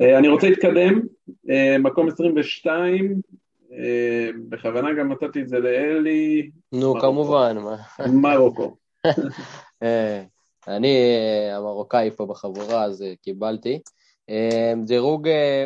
אה, 0.00 0.18
אני 0.18 0.28
רוצה 0.28 0.48
להתקדם, 0.48 1.00
אה, 1.50 1.76
מקום 1.78 2.08
22, 2.08 3.20
אה, 3.72 4.30
בכוונה 4.48 4.92
גם 4.92 5.12
נתתי 5.12 5.40
את 5.42 5.48
זה 5.48 5.58
לאלי, 5.58 6.50
נו, 6.72 6.80
מרוקו. 6.80 7.00
כמובן. 7.00 7.56
מה. 7.58 7.76
מרוקו. 8.12 8.76
אה, 9.82 10.22
אני 10.68 10.96
אה, 10.96 11.56
המרוקאי 11.56 12.10
פה 12.10 12.26
בחבורה, 12.26 12.84
אז 12.84 13.02
אה, 13.02 13.12
קיבלתי. 13.22 13.80
אה, 14.30 14.72
דירוג 14.86 15.28
אה, 15.28 15.64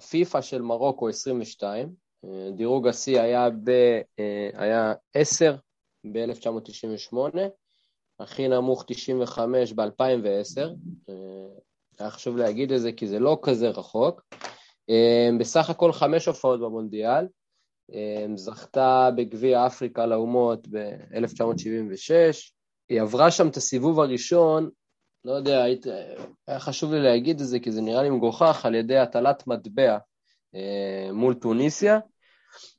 פיפא 0.00 0.40
של 0.40 0.62
מרוקו 0.62 1.08
22, 1.08 1.94
אה, 2.24 2.50
דירוג 2.56 2.88
השיא 2.88 3.20
היה, 3.20 3.50
ב, 3.50 3.70
אה, 4.18 4.50
היה 4.54 4.94
10 5.14 5.56
ב-1998, 6.12 7.16
הכי 8.20 8.48
נמוך 8.48 8.84
95 8.86 9.72
ב-2010. 9.72 10.60
היה 11.98 12.10
חשוב 12.10 12.36
להגיד 12.36 12.72
את 12.72 12.80
זה 12.80 12.92
כי 12.92 13.06
זה 13.06 13.18
לא 13.18 13.38
כזה 13.42 13.68
רחוק. 13.68 14.22
אה, 14.90 15.28
בסך 15.38 15.70
הכל 15.70 15.92
חמש 15.92 16.26
הופעות 16.26 16.60
במונדיאל. 16.60 17.26
אה, 17.92 18.26
זכתה 18.34 19.10
בגביע 19.16 19.66
אפריקה 19.66 20.06
לאומות 20.06 20.68
ב-1976. 20.68 22.12
היא 22.88 23.00
עברה 23.00 23.30
שם 23.30 23.48
את 23.48 23.56
הסיבוב 23.56 24.00
הראשון, 24.00 24.70
לא 25.26 25.32
יודע, 25.32 25.62
היית, 25.62 25.86
היה 26.46 26.60
חשוב 26.60 26.92
לי 26.92 27.02
להגיד 27.02 27.40
את 27.40 27.46
זה 27.46 27.60
כי 27.60 27.72
זה 27.72 27.80
נראה 27.80 28.02
לי 28.02 28.10
מגוחך, 28.10 28.66
על 28.66 28.74
ידי 28.74 28.98
הטלת 28.98 29.46
מטבע 29.46 29.98
אה, 30.54 31.08
מול 31.12 31.34
טוניסיה. 31.34 31.98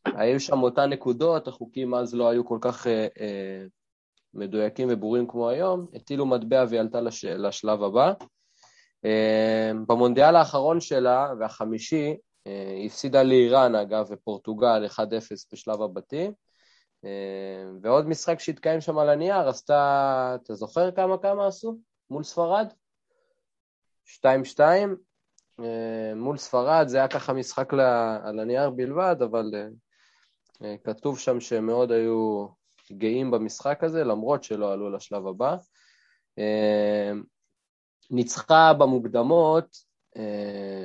היו 0.05 0.39
שם 0.39 0.63
אותן 0.63 0.89
נקודות, 0.89 1.47
החוקים 1.47 1.93
אז 1.93 2.15
לא 2.15 2.29
היו 2.29 2.45
כל 2.45 2.57
כך 2.61 2.87
אה, 2.87 3.07
אה, 3.19 3.65
מדויקים 4.33 4.87
וברורים 4.91 5.27
כמו 5.27 5.49
היום, 5.49 5.87
הטילו 5.93 6.25
מטבע 6.25 6.65
והיא 6.69 6.79
עלתה 6.79 7.01
לש, 7.01 7.25
לשלב 7.25 7.83
הבא. 7.83 8.13
אה, 9.05 9.71
במונדיאל 9.87 10.35
האחרון 10.35 10.81
שלה, 10.81 11.33
והחמישי, 11.39 12.15
אה, 12.47 12.81
הפסידה 12.85 13.23
לאיראן 13.23 13.75
אגב 13.75 14.05
ופורטוגל 14.09 14.85
1-0 14.85 14.99
בשלב 15.53 15.81
הבתים. 15.81 16.31
אה, 17.05 17.09
ועוד 17.81 18.07
משחק 18.07 18.39
שהתקיים 18.39 18.81
שם 18.81 18.97
על 18.97 19.09
הנייר, 19.09 19.49
עשתה, 19.49 20.35
אתה 20.43 20.53
זוכר 20.53 20.91
כמה 20.91 21.17
כמה 21.17 21.47
עשו? 21.47 21.77
מול 22.09 22.23
ספרד? 22.23 22.67
2-2. 24.05 24.59
אה, 25.59 26.15
מול 26.15 26.37
ספרד 26.37 26.87
זה 26.87 26.97
היה 26.97 27.07
ככה 27.07 27.33
משחק 27.33 27.73
על 28.23 28.39
הנייר 28.39 28.69
בלבד, 28.69 29.15
אבל 29.23 29.51
אה, 29.55 29.67
אה, 30.61 30.75
כתוב 30.83 31.19
שם 31.19 31.39
שהם 31.39 31.65
מאוד 31.65 31.91
היו 31.91 32.47
גאים 32.91 33.31
במשחק 33.31 33.83
הזה, 33.83 34.03
למרות 34.03 34.43
שלא 34.43 34.73
עלו 34.73 34.89
לשלב 34.89 35.27
הבא. 35.27 35.55
ניצחה 38.11 38.73
במוקדמות, 38.73 39.77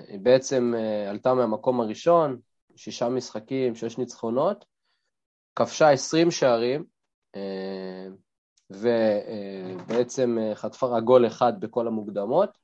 היא 0.08 0.20
בעצם 0.22 0.74
עלתה 1.08 1.34
מהמקום 1.34 1.80
הראשון, 1.80 2.40
שישה 2.76 3.08
משחקים, 3.08 3.74
שש 3.74 3.98
ניצחונות, 3.98 4.64
כבשה 5.56 5.90
20 5.90 6.30
שערים, 6.30 6.84
ובעצם 8.74 10.38
אה, 10.40 10.54
חטפה 10.54 10.86
רק 10.86 11.02
גול 11.02 11.26
אחד 11.26 11.60
בכל 11.60 11.86
המוקדמות. 11.86 12.58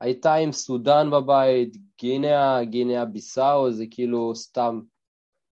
הייתה 0.00 0.34
עם 0.34 0.52
סודאן 0.52 1.10
בבית, 1.10 1.76
גינאה, 2.00 2.64
גינאה 2.64 3.04
ביסאו, 3.04 3.72
זה 3.72 3.84
כאילו 3.90 4.34
סתם 4.34 4.80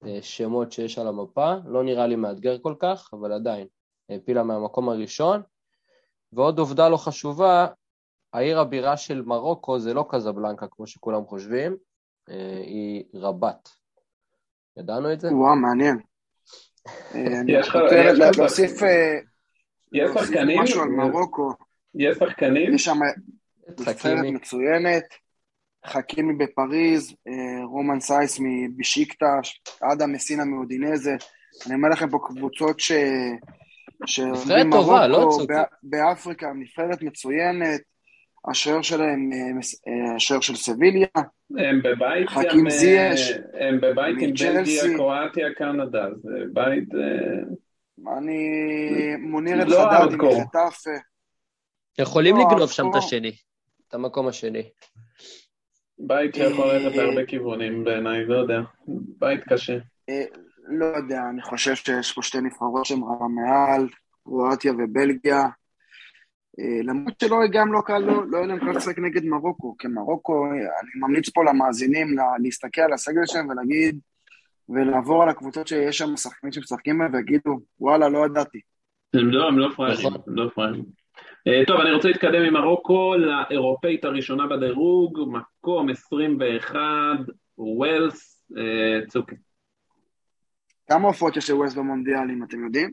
אה, 0.07 0.19
שמות 0.23 0.73
שיש 0.73 0.99
על 0.99 1.09
המפה, 1.09 1.55
לא 1.67 1.85
נראה 1.85 2.07
לי 2.07 2.17
מאתגר 2.17 2.59
כל 2.59 2.75
כך, 2.79 3.11
אבל 3.13 3.33
עדיין, 3.33 3.67
העפילה 4.09 4.43
מהמקום 4.43 4.89
הראשון. 4.89 5.43
ועוד 6.33 6.59
עובדה 6.59 6.89
לא 6.89 6.97
חשובה, 6.97 7.67
העיר 8.33 8.61
הבירה 8.61 8.97
של 8.97 9.23
מרוקו 9.23 9.79
זה 9.79 9.95
לא 9.95 10.05
קזבלנקה 10.11 10.67
כמו 10.71 10.87
שכולם 10.87 11.25
חושבים, 11.27 11.77
אה, 12.29 12.63
היא 12.67 13.05
רבת. 13.15 13.69
ידענו 14.77 15.13
את 15.13 15.21
זה? 15.21 15.35
וואו, 15.35 15.57
מעניין. 15.57 15.99
אני 17.15 17.57
רוצה 17.59 18.31
להוסיף 18.37 18.73
יש 19.93 20.11
להוסיף 20.11 20.25
שחקנים? 20.25 20.61
משהו 20.61 20.83
על 20.83 20.89
מרוקו. 20.89 21.53
יש 21.95 22.17
שחקנים? 22.17 22.75
יש 22.75 22.85
שם 22.85 22.99
נבחרת. 23.81 24.25
מצוינת, 24.25 25.05
חכימי 25.87 26.45
בפריז, 26.45 27.15
אה, 27.29 27.65
רומן 27.65 28.01
סייס 28.01 28.41
מבשיקטש, 28.41 29.61
אדם 29.93 30.13
מסינה 30.13 30.45
מאודינזה. 30.45 31.13
אני 31.67 31.75
אומר 31.75 31.89
לכם 31.89 32.11
פה 32.11 32.19
קבוצות 32.27 32.81
ש... 32.81 32.93
נבחרת 34.19 34.67
טובה, 34.71 35.07
לא 35.07 35.29
צוקי. 35.31 35.53
באפריקה, 35.83 36.53
נבחרת 36.55 37.03
מצוינת. 37.03 37.81
השוער 38.51 38.83
שלהם, 38.83 39.31
אה, 39.33 39.39
אה, 39.89 40.15
השוער 40.17 40.41
של 40.41 40.55
סביליה, 40.55 41.07
הם 41.59 41.81
בבית 41.85 42.29
חכים 42.29 42.71
זייש, 42.71 43.33
הם 43.61 43.81
בבית 43.81 44.17
עם. 44.21 44.31
בלגיה, 44.31 44.83
קרואטיה, 44.97 45.55
קנדה, 45.55 46.09
זה 46.23 46.39
בית... 46.53 46.89
אני 48.09 48.41
מוניר 49.17 49.63
את 49.63 49.69
לא 49.69 49.77
חדד 49.77 50.13
עם. 50.13 50.21
חטאפה. 50.21 50.91
יכולים 51.99 52.37
לא, 52.37 52.43
לגנוב 52.43 52.71
שם 52.71 52.91
את 52.91 52.95
השני, 52.97 53.33
את 53.89 53.95
המקום 53.95 54.29
השני. 54.29 54.63
בית 55.99 56.35
שיכול 56.35 56.71
אה, 56.71 56.79
ללכת 56.79 56.97
להרבה 56.97 57.27
כיוונים 57.27 57.85
בעיניי, 57.85 58.25
לא 58.25 58.35
יודע. 58.37 58.61
בית 59.19 59.41
קשה. 59.45 59.79
אה, 60.09 60.25
לא 60.69 60.85
יודע, 60.85 61.23
אני 61.31 61.43
חושב 61.43 61.75
שיש 61.75 62.13
פה 62.13 62.23
שתי 62.23 62.41
נבחרות 62.41 62.87
שהן 62.87 63.03
רמה 63.03 63.29
מעל, 63.29 63.89
קרואטיה 64.25 64.73
ובלגיה. 64.73 65.41
אה, 66.61 66.83
למרות 66.85 67.21
שלא, 67.21 67.37
גם 67.53 67.73
לא 67.73 67.81
קל, 67.87 67.99
לא, 67.99 68.27
לא 68.27 68.37
יהיה 68.37 68.47
להם 68.47 68.59
קל 68.59 68.71
לשחק 68.77 68.99
נגד 68.99 69.25
מרוקו, 69.25 69.77
כי 69.79 69.89
מרוקו, 69.89 70.47
אני 70.53 70.91
ממליץ 71.01 71.29
פה 71.29 71.45
למאזינים 71.45 72.17
לה- 72.17 72.39
להסתכל 72.43 72.81
על 72.81 72.93
הסגל 72.93 73.27
שלהם 73.27 73.49
ולהגיד, 73.49 74.01
ולעבור 74.69 75.23
על 75.23 75.29
הקבוצות 75.29 75.69
שיש 75.69 75.99
שם 75.99 76.17
שחקנים 76.17 76.53
שמשחקים 76.53 76.99
בהם 76.99 77.15
ויגידו, 77.15 77.61
וואלה, 77.81 78.09
לא 78.09 78.27
ידעתי. 78.27 78.61
הם 79.15 79.31
לא, 79.31 79.49
הם 79.49 79.59
לא 79.59 79.69
פראיירים, 79.77 80.07
נכון. 80.07 80.21
הם 80.27 80.35
לא 80.35 80.51
פראיירים. 80.55 80.85
אה, 81.49 81.63
טוב, 81.67 81.81
אני 81.81 81.93
רוצה 81.93 82.09
להתקדם 82.09 82.43
ממרוקו 82.43 83.15
לאירופאית 83.15 84.05
הראשונה 84.05 84.47
בדירוג, 84.47 85.19
מקום 85.33 85.91
21, 85.91 86.79
ווילס, 87.59 88.45
אה, 88.57 89.07
צוקי. 89.07 89.37
כמה 90.89 91.09
הופעות 91.09 91.37
יש 91.37 91.51
לווסט 91.51 91.77
במונדיאל, 91.77 92.31
אם 92.31 92.45
אתם 92.45 92.65
יודעים? 92.65 92.91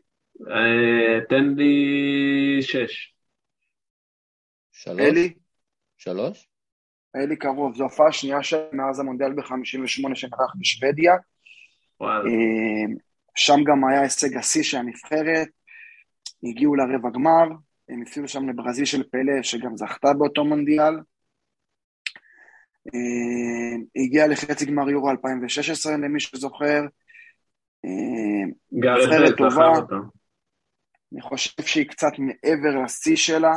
אה, 0.47 1.25
תן 1.29 1.53
לי 1.57 2.61
שש. 2.61 3.13
שלוש? 4.71 4.99
אלי? 4.99 5.33
שלוש? 5.97 6.47
אלי 7.15 7.35
קרוב, 7.35 7.75
זו 7.75 7.83
הופעה 7.83 8.11
שנייה 8.11 8.43
שלהם 8.43 8.77
מאז 8.77 8.99
המונדיאל 8.99 9.33
ב-58 9.33 10.15
שנערך 10.15 10.53
בשוודיה. 10.59 11.13
אה, 12.01 12.93
שם 13.35 13.63
גם 13.63 13.85
היה 13.85 14.01
הישג 14.01 14.37
השיא 14.37 14.63
של 14.63 14.77
הנבחרת, 14.77 15.47
הגיעו 16.43 16.75
לרבע 16.75 17.09
גמר, 17.09 17.47
הם 17.89 18.01
הפסידו 18.01 18.27
שם 18.27 18.49
לברזיל 18.49 18.85
של 18.85 19.03
פלא, 19.03 19.43
שגם 19.43 19.77
זכתה 19.77 20.13
באותו 20.13 20.45
מונדיאל. 20.45 20.93
אה, 22.87 24.03
הגיעה 24.03 24.27
לחצי 24.27 24.65
גמר 24.65 24.89
יורו 24.89 25.09
2016, 25.11 25.93
למי 25.97 26.19
שזוכר. 26.19 26.81
גארד 28.73 29.01
נבחרת 29.01 29.37
טובה. 29.37 29.73
אני 31.13 31.21
חושב 31.21 31.63
שהיא 31.63 31.87
קצת 31.87 32.11
מעבר 32.19 32.83
לשיא 32.83 33.15
שלה. 33.15 33.53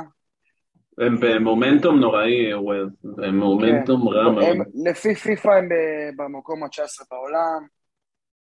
הם 0.98 1.16
במומנטום 1.20 1.98
נוראי, 1.98 2.55
ווילס. 2.55 2.92
הם 3.05 3.40
במומנטום 3.40 4.09
רע 4.09 4.31
מאוד. 4.31 4.44
הם, 4.44 4.62
לפי 4.90 5.14
פיפ"א 5.14 5.48
הם 5.48 5.68
במקום 6.16 6.62
ה-19 6.62 7.05
בעולם. 7.11 7.66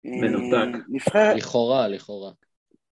אה, 0.08 0.22
מנותק. 0.22 0.78
נבחרת, 0.90 1.36
לכאורה, 1.36 1.88
לכאורה. 1.88 2.32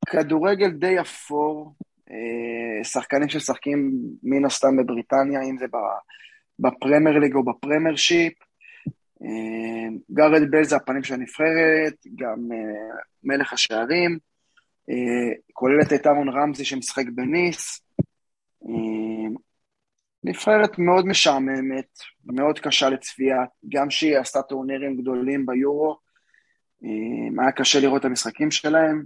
כדורגל 0.05 0.69
די 0.69 0.99
אפור, 1.01 1.73
אה, 2.11 2.83
שחקנים 2.83 3.29
שמשחקים 3.29 3.91
מן 4.23 4.45
הסתם 4.45 4.77
בבריטניה, 4.77 5.41
אם 5.41 5.57
זה 5.57 5.65
ב- 5.67 5.99
בפרמייר 6.59 7.19
ליג 7.19 7.35
או 7.35 7.43
בצ'מפיונשיפ. 7.43 8.33
אה, 9.23 9.87
גארת' 10.11 10.51
בייל 10.51 10.63
זה 10.63 10.75
הפנים 10.75 11.03
של 11.03 11.13
הנבחרת, 11.13 11.93
גם 12.15 12.51
אה, 12.51 12.97
מלך 13.23 13.53
השערים, 13.53 14.17
אה, 14.89 15.35
כוללת 15.53 15.93
את 15.93 16.07
אהרון 16.07 16.29
רמזי 16.29 16.65
שמשחק 16.65 17.05
בניס. 17.15 17.81
אה, 18.65 19.39
נבחרת 20.23 20.79
מאוד 20.79 21.05
משעממת, 21.07 21.99
מאוד 22.25 22.59
קשה 22.59 22.89
לצפייה, 22.89 23.37
גם 23.69 23.89
שהיא 23.89 24.17
עשתה 24.17 24.41
טורנירים 24.41 24.97
גדולים 24.97 25.45
ביורו, 25.45 25.91
אה, 25.91 26.08
היה 27.41 27.51
קשה 27.55 27.79
לראות 27.79 27.99
את 27.99 28.05
המשחקים 28.05 28.51
שלהם. 28.51 29.03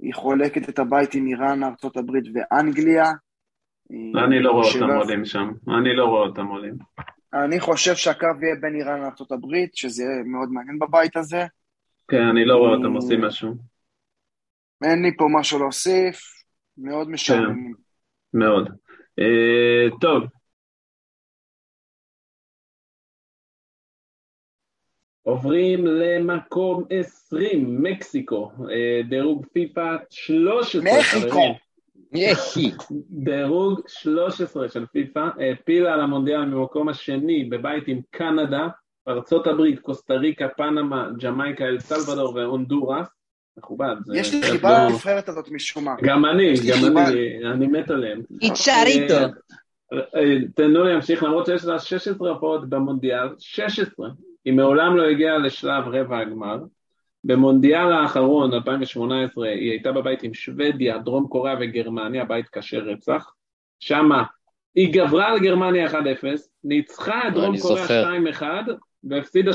היא 0.00 0.14
חולקת 0.14 0.68
את 0.68 0.78
הבית 0.78 1.14
עם 1.14 1.26
איראן, 1.26 1.64
ארה"ב 1.64 2.10
ואנגליה. 2.34 3.04
אה, 3.04 4.24
אני 4.24 4.42
לא 4.42 4.50
רואה 4.50 4.68
אותם 4.74 4.90
עולים 4.90 5.24
שם. 5.24 5.52
אני 5.78 5.96
לא 5.96 6.04
רואה 6.04 6.20
אותם 6.20 6.46
עולים. 6.46 6.74
אני 7.34 7.60
חושב 7.60 7.94
שהקרב 7.94 8.42
יהיה 8.42 8.54
בין 8.60 8.74
איראן 8.74 9.00
לארה"ב, 9.00 9.66
שזה 9.74 10.02
יהיה 10.02 10.22
מאוד 10.24 10.48
מעניין 10.52 10.78
בבית 10.78 11.16
הזה. 11.16 11.46
כן, 12.08 12.22
אני 12.22 12.44
לא 12.44 12.56
רואה 12.56 12.70
אותם 12.70 12.92
עושים 12.92 13.20
משהו. 13.20 13.54
אין 14.84 15.02
לי 15.02 15.16
פה 15.16 15.26
משהו 15.38 15.58
להוסיף, 15.58 16.20
מאוד 16.78 17.10
משעממים. 17.10 17.74
מאוד. 18.34 18.68
אה, 19.18 19.98
טוב. 20.00 20.24
עוברים 25.28 25.86
למקום 25.86 26.84
20, 26.90 27.82
מקסיקו. 27.82 28.50
אה, 28.70 29.00
דירוג 29.08 29.46
פיפא 29.52 29.96
13, 30.10 30.82
מקסיקו. 30.82 31.54
יחי. 32.12 32.70
דירוג 33.24 33.80
13 33.88 34.68
של 34.68 34.86
פיפא, 34.92 35.28
העפילה 35.38 35.94
על 35.94 36.00
המונדיאל 36.00 36.44
ממקום 36.44 36.88
השני 36.88 37.44
בבית 37.44 37.84
עם 37.86 38.00
קנדה, 38.10 38.68
ארצות 39.08 39.46
הברית, 39.46 39.78
קוסטה 39.80 40.14
ריקה, 40.14 40.48
פנמה, 40.56 41.08
ג'מייקה, 41.18 41.64
אל 41.64 41.80
סלבדור 41.80 42.34
והונדורס. 42.34 43.06
מכובד. 43.58 43.94
יש 44.14 44.34
לי 44.34 44.42
חיבה 44.42 44.70
לא- 44.70 44.84
לנבחרת 44.84 45.28
הזאת 45.28 45.50
משום 45.50 45.84
מה. 45.84 45.94
גם 46.02 46.24
אני, 46.24 46.54
גם. 46.68 46.98
אני, 46.98 47.50
אני 47.52 47.66
מת 47.66 47.90
עליהם. 47.90 48.20
איצ'ריטו. 48.42 49.14
אה, 49.14 49.98
אה, 50.14 50.36
תנו 50.54 50.84
לי 50.84 50.92
להמשיך, 50.92 51.22
למרות 51.22 51.46
שיש 51.46 51.64
לה 51.64 51.78
16 51.78 52.30
הופעות 52.30 52.68
במונדיאל, 52.68 53.28
16. 53.38 54.08
היא 54.48 54.54
מעולם 54.54 54.96
לא 54.96 55.02
הגיעה 55.02 55.38
לשלב 55.38 55.84
רבע 55.86 56.18
הגמר. 56.18 56.58
במונדיאל 57.24 57.92
האחרון, 57.92 58.54
2018, 58.54 59.48
היא 59.48 59.70
הייתה 59.70 59.92
בבית 59.92 60.22
עם 60.22 60.34
שוודיה, 60.34 60.98
דרום 60.98 61.26
קוריאה 61.28 61.54
וגרמניה, 61.60 62.24
בית 62.24 62.48
קשה 62.48 62.78
רצח. 62.78 63.32
שמה 63.80 64.24
היא 64.74 64.92
גברה 64.92 65.26
על 65.26 65.38
גרמניה 65.38 65.86
1-0, 65.86 65.94
ניצחה 66.64 67.28
את 67.28 67.32
דרום 67.34 67.58
קוריאה 67.58 67.86
זוכר. 67.86 68.10
2-1 68.40 68.42
והפסידה 69.04 69.50
3-0 69.50 69.54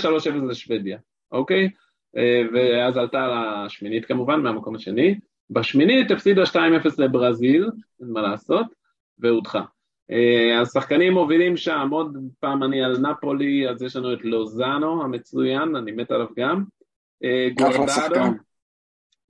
לשוודיה, 0.50 0.98
אוקיי? 1.32 1.70
אה, 2.18 2.42
ואז 2.54 2.98
עלתה 2.98 3.28
לשמינית 3.66 4.06
כמובן, 4.06 4.40
מהמקום 4.40 4.76
השני. 4.76 5.20
בשמינית 5.50 6.12
הפסידה 6.12 6.44
2-0 6.44 6.56
לברזיל, 6.98 7.70
אין 8.02 8.10
מה 8.12 8.22
לעשות, 8.22 8.66
והודחה. 9.20 9.62
אה, 10.14 10.62
השחקנים 10.62 11.14
מובילים 11.14 11.58
שם, 11.58 11.88
עוד 11.92 12.18
פעם 12.40 12.64
אני 12.64 12.84
על 12.84 12.98
נפולי, 12.98 13.70
אז 13.70 13.82
יש 13.82 13.96
לנו 13.96 14.14
את 14.14 14.24
לוזאנו 14.24 15.04
המצוין, 15.04 15.76
אני 15.76 15.92
מת 15.92 16.12
עליו 16.12 16.28
גם. 16.38 16.64
אה, 17.24 17.48
גוארדדו, 17.58 17.88
שחקן. 17.88 18.32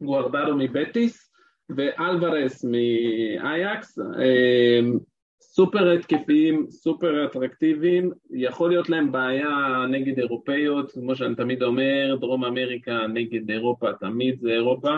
גוארדדו 0.01 0.55
מבטיס, 0.57 1.31
ואלוורס 1.69 2.65
מאייקס, 2.65 3.99
אה, 3.99 4.79
סופר 5.41 5.91
התקפיים, 5.91 6.65
סופר 6.69 7.25
אטרקטיביים, 7.25 8.11
יכול 8.31 8.69
להיות 8.69 8.89
להם 8.89 9.11
בעיה 9.11 9.85
נגד 9.89 10.19
אירופאיות, 10.19 10.91
כמו 10.91 11.15
שאני 11.15 11.35
תמיד 11.35 11.63
אומר, 11.63 12.15
דרום 12.19 12.45
אמריקה 12.45 13.07
נגד 13.07 13.51
אירופה, 13.51 13.93
תמיד 13.99 14.39
זה 14.39 14.51
אירופה, 14.51 14.97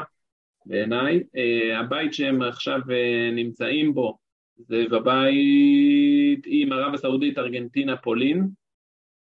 בעיניי. 0.65 1.23
אה, 1.36 1.79
הבית 1.79 2.13
שהם 2.13 2.41
עכשיו 2.41 2.79
אה, 2.91 3.31
נמצאים 3.31 3.93
בו 3.93 4.17
זה 4.58 4.84
בבית 4.91 6.43
עם 6.45 6.74
ערב 6.74 6.93
הסעודית, 6.93 7.38
ארגנטינה, 7.38 7.97
פולין, 7.97 8.47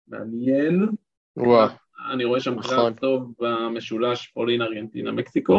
מעניין. 0.09 0.89
וואו. 1.37 1.69
אני 2.13 2.25
רואה 2.25 2.41
שם 2.41 2.55
נכון. 2.55 2.77
קרב 2.77 2.99
טוב 2.99 3.33
במשולש 3.39 4.27
פולין, 4.27 4.63
ארגנטינה, 4.63 5.13
מקסיקו. 5.13 5.59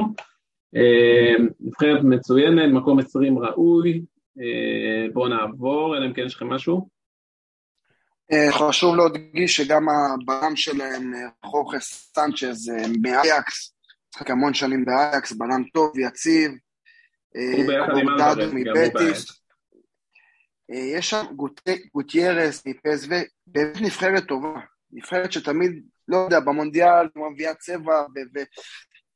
אה, 0.76 1.36
נבחרת 1.60 2.04
מצוינת, 2.04 2.74
מקום 2.74 3.00
20 3.00 3.40
ראוי. 3.40 4.02
אה, 4.40 5.14
בואו 5.14 5.28
נעבור, 5.28 5.98
אלא 5.98 6.06
אם 6.06 6.14
כן 6.14 6.22
יש 6.26 6.36
לכם 6.36 6.50
משהו. 6.50 6.90
אה, 8.32 8.52
חשוב 8.52 8.96
להדגיש 8.96 9.58
שגם 9.58 9.86
הבלם 9.90 10.56
שלהם, 10.56 11.12
חורכה 11.46 11.80
סנצ'ז 11.80 12.72
מאייקס, 13.02 13.76
משחק 14.14 14.30
המון 14.30 14.54
שנים 14.54 14.86
באייקס, 14.86 15.32
בלם 15.32 15.64
טוב, 15.74 16.00
יציב. 16.00 16.52
הוא 17.58 17.68
ביחד 17.68 17.98
עם 17.98 18.10
אלוורז, 18.10 18.38
גם 18.38 18.50
הוא 18.50 18.60
מבטיס. 18.60 19.47
אה, 20.72 20.98
יש 20.98 21.10
שם 21.10 21.24
גוט- 21.36 21.62
גוטיירס 21.94 22.68
מפסו, 22.68 23.10
באמת 23.48 23.82
נבחרת 23.82 24.24
טובה. 24.28 24.60
נבחרת 24.94 25.32
שתמיד, 25.32 25.84
לא 26.08 26.18
יודע, 26.18 26.40
במונדיאל 26.40 27.08
מביאה 27.32 27.54
צבע 27.54 28.02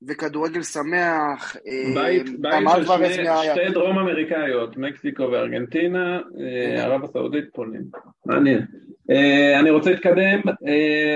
וכדורגל 0.07 0.63
שמח. 0.63 1.55
אה, 1.67 1.93
בית, 1.95 2.39
בית 2.39 2.53
של 2.75 3.13
שני. 3.13 3.25
שתי 3.53 3.73
דרום 3.73 3.99
אמריקאיות, 3.99 4.77
מקסיקו 4.77 5.23
וארגנטינה, 5.23 6.19
אה, 6.39 6.83
ערב 6.83 7.03
הסעודית, 7.03 7.45
פולין. 7.53 7.83
מעניין. 8.25 8.65
אני 9.59 9.69
רוצה 9.69 9.89
להתקדם 9.91 10.41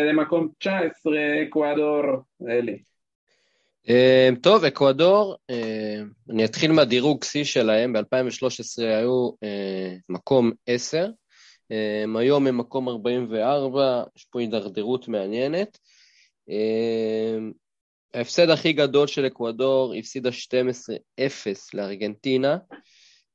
למקום 0.09 0.47
19, 0.59 1.17
אקוודור, 1.43 2.01
אלי. 2.49 2.77
אה, 3.89 4.29
טוב, 4.41 4.63
אקוודור, 4.63 5.35
אה, 5.49 6.01
אני 6.29 6.45
אתחיל 6.45 6.71
מהדירוג 6.71 7.23
שיא 7.23 7.43
שלהם, 7.43 7.93
ב-2013 7.93 8.81
היו 8.81 9.29
אה, 9.43 9.95
מקום 10.09 10.51
10, 10.67 11.07
אה, 11.71 12.03
היום 12.15 12.47
הם 12.47 12.57
מקום 12.57 12.89
44, 12.89 14.03
יש 14.15 14.25
פה 14.31 14.39
הידרדרות 14.39 15.07
מעניינת. 15.07 15.77
ההפסד 18.13 18.49
הכי 18.49 18.73
גדול 18.73 19.07
של 19.07 19.27
אקוודור, 19.27 19.93
הפסידה 19.93 20.29
12-0 20.29 21.69
לארגנטינה. 21.73 22.57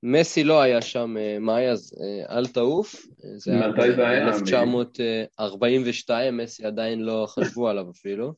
מסי 0.02 0.44
לא 0.44 0.60
היה 0.60 0.82
שם, 0.82 1.16
מאי, 1.40 1.68
אז 1.68 1.94
אל 2.30 2.46
תעוף. 2.46 3.06
זה 3.36 3.52
היה 3.52 3.68
מתי 3.68 3.92
זה 3.96 4.08
היה? 4.08 4.30
ב-1942, 4.30 6.10
מסי 6.32 6.64
עדיין 6.64 7.00
לא 7.00 7.26
חשבו 7.28 7.68
עליו 7.68 7.90
אפילו. 7.90 8.34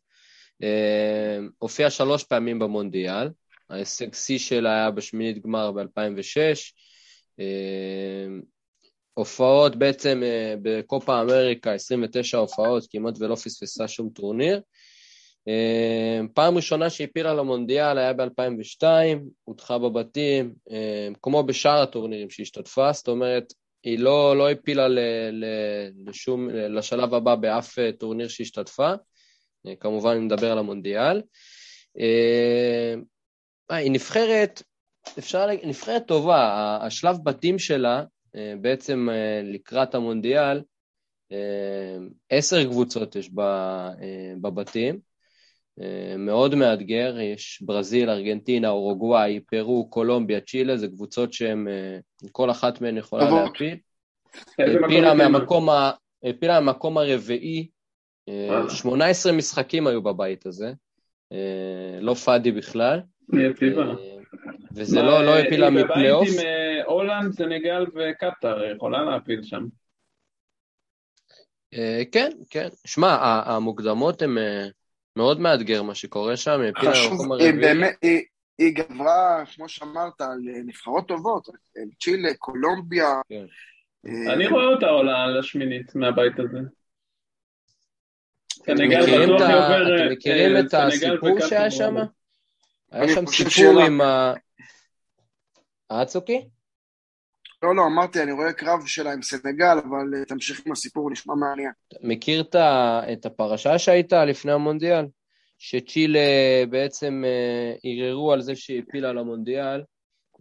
אה, 0.62 1.38
הופיע 1.58 1.90
שלוש 1.90 2.24
פעמים 2.24 2.58
במונדיאל, 2.58 3.28
ההישג 3.70 4.14
שיא 4.14 4.38
שלה 4.38 4.74
היה 4.74 4.90
בשמינית 4.90 5.42
גמר 5.42 5.72
ב-2006. 5.72 6.72
הופעות 9.14 9.76
בעצם 9.76 10.22
אה, 10.22 10.54
בקופה 10.62 11.20
אמריקה, 11.20 11.72
29 11.72 12.38
הופעות, 12.38 12.86
כמעט 12.90 13.14
ולא 13.18 13.34
פספסה 13.34 13.88
שום 13.88 14.10
טורניר. 14.10 14.60
אה, 15.48 16.20
פעם 16.34 16.56
ראשונה 16.56 16.90
שהפילה 16.90 17.34
למונדיאל 17.34 17.98
היה 17.98 18.12
ב-2002, 18.12 18.84
הודחה 19.44 19.78
בבתים, 19.78 20.54
כמו 21.22 21.42
בשאר 21.42 21.82
הטורנירים 21.82 22.30
שהשתתפה, 22.30 22.92
זאת 22.92 23.08
אומרת, 23.08 23.52
היא 23.84 23.98
לא, 23.98 24.36
לא 24.36 24.50
הפילה 24.50 24.88
ל, 24.88 24.98
ל, 25.32 25.44
לשום, 26.06 26.48
לשלב 26.50 27.14
הבא 27.14 27.34
באף 27.34 27.78
אה, 27.78 27.90
טורניר 27.92 28.28
שהשתתפה. 28.28 28.92
אה, 29.66 29.74
כמובן, 29.80 30.10
אני 30.10 30.20
מדבר 30.20 30.52
על 30.52 30.58
המונדיאל. 30.58 31.22
אה, 31.98 32.94
אה, 33.70 33.76
היא 33.76 33.90
נבחרת, 33.90 34.62
אפשר 35.18 35.46
להגיד, 35.46 35.68
נבחרת 35.68 36.06
טובה. 36.06 36.78
השלב 36.80 37.16
בתים 37.24 37.58
שלה, 37.58 38.04
אה, 38.36 38.54
בעצם 38.60 39.08
לקראת 39.42 39.94
המונדיאל, 39.94 40.62
עשר 42.30 42.64
קבוצות 42.64 43.16
יש 43.16 43.30
ב- 43.34 43.88
בבתים. 44.40 44.98
מאוד 46.18 46.54
מאתגר, 46.54 47.20
יש 47.20 47.62
ברזיל, 47.66 48.10
ארגנטינה, 48.10 48.68
אורוגוואי, 48.68 49.40
פרו, 49.40 49.90
קולומביה, 49.90 50.40
צ'ילה, 50.40 50.76
זה 50.76 50.88
קבוצות 50.88 51.32
שהן, 51.32 51.66
כל 52.32 52.50
אחת 52.50 52.80
מהן 52.80 52.96
יכולה. 52.96 53.24
להפיל. 53.44 53.76
אתם? 54.54 55.18
מהמקום, 55.18 55.70
ה... 55.70 55.90
העפילה 56.22 56.60
מהמקום 56.60 56.98
הרביעי. 56.98 57.68
18 58.68 59.32
משחקים 59.32 59.86
היו 59.86 60.02
בבית 60.02 60.46
הזה, 60.46 60.72
אה, 61.32 61.98
לא 62.00 62.14
פאדי 62.14 62.52
בכלל. 62.52 63.00
אה, 63.34 63.48
וזה 64.74 65.02
לא, 65.02 65.24
לא 65.24 65.30
העפילה 65.30 65.70
מפלייאוף. 65.70 66.28
היא 66.28 66.32
בבית 66.32 66.44
עם 66.44 66.46
אה, 66.46 66.84
הולנד, 66.84 67.32
סנגל 67.32 67.86
וקטאר, 67.94 68.72
יכולה 68.76 69.02
להפיל 69.02 69.42
שם. 69.42 69.66
אה, 71.74 72.02
כן, 72.12 72.30
כן. 72.50 72.68
שמע, 72.86 73.16
המוקדמות 73.44 74.22
הן 74.22 74.38
אה, 74.38 74.66
מאוד 75.16 75.40
מאתגר 75.40 75.82
מה 75.82 75.94
שקורה 75.94 76.36
שם, 76.36 76.60
היא 76.60 76.72
מהמקום 76.82 77.32
היא 77.32 77.48
הרביעי. 77.48 77.52
באמת, 77.52 77.94
היא, 78.02 78.22
היא 78.58 78.74
גברה, 78.74 79.44
כמו 79.54 79.68
שאמרת, 79.68 80.20
על 80.20 80.48
אה, 80.48 80.62
נבחרות 80.66 81.08
טובות, 81.08 81.48
אה, 81.48 81.82
צ'ילה, 82.00 82.34
קולומביה. 82.38 83.20
כן. 83.28 83.44
אה, 84.06 84.32
אני 84.32 84.46
רואה 84.46 84.64
אותה 84.64 84.86
עולה 84.86 85.26
לשמינית 85.26 85.94
מהבית 85.94 86.38
הזה. 86.38 86.58
סנגל 88.66 89.00
מכירים 89.02 89.28
בטוח 89.34 89.40
עובר, 89.42 89.96
אתם 89.96 90.02
אה, 90.04 90.12
מכירים 90.12 90.56
אה, 90.56 90.60
את 90.60 90.74
הסיפור 90.74 91.40
שהיה 91.40 91.70
שם? 91.70 91.94
היה 92.90 93.14
שם 93.14 93.26
סיפור. 93.26 93.80
עם 93.80 94.00
ה... 94.00 94.34
אה, 95.90 96.04
צוקי? 96.04 96.44
לא, 97.62 97.76
לא, 97.76 97.82
אמרתי, 97.86 98.22
אני 98.22 98.32
רואה 98.32 98.52
קרב 98.52 98.86
שלה 98.86 99.12
עם 99.12 99.22
סנגל, 99.22 99.78
אבל 99.88 100.14
אה, 100.18 100.24
תמשיך 100.24 100.62
עם 100.66 100.72
הסיפור, 100.72 101.10
נשמע 101.10 101.34
מעניין. 101.34 101.70
מכיר 102.02 102.40
את 102.40 102.54
ה- 102.54 103.00
את 103.12 103.26
הפרשה 103.26 103.78
שהייתה 103.78 104.24
לפני 104.24 104.52
המונדיאל? 104.52 105.04
שצ'ילה 105.58 106.20
בעצם 106.70 107.22
אה, 107.26 107.74
ערערו 107.84 108.32
על 108.32 108.40
זה 108.40 108.56
שהיא 108.56 108.82
הפילה 108.88 109.12
למונדיאל. 109.12 109.82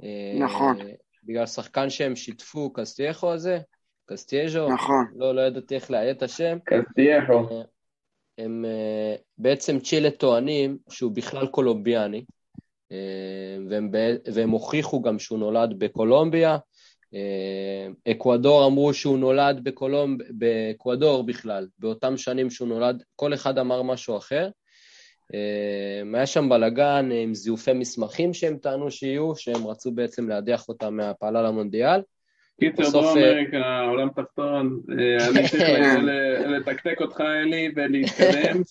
אה, 0.03 0.39
נכון. 0.39 0.77
בגלל 1.23 1.45
שחקן 1.45 1.89
שהם 1.89 2.15
שיתפו, 2.15 2.73
קסטייחו 2.73 3.31
הזה, 3.31 3.59
קסטייז'ו, 4.05 4.69
נכון. 4.69 5.05
לא, 5.15 5.35
לא 5.35 5.41
ידעתי 5.41 5.75
איך 5.75 5.91
לאיית 5.91 6.17
את 6.17 6.23
השם. 6.23 6.57
קסטייחו. 6.65 7.63
הם 8.37 8.65
אה, 8.65 9.15
בעצם 9.37 9.79
צ'ילה 9.79 10.11
טוענים 10.11 10.77
שהוא 10.89 11.11
בכלל 11.11 11.47
קולומביאני, 11.47 12.25
אה, 12.91 12.97
והם, 13.69 13.91
והם 14.33 14.49
הוכיחו 14.49 15.01
גם 15.01 15.19
שהוא 15.19 15.39
נולד 15.39 15.79
בקולומביה. 15.79 16.57
אה, 17.13 18.11
אקוודור 18.11 18.65
אמרו 18.65 18.93
שהוא 18.93 19.17
נולד 19.17 19.63
בקולומב... 19.63 20.21
באקוודור 20.29 21.23
בכלל, 21.23 21.67
באותם 21.79 22.17
שנים 22.17 22.49
שהוא 22.49 22.67
נולד, 22.67 23.03
כל 23.15 23.33
אחד 23.33 23.57
אמר 23.57 23.81
משהו 23.81 24.17
אחר. 24.17 24.49
היה 26.13 26.25
שם 26.25 26.49
בלאגן 26.49 27.09
עם 27.11 27.33
זיופי 27.33 27.73
מסמכים 27.73 28.33
שהם 28.33 28.57
טענו 28.57 28.91
שיהיו, 28.91 29.35
שהם 29.35 29.67
רצו 29.67 29.91
בעצם 29.91 30.29
להדיח 30.29 30.69
אותם 30.69 30.95
מהפעלה 30.95 31.41
למונדיאל. 31.41 32.01
קיצר, 32.61 32.89
דרום 32.91 33.17
אה, 33.17 33.31
אמריקה, 33.31 33.79
עולם 33.81 34.09
תחתון, 34.09 34.79
אה, 34.99 35.27
אני 35.29 35.49
צריך 35.49 35.63
ל- 35.63 36.09
ל- 36.09 36.55
לתקתק 36.57 37.01
אותך, 37.01 37.21
אלי, 37.21 37.71
ולהתקדם. 37.75 38.61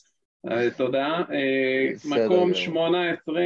אה, 0.51 0.70
תודה. 0.76 1.22
מקום 2.05 2.45
גמור. 2.51 2.55
18, 2.55 3.41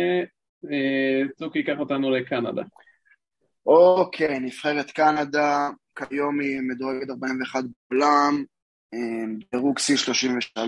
אה, 0.73 1.23
צוקי, 1.37 1.59
ייקח 1.59 1.79
אותנו 1.79 2.11
לקנדה. 2.11 2.63
אוקיי, 3.67 4.39
נבחרת 4.39 4.91
קנדה, 4.91 5.69
כיום 5.99 6.41
היא 6.41 6.61
מדורגת 6.61 7.11
41 7.11 7.65
בעולם, 7.91 8.45
דירוג 9.53 9.79
C33, 9.79 10.59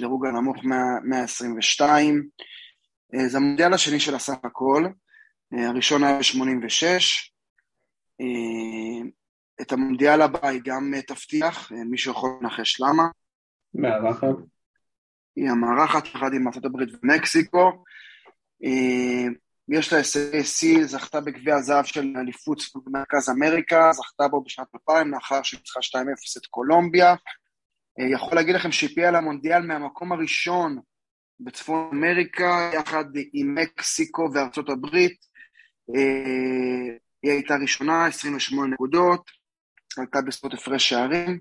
דירוג 0.00 0.26
הנמוך 0.26 0.64
100 0.64 0.78
122. 1.04 2.28
אה, 3.14 3.28
זה 3.28 3.38
המונדיאל 3.38 3.72
השני 3.74 4.00
של 4.00 4.14
הסך 4.14 4.34
הכל, 4.44 4.84
הראשון 5.52 6.04
היה 6.04 6.18
ב-86. 6.18 7.33
אה, 8.20 9.08
את 9.60 9.72
המונדיאל 9.72 10.22
הבא 10.22 10.48
היא 10.48 10.60
גם 10.64 10.94
אה, 10.94 11.02
תבטיח, 11.02 11.72
אה, 11.72 11.84
מישהו 11.84 12.12
יכול 12.12 12.30
לנחש 12.42 12.80
למה. 12.80 13.02
מארחת. 13.74 14.36
היא 15.36 15.50
המארחת 15.50 16.06
יחד 16.06 16.30
עם 16.34 16.46
ארצות 16.46 16.64
הברית 16.64 16.88
ומקסיקו. 17.02 17.84
יש 19.68 19.92
לה 19.92 19.98
הישגי 19.98 20.44
שיא, 20.44 20.84
זכתה 20.84 21.20
בגביע 21.20 21.56
הזהב 21.56 21.84
של 21.84 22.14
אליפות 22.16 22.58
מרכז 22.86 23.30
אמריקה, 23.30 23.92
זכתה 23.92 24.28
בו 24.28 24.44
בשנת 24.44 24.66
2000 24.74 25.10
לאחר 25.10 25.42
שניצחה 25.42 25.80
2-0 25.80 25.96
את 26.38 26.46
קולומביה. 26.46 27.14
יכול 28.12 28.34
להגיד 28.34 28.54
לכם 28.54 28.72
שהיא 28.72 28.90
הפילה 28.90 29.10
למונדיאל 29.10 29.62
מהמקום 29.62 30.12
הראשון 30.12 30.78
בצפון 31.40 31.90
אמריקה, 31.92 32.70
יחד 32.74 33.04
עם 33.32 33.54
מקסיקו 33.54 34.28
וארצות 34.34 34.68
הברית. 34.68 35.16
היא 37.24 37.32
הייתה 37.32 37.56
ראשונה, 37.56 38.06
28 38.06 38.74
נקודות, 38.74 39.30
עלתה 39.98 40.20
בזכות 40.20 40.54
הפרש 40.54 40.88
שערים. 40.88 41.40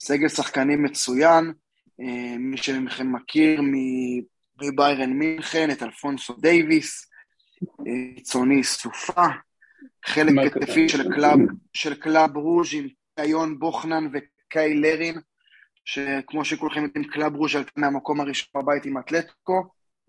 סגל 0.00 0.28
שחקנים 0.28 0.82
מצוין, 0.82 1.52
אה, 2.00 2.38
מי 2.38 2.56
שמכם 2.56 3.12
מכיר 3.12 3.60
מביירן 4.62 5.10
מינכן, 5.10 5.70
את 5.70 5.82
אלפונסו 5.82 6.34
דייוויס, 6.34 7.10
אה, 7.62 8.22
צוני 8.22 8.64
סופה, 8.64 9.26
חלק 10.06 10.32
התקפי 10.46 10.88
של 10.88 11.14
קלאב, 11.14 11.38
של 11.72 11.94
קלאב 11.94 12.36
רוז' 12.36 12.74
עם 12.74 12.88
קיון 13.20 13.58
בוכנן 13.58 14.08
וקאי 14.12 14.74
לרין, 14.74 15.18
שכמו 15.84 16.44
שכולכם 16.44 16.82
יודעים, 16.82 17.04
קלאב 17.04 17.34
רוז' 17.34 17.56
עלתה 17.56 17.70
מהמקום 17.76 18.20
הראשון 18.20 18.62
בבית 18.62 18.86
עם 18.86 18.98
אתלטיקו 18.98 19.62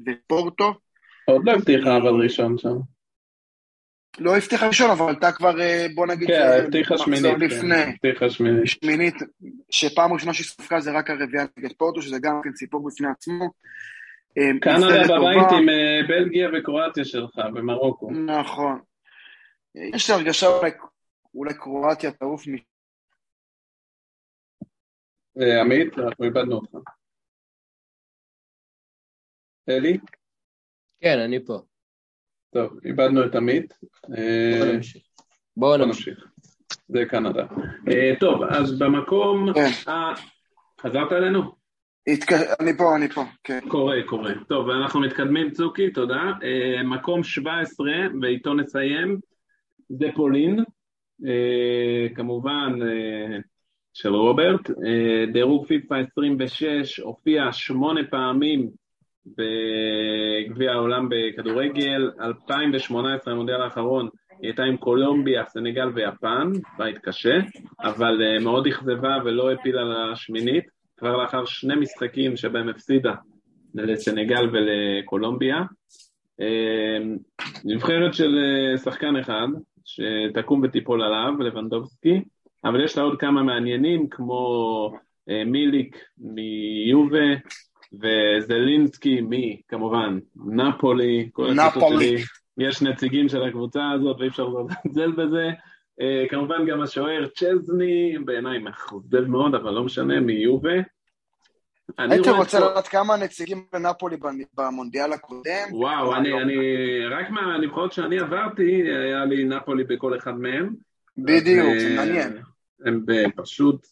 ופורטו. 0.08 0.74
עוד 1.26 1.42
לא 1.46 1.52
הבטיחה 1.52 1.98
אבל 1.98 2.22
ראשון 2.24 2.58
שם. 2.58 2.95
לא 4.20 4.38
הבטיחה 4.38 4.68
ראשון, 4.68 4.89
אבל 4.91 5.09
עלתה 5.09 5.32
כבר, 5.32 5.61
אה, 5.61 5.86
בוא 5.95 6.07
נגיד, 6.07 6.28
כן, 6.28 6.63
הבטיחה 6.63 6.97
שמינית. 6.97 7.26
כן, 7.26 7.39
לפני. 7.39 7.82
הבטיחה 7.82 8.30
שמינית. 8.30 8.68
שמינית, 8.68 9.16
שפעם 9.70 10.13
ראשונה 10.13 10.34
שהיא 10.34 10.45
ספגה 10.45 10.80
זה 10.80 10.91
רק 10.91 11.09
הרביעייה 11.09 11.47
נגד 11.57 11.74
פורטו, 11.78 12.01
שזה 12.01 12.18
גם 12.22 12.41
כן 12.43 12.49
סיפור 12.53 12.88
בפני 12.88 13.07
עצמו. 13.07 13.49
אה, 14.38 14.59
קנדה 14.61 14.88
בבית. 14.88 15.51
עם 15.51 15.70
אה, 15.70 16.07
בלגיה 16.07 16.49
וקרואטיה 16.53 17.05
שלך, 17.05 17.36
במרוקו. 17.53 18.11
נכון. 18.11 18.80
יש 19.76 20.09
לי 20.09 20.16
הרגשה 20.16 20.47
אולי, 20.47 20.72
אולי 21.34 21.53
קרואטיה 21.53 22.11
תעוף 22.11 22.47
מ... 22.47 22.55
עמית, 25.61 25.97
אנחנו 25.97 26.26
איבדנו 26.26 26.55
אותך. 26.55 26.89
אלי? 29.70 29.97
כן, 31.01 31.20
אני 31.20 31.45
פה. 31.45 31.61
טוב, 32.56 32.80
איבדנו 32.86 33.26
את 33.26 33.36
עמית. 33.36 33.74
אה, 34.18 34.60
בואו 34.60 34.74
נמשיך. 34.74 35.03
בואו 35.58 35.78
בוא 35.78 35.86
נמשיך. 35.86 36.28
זה 36.88 37.06
קנדה. 37.10 37.45
אה, 37.88 38.14
טוב, 38.20 38.43
אז 38.43 38.80
במקום... 38.80 39.53
כן. 39.53 39.70
חזרת 40.82 41.12
אלינו? 41.12 41.41
אני 42.60 42.78
פה, 42.78 42.95
אני 42.95 43.10
פה, 43.10 43.24
כן. 43.43 43.60
קורה, 43.68 43.95
קורה. 44.06 44.34
טוב, 44.47 44.70
אנחנו 44.70 45.01
מתקדמים, 45.01 45.51
צוקי, 45.51 45.91
תודה. 45.91 46.32
אה, 46.43 46.84
מקום 46.84 47.24
17, 47.24 47.88
ואיתו 48.22 48.53
נסיים, 48.53 49.20
זה 49.89 50.08
פולין, 50.16 50.60
אה, 51.26 52.08
כמובן 52.16 52.80
אה, 52.82 53.38
של 53.93 54.16
רוברט. 54.16 54.70
אה, 54.70 55.26
דירוג 55.34 55.68
פיפ"א 55.68 55.95
26, 56.12 56.99
הופיע 56.99 57.51
שמונה 57.51 58.01
פעמים 58.10 58.70
בגביע 60.56 60.72
העולם 60.72 61.10
בכדורגל, 61.10 62.12
2018, 62.22 63.34
המונדיאל 63.34 63.62
האחרון, 63.62 64.10
היא 64.30 64.49
הייתה 64.49 64.64
עם 64.64 64.78
קולומביה, 64.78 65.45
סנגל 65.45 65.88
ויפן, 65.95 66.51
בית 66.78 66.97
קשה, 66.97 67.38
אבל 67.80 68.22
אה, 68.24 68.39
מאוד 68.39 68.68
אכזבה 68.68 69.18
ולא 69.26 69.51
הפילה 69.51 70.12
לשמינית. 70.12 70.64
כבר 70.97 71.18
לאחר 71.18 71.45
שני 71.45 71.76
משחקים 71.76 72.38
שבהם 72.38 72.70
הפסידה 72.70 73.14
לסנגל 73.74 74.49
ולקולומביה. 74.53 75.64
אה, 76.41 76.97
נבחרת 77.66 78.14
של 78.14 78.38
אה, 78.38 78.78
שחקן 78.78 79.16
אחד, 79.16 79.47
שתקום 79.86 80.62
ותיפול 80.64 81.01
עליו, 81.01 81.34
לבנדובסקי, 81.39 82.22
אבל 82.66 82.84
יש 82.84 82.97
לה 82.97 83.03
עוד 83.03 83.20
כמה 83.20 83.43
מעניינים, 83.43 84.10
כמו 84.10 84.91
מיליק 85.45 85.97
מיובה, 86.18 87.28
וזלינסקי 87.94 89.22
מי, 89.22 89.62
כמובן, 89.68 90.20
נפולי, 90.46 91.30
כל 91.34 91.54
נפולי. 91.54 92.08
שלי, 92.08 92.24
יש 92.58 92.82
נציגים 92.82 93.30
של 93.30 93.44
הקבוצה 93.44 93.92
הזאת 93.92 94.18
ואי 94.20 94.28
אפשר 94.28 94.48
לזלזל 94.48 95.12
בזה. 95.12 95.50
אה, 96.02 96.26
כמובן 96.30 96.66
גם 96.66 96.82
השוער 96.82 97.28
צ'זני, 97.28 98.18
בעיניי 98.26 98.60
מאכזב 98.60 99.28
מאוד, 99.28 99.56
אבל 99.56 99.72
לא 99.72 99.84
משנה, 99.84 100.20
מיובה. 100.20 100.74
הייתי 101.98 102.30
רוצה 102.30 102.60
לדעת 102.60 102.88
כמה 102.88 103.18
נציגים 103.18 103.66
לנפולי 103.74 104.18
במונדיאל 104.54 105.14
הקודם. 105.14 105.68
וואו, 105.72 106.16
אני, 106.16 106.28
היום. 106.30 106.42
אני, 106.42 106.56
רק 107.12 107.30
מהנבחרות 107.30 107.94
שאני 107.94 108.20
עברתי, 108.20 108.82
היה 108.84 109.26
לי 109.26 109.44
נפולי 109.44 109.84
בכל 109.84 110.18
אחד 110.18 110.40
מהם. 110.40 110.76
בדיוק, 111.18 111.80
זה 111.80 111.88
אה, 111.88 111.96
מעניין. 111.96 112.38
הם 112.86 113.06
פשוט 113.36 113.88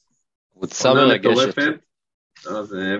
קבוצה 0.54 0.94
מרגשת. 0.94 1.56
אז, 2.48 2.76
אה, 2.76 2.96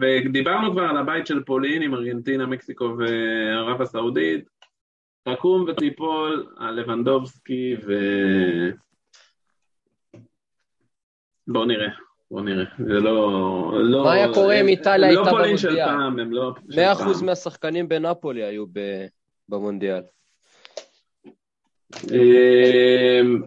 ודיברנו 0.00 0.72
כבר 0.72 0.82
על 0.82 0.96
הבית 0.96 1.26
של 1.26 1.42
פולין 1.42 1.82
עם 1.82 1.94
ארגנטינה, 1.94 2.46
מקסיקו 2.46 2.96
וערב 2.98 3.82
הסעודית. 3.82 4.48
תקום 5.22 5.64
ותיפול 5.68 6.46
על 6.56 6.74
לבנדובסקי 6.74 7.76
ו... 7.86 7.92
בואו 11.48 11.64
נראה, 11.64 11.88
בואו 12.30 12.42
נראה. 12.42 12.64
זה 12.78 13.00
לא... 13.00 13.72
לא 13.82 14.04
מה 14.04 14.12
היה 14.12 14.34
קורה 14.34 14.60
אם 14.60 14.68
איטליה 14.68 15.12
לא 15.12 15.18
הייתה 15.20 15.30
פולין 15.30 15.56
של 15.56 15.68
במונדיאל? 15.68 15.88
פעם, 15.88 16.18
הם 16.18 16.32
לא... 16.32 16.54
של 16.70 16.80
100% 16.80 16.98
פעם. 16.98 17.26
מהשחקנים 17.26 17.88
בנפולי 17.88 18.44
היו 18.44 18.64
במונדיאל. 19.48 20.02
אמ, 22.12 23.42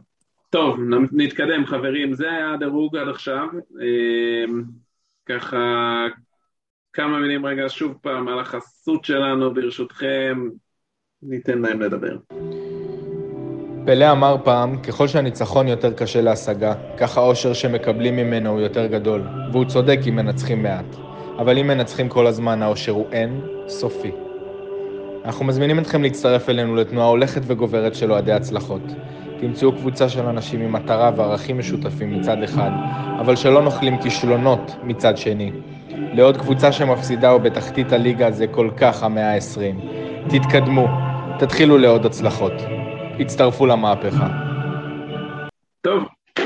טוב, 0.49 0.77
נתקדם 1.11 1.65
חברים, 1.65 2.13
זה 2.13 2.31
היה 2.31 2.53
הדירוג 2.53 2.97
עד 2.97 3.07
עכשיו. 3.07 3.47
ככה, 5.29 5.57
כמה 6.93 7.19
מילים 7.19 7.45
רגע 7.45 7.63
שוב 7.67 7.93
פעם 8.01 8.27
על 8.27 8.39
החסות 8.39 9.05
שלנו, 9.05 9.53
ברשותכם, 9.53 10.49
ניתן 11.21 11.59
להם 11.59 11.81
לדבר. 11.81 12.17
פלא 13.85 14.11
אמר 14.11 14.35
פעם, 14.43 14.81
ככל 14.81 15.07
שהניצחון 15.07 15.67
יותר 15.67 15.93
קשה 15.93 16.21
להשגה, 16.21 16.73
כך 16.97 17.17
האושר 17.17 17.53
שמקבלים 17.53 18.15
ממנו 18.15 18.49
הוא 18.49 18.59
יותר 18.59 18.87
גדול, 18.87 19.21
והוא 19.51 19.65
צודק 19.65 19.99
אם 20.09 20.15
מנצחים 20.15 20.63
מעט. 20.63 20.95
אבל 21.37 21.57
אם 21.57 21.67
מנצחים 21.67 22.09
כל 22.09 22.27
הזמן, 22.27 22.61
האושר 22.61 22.91
הוא 22.91 23.07
אין 23.11 23.41
סופי. 23.67 24.11
אנחנו 25.25 25.45
מזמינים 25.45 25.79
אתכם 25.79 26.03
להצטרף 26.03 26.49
אלינו 26.49 26.75
לתנועה 26.75 27.07
הולכת 27.07 27.41
וגוברת 27.47 27.95
של 27.95 28.11
אוהדי 28.11 28.31
הצלחות. 28.31 28.81
תמצאו 29.39 29.71
קבוצה 29.71 30.09
של 30.09 30.21
אנשים 30.21 30.61
עם 30.61 30.71
מטרה 30.71 31.11
וערכים 31.17 31.57
משותפים 31.57 32.19
מצד 32.19 32.43
אחד, 32.43 32.71
אבל 33.19 33.35
שלא 33.35 33.61
נוכלים 33.61 34.01
כישלונות 34.01 34.75
מצד 34.83 35.17
שני. 35.17 35.51
לעוד 36.13 36.37
קבוצה 36.37 36.71
שמפסידה 36.71 37.31
או 37.31 37.39
בתחתית 37.39 37.91
הליגה 37.91 38.31
זה 38.31 38.47
כל 38.47 38.69
כך 38.77 39.03
המאה 39.03 39.33
ה-20. 39.33 40.29
תתקדמו, 40.29 40.87
תתחילו 41.39 41.77
לעוד 41.77 42.05
הצלחות. 42.05 42.53
הצטרפו 43.19 43.65
למהפכה. 43.65 44.27
טוב, 45.81 46.03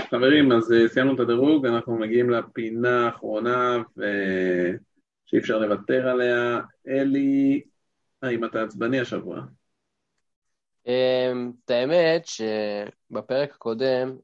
חברים, 0.09 0.51
אז 0.51 0.71
אה, 0.73 0.87
סיימנו 0.87 1.15
את 1.15 1.19
הדירוג, 1.19 1.65
אנחנו 1.65 1.97
מגיעים 1.97 2.29
לפינה 2.29 3.05
האחרונה 3.05 3.77
ו- 3.97 4.71
שאי 5.25 5.39
אפשר 5.39 5.59
לוותר 5.59 6.07
עליה. 6.07 6.59
אלי, 6.87 7.61
האם 8.21 8.45
אתה 8.45 8.63
עצבני 8.63 8.99
השבוע? 8.99 9.41
אמ, 10.87 11.51
את 11.65 11.71
האמת 11.71 12.25
שבפרק 12.25 13.51
הקודם, 13.55 14.17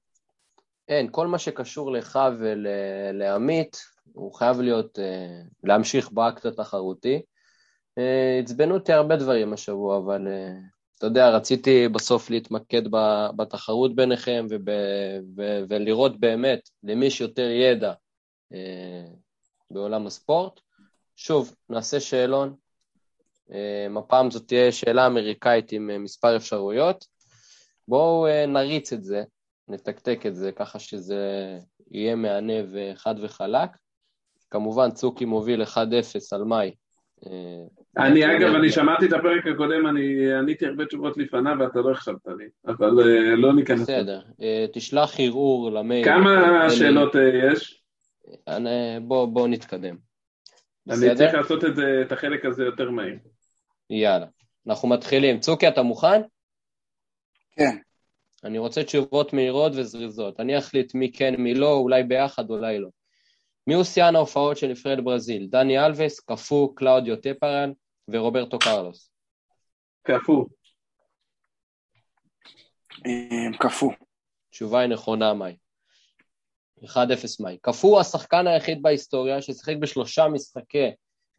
אין, 0.88 1.12
כל 1.12 1.28
מה 1.28 1.40
שקשור 1.40 1.92
לך 1.92 2.20
ולעמית, 2.40 3.78
הוא 4.14 4.34
חייב 4.34 4.62
להיות, 4.62 5.00
אה, 5.00 5.42
להמשיך 5.64 6.12
באקט 6.12 6.46
התחרותי. 6.46 7.22
אה, 7.98 8.40
עצבנו 8.44 8.74
אותי 8.74 8.94
הרבה 8.94 9.16
דברים 9.16 9.54
השבוע, 9.54 9.98
אבל 9.98 10.28
אה, 10.28 10.54
אתה 10.98 11.06
יודע, 11.06 11.30
רציתי 11.30 11.88
בסוף 11.88 12.30
להתמקד 12.30 12.82
בתחרות 13.36 13.96
ביניכם 13.96 14.46
וב, 14.50 14.70
ו, 15.38 15.42
ולראות 15.70 16.20
באמת 16.20 16.70
למי 16.84 17.06
יש 17.06 17.22
יותר 17.22 17.50
ידע 17.50 17.94
בעולם 19.72 20.08
הספורט. 20.08 20.60
שוב, 21.16 21.56
נעשה 21.70 22.00
שאלון. 22.00 22.56
אה, 23.54 23.88
הפעם 24.00 24.32
זאת 24.32 24.48
תהיה 24.48 24.72
שאלה 24.72 25.08
אמריקאית 25.08 25.72
עם 25.72 25.90
אה, 25.90 25.98
מספר 25.98 26.36
אפשרויות. 26.36 27.06
בואו 27.88 28.28
אה, 28.28 28.46
נריץ 28.46 28.94
את 28.94 29.04
זה, 29.04 29.24
נתקתק 29.68 30.26
את 30.26 30.36
זה 30.36 30.52
ככה 30.52 30.80
שזה 30.80 31.58
יהיה 31.92 32.16
מהנה 32.16 32.54
וחד 32.72 33.16
וחלק. 33.22 33.70
כמובן, 34.52 34.92
צוקי 34.92 35.26
מוביל 35.26 35.64
1-0 35.64 35.76
על 36.32 36.44
מאי. 36.44 36.72
אני, 37.98 38.38
אגב, 38.38 38.56
אני 38.56 38.72
שמעתי 38.72 39.06
את 39.06 39.14
הפרק 39.14 39.48
הקודם, 39.48 39.88
אני 39.88 40.34
עניתי 40.34 40.66
הרבה 40.66 40.86
תשובות 40.86 41.18
לפניו 41.18 41.56
ואתה 41.60 41.80
לא 41.80 41.92
החשבת 41.92 42.28
לי, 42.38 42.46
אבל 42.68 42.90
לא 43.36 43.54
ניכנס. 43.54 43.82
בסדר, 43.82 44.22
תשלח 44.74 45.20
ערעור 45.20 45.72
למייל. 45.72 46.06
כמה 46.06 46.70
שאלות 46.70 47.16
יש? 47.50 47.84
אני- 48.48 49.00
בוא, 49.02 49.26
בוא 49.26 49.48
נתקדם. 49.48 49.96
אני? 50.90 51.16
צריך 51.16 51.34
לעשות 51.34 51.64
את 52.02 52.12
החלק 52.12 52.46
הזה 52.46 52.64
יותר 52.64 52.92
מהיר. 52.92 53.18
יאללה. 53.90 54.26
אנחנו 54.68 54.88
מתחילים. 54.88 55.40
צוקי, 55.40 55.68
אתה 55.68 55.82
מוכן? 55.82 56.22
כן. 57.52 57.78
אני 58.44 58.58
רוצה 58.58 58.84
תשובות 58.84 59.34
מהירות 59.34 59.72
וזריזות. 59.76 60.40
אני 60.40 60.58
אחליט 60.58 60.96
מי 60.96 61.12
כן, 61.12 61.36
מי 61.38 61.54
לא, 61.54 61.74
אולי 61.74 62.04
ביחד, 62.04 62.50
אולי 62.50 62.80
לא. 62.80 62.90
מי 63.68 63.74
הוא 63.74 63.84
שיאן 63.84 64.16
ההופעות 64.16 64.58
של 64.58 64.68
נבחרת 64.68 65.04
ברזיל? 65.04 65.48
דני 65.50 65.86
אלווס, 65.86 66.20
קפוא, 66.20 66.70
קלאודיו 66.76 67.16
טפרן 67.16 67.72
ורוברטו 68.08 68.60
קרלוס. 68.60 69.12
קפוא. 70.04 70.46
אה, 73.06 73.58
קפוא. 73.60 73.92
תשובה 74.50 74.80
היא 74.80 74.90
נכונה, 74.90 75.34
מאי. 75.34 75.56
1-0 76.84 76.88
מאי. 77.40 77.58
קפוא 77.62 77.90
הוא 77.90 78.00
השחקן 78.00 78.48
היחיד 78.48 78.82
בהיסטוריה 78.82 79.42
ששיחק 79.42 79.76
בשלושה 79.80 80.28
משחקי 80.28 80.92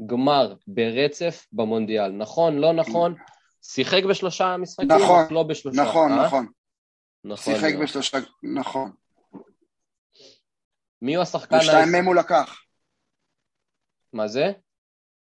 גמר 0.06 0.54
ברצף 0.66 1.46
במונדיאל. 1.52 2.10
נכון, 2.10 2.58
לא 2.58 2.72
נכון? 2.72 3.14
שיחק 3.62 4.02
בשלושה 4.10 4.56
משחקים, 4.56 4.88
נכון, 4.92 5.24
לא 5.30 5.42
בשלושה. 5.42 5.82
נכון, 5.82 6.12
אה? 6.12 6.26
נכון. 6.26 6.46
נכון. 7.24 7.54
שיחק 7.54 7.72
מאוד. 7.74 7.82
בשלושה, 7.82 8.18
נכון. 8.42 8.92
מי 11.02 11.14
הוא 11.14 11.22
השחקן... 11.22 11.56
ושתיים 11.56 11.92
מהם 11.92 12.04
הוא 12.04 12.14
לקח. 12.14 12.62
מה 14.12 14.28
זה? 14.28 14.52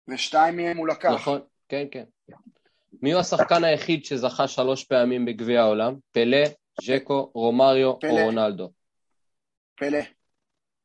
ושתיים 0.09 0.57
מהם 0.57 0.77
הוא 0.77 0.89
לקח. 0.89 1.11
נכון, 1.11 1.41
כן, 1.69 1.87
כן. 1.91 2.05
מי 3.03 3.13
הוא 3.13 3.21
השחקן 3.21 3.65
היחיד 3.65 4.05
שזכה 4.05 4.49
שלוש 4.49 4.85
פעמים 4.85 5.25
בגביע 5.25 5.61
העולם? 5.61 5.95
פלא, 6.13 6.45
ז'קו, 6.83 7.31
רומריו 7.35 7.99
פלא. 7.99 8.11
או 8.11 8.17
רונלדו? 8.17 8.71
פלא. 9.77 9.99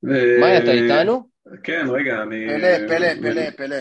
ו- 0.04 0.40
מאי, 0.42 0.58
אתה 0.58 0.72
איתנו? 0.72 1.30
כן, 1.64 1.86
רגע, 1.90 2.22
אני... 2.24 2.48
פלא, 2.48 2.88
פלא, 2.88 3.14
פלא, 3.22 3.52
פלא. 3.58 3.78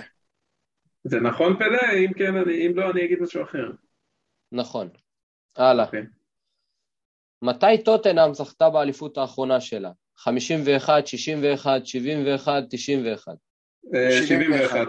זה 1.04 1.20
נכון 1.20 1.56
פלא? 1.58 1.98
אם 2.06 2.12
כן, 2.12 2.36
אני- 2.36 2.66
אם 2.66 2.72
לא, 2.76 2.90
אני 2.90 3.04
אגיד 3.04 3.18
משהו 3.20 3.42
אחר. 3.42 3.70
נכון. 4.52 4.88
הלאה. 5.56 5.84
אוקיי. 5.86 6.02
מתי 7.42 7.84
טוטנאם 7.84 8.34
זכתה 8.34 8.70
באליפות 8.70 9.18
האחרונה 9.18 9.60
שלה? 9.60 9.90
51, 10.16 11.06
61, 11.06 11.86
71, 11.86 12.52
91. 12.70 13.32
אה, 13.94 14.26
71. 14.26 14.86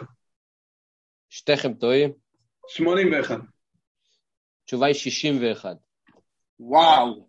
שתיכם 1.30 1.73
טועים. 1.73 2.11
81. 2.67 3.38
התשובה 4.63 4.86
היא 4.86 4.95
61. 4.95 5.75
וואו. 6.59 7.27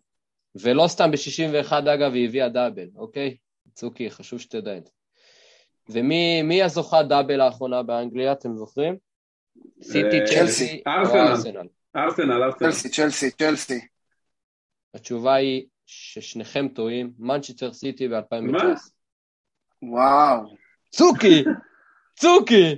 ולא 0.55 0.83
סתם 0.87 1.11
ב-61 1.11 1.73
אגב 1.73 2.13
היא 2.13 2.27
הביאה 2.27 2.49
דאבל, 2.49 2.87
אוקיי? 2.95 3.37
צוקי, 3.73 4.11
חשוב 4.11 4.39
שתדע 4.39 4.77
את 4.77 4.85
זה. 4.85 4.91
ומי 5.93 6.41
מי 6.41 6.63
הזוכה 6.63 7.03
דאבל 7.03 7.41
האחרונה 7.41 7.83
באנגליה, 7.83 8.31
אתם 8.31 8.55
זוכרים? 8.55 8.97
סיטי, 9.81 10.19
אה, 10.19 10.25
צ'לסי 10.25 10.83
ארסנל. 10.87 11.67
ארסנל? 11.95 12.43
ארסנל. 12.43 12.51
צ'לסי, 12.59 12.89
צ'לסי, 12.89 13.31
צ'לסי. 13.31 13.79
התשובה 14.93 15.33
היא 15.33 15.65
ששניכם 15.85 16.67
טועים, 16.67 17.13
מנצ'סטר 17.19 17.73
סיטי 17.73 18.07
ב-2019. 18.07 18.41
מה? 18.41 18.73
וואו. 19.81 20.55
צוקי! 20.89 21.43
צוקי! 22.15 22.75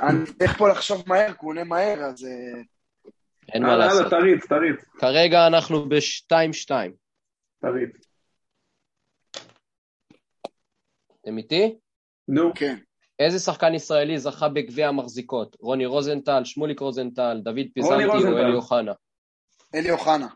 אני 0.00 0.26
צריך 0.26 0.58
פה 0.58 0.68
לחשוב 0.68 1.04
מהר, 1.06 1.32
כי 1.32 1.38
הוא 1.40 1.50
עונה 1.50 1.64
מהר, 1.64 1.98
אז... 2.04 2.24
אה, 2.24 2.62
אין 3.52 3.62
מה 3.62 3.76
לעשות. 3.76 4.10
תריץ, 4.10 4.46
תריץ, 4.46 4.84
כרגע 4.98 5.46
אנחנו 5.46 5.88
ב-2-2. 5.88 6.70
תריץ. 7.60 8.06
אתם 11.20 11.38
איתי? 11.38 11.74
נו, 12.28 12.52
כן. 12.54 12.76
איזה 13.18 13.38
שחקן 13.38 13.74
ישראלי 13.74 14.18
זכה 14.18 14.48
בגביע 14.48 14.88
המחזיקות? 14.88 15.56
רוני 15.60 15.86
רוזנטל, 15.86 16.44
שמוליק 16.44 16.80
רוזנטל, 16.80 17.40
דוד 17.44 17.66
פיזנטי 17.74 18.04
או. 18.04 18.38
אלי 18.38 18.54
אוחנה? 18.54 18.92
אלי 19.74 19.90
אוחנה. 19.90 20.28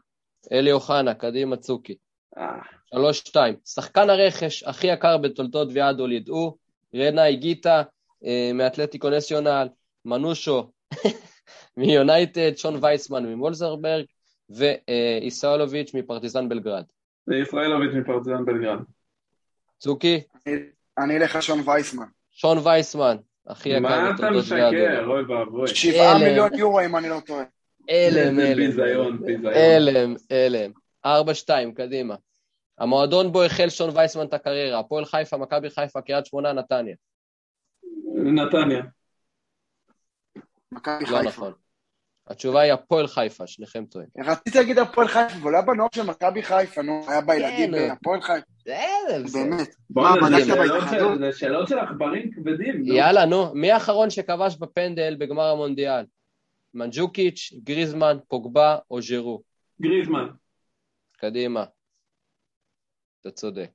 אלי 0.52 0.72
אוחנה, 0.72 1.14
קדימה 1.14 1.56
צוקי. 1.56 1.96
אה, 2.38 2.58
שלוש, 2.94 3.18
שתיים. 3.18 3.54
שחקן 3.64 4.10
הרכש 4.10 4.62
הכי 4.62 4.86
יקר 4.86 5.18
בתולדות 5.18 5.68
ויאדול 5.72 6.12
ידעו, 6.12 6.56
רנה 6.94 7.22
היגיטה 7.22 7.82
אה, 8.24 8.50
מאתלטיקו 8.54 9.10
נסיונל, 9.10 9.68
מנושו 10.04 10.70
מיונייטד, 11.76 12.56
שון 12.56 12.78
וייסמן 12.80 13.26
ממולזרברג 13.26 14.04
ואיסאולוביץ' 14.50 15.94
מפרטיזן 15.94 16.48
בלגרד. 16.48 16.84
זה 17.26 17.36
ישראלוביץ' 17.36 17.94
מפרטיזן 17.94 18.44
בלגרד. 18.44 18.78
צוקי, 19.78 20.20
אני- 20.98 21.16
אלך 21.16 21.34
על 21.34 21.40
שון 21.40 21.60
וייסמן. 21.68 22.06
שון 22.30 22.58
וייסמן, 22.58 23.16
הכי 23.46 23.68
יקר 23.68 23.80
מה 23.80 24.10
אתה 24.14 24.30
משקר? 24.30 25.04
אוי 25.06 25.22
ואבוי. 25.24 25.68
שבעה. 25.68 26.18
מיליון 26.18 26.54
יורו, 26.54 26.80
אם 26.80 26.96
אני 26.96 27.08
לא 27.08 27.20
טועה. 27.26 27.44
ביזיון, 28.56 29.20
ביזיון. 29.20 29.52
הלם, 29.54 30.14
הלם. 30.30 30.70
ארבע, 31.06 31.34
שתיים, 31.34 31.74
קדימה. 31.74 32.14
המועדון 32.78 33.32
בו 33.32 33.42
החל 33.42 33.68
שון 33.68 33.90
וייסמן 33.96 34.26
את 34.26 34.34
הקריירה, 34.34 34.78
הפועל 34.78 35.04
חיפה, 35.04 35.36
מכבי 35.36 35.70
חיפה, 35.70 36.00
קריית 36.00 36.26
שמונה, 36.26 36.52
נתניה. 36.52 36.94
נתניה. 38.14 38.82
מכבי 40.72 41.04
לא 41.04 41.06
חיפה. 41.06 41.22
נכון. 41.22 41.52
התשובה 42.26 42.60
היא 42.60 42.72
הפועל 42.72 43.06
חיפה, 43.06 43.46
שניכם 43.46 43.84
טועים. 43.84 44.08
רציתי 44.24 44.58
להגיד 44.58 44.78
הפועל 44.78 45.08
חיפה, 45.08 45.34
אבל 45.42 45.54
היה 45.54 45.62
בנוער 45.62 45.88
של 45.94 46.02
מכבי 46.02 46.42
חיפה, 46.42 46.82
נו, 46.82 47.04
היה 47.08 47.20
בילדים 47.20 47.74
כן, 47.74 47.88
בהפועל 47.88 48.20
חיפה, 49.08 49.38
באמת. 49.38 49.68
מה, 49.90 50.12
זה 50.12 50.36
בדקת 50.36 50.46
שאלות 50.46 50.70
בהתאחדות? 50.72 51.12
של- 51.18 51.18
זה 51.32 51.38
שאלות 51.38 51.68
של 51.68 51.78
עכברים 51.78 52.30
כבדים. 52.32 52.82
יאללה, 52.84 53.24
נו, 53.26 53.54
מי 53.54 53.70
האחרון 53.72 54.10
שכבש 54.10 54.56
בפנדל 54.56 55.16
בגמר 55.18 55.44
המונדיאל? 55.46 56.04
מנג'וקיץ', 56.74 57.52
גריזמן, 57.64 58.16
פוגבה 58.28 58.78
או 58.90 59.02
ז'ירו? 59.02 59.42
גריזמן. 59.80 60.26
קדימה. 61.16 61.64
אתה 63.20 63.30
צודק. 63.30 63.70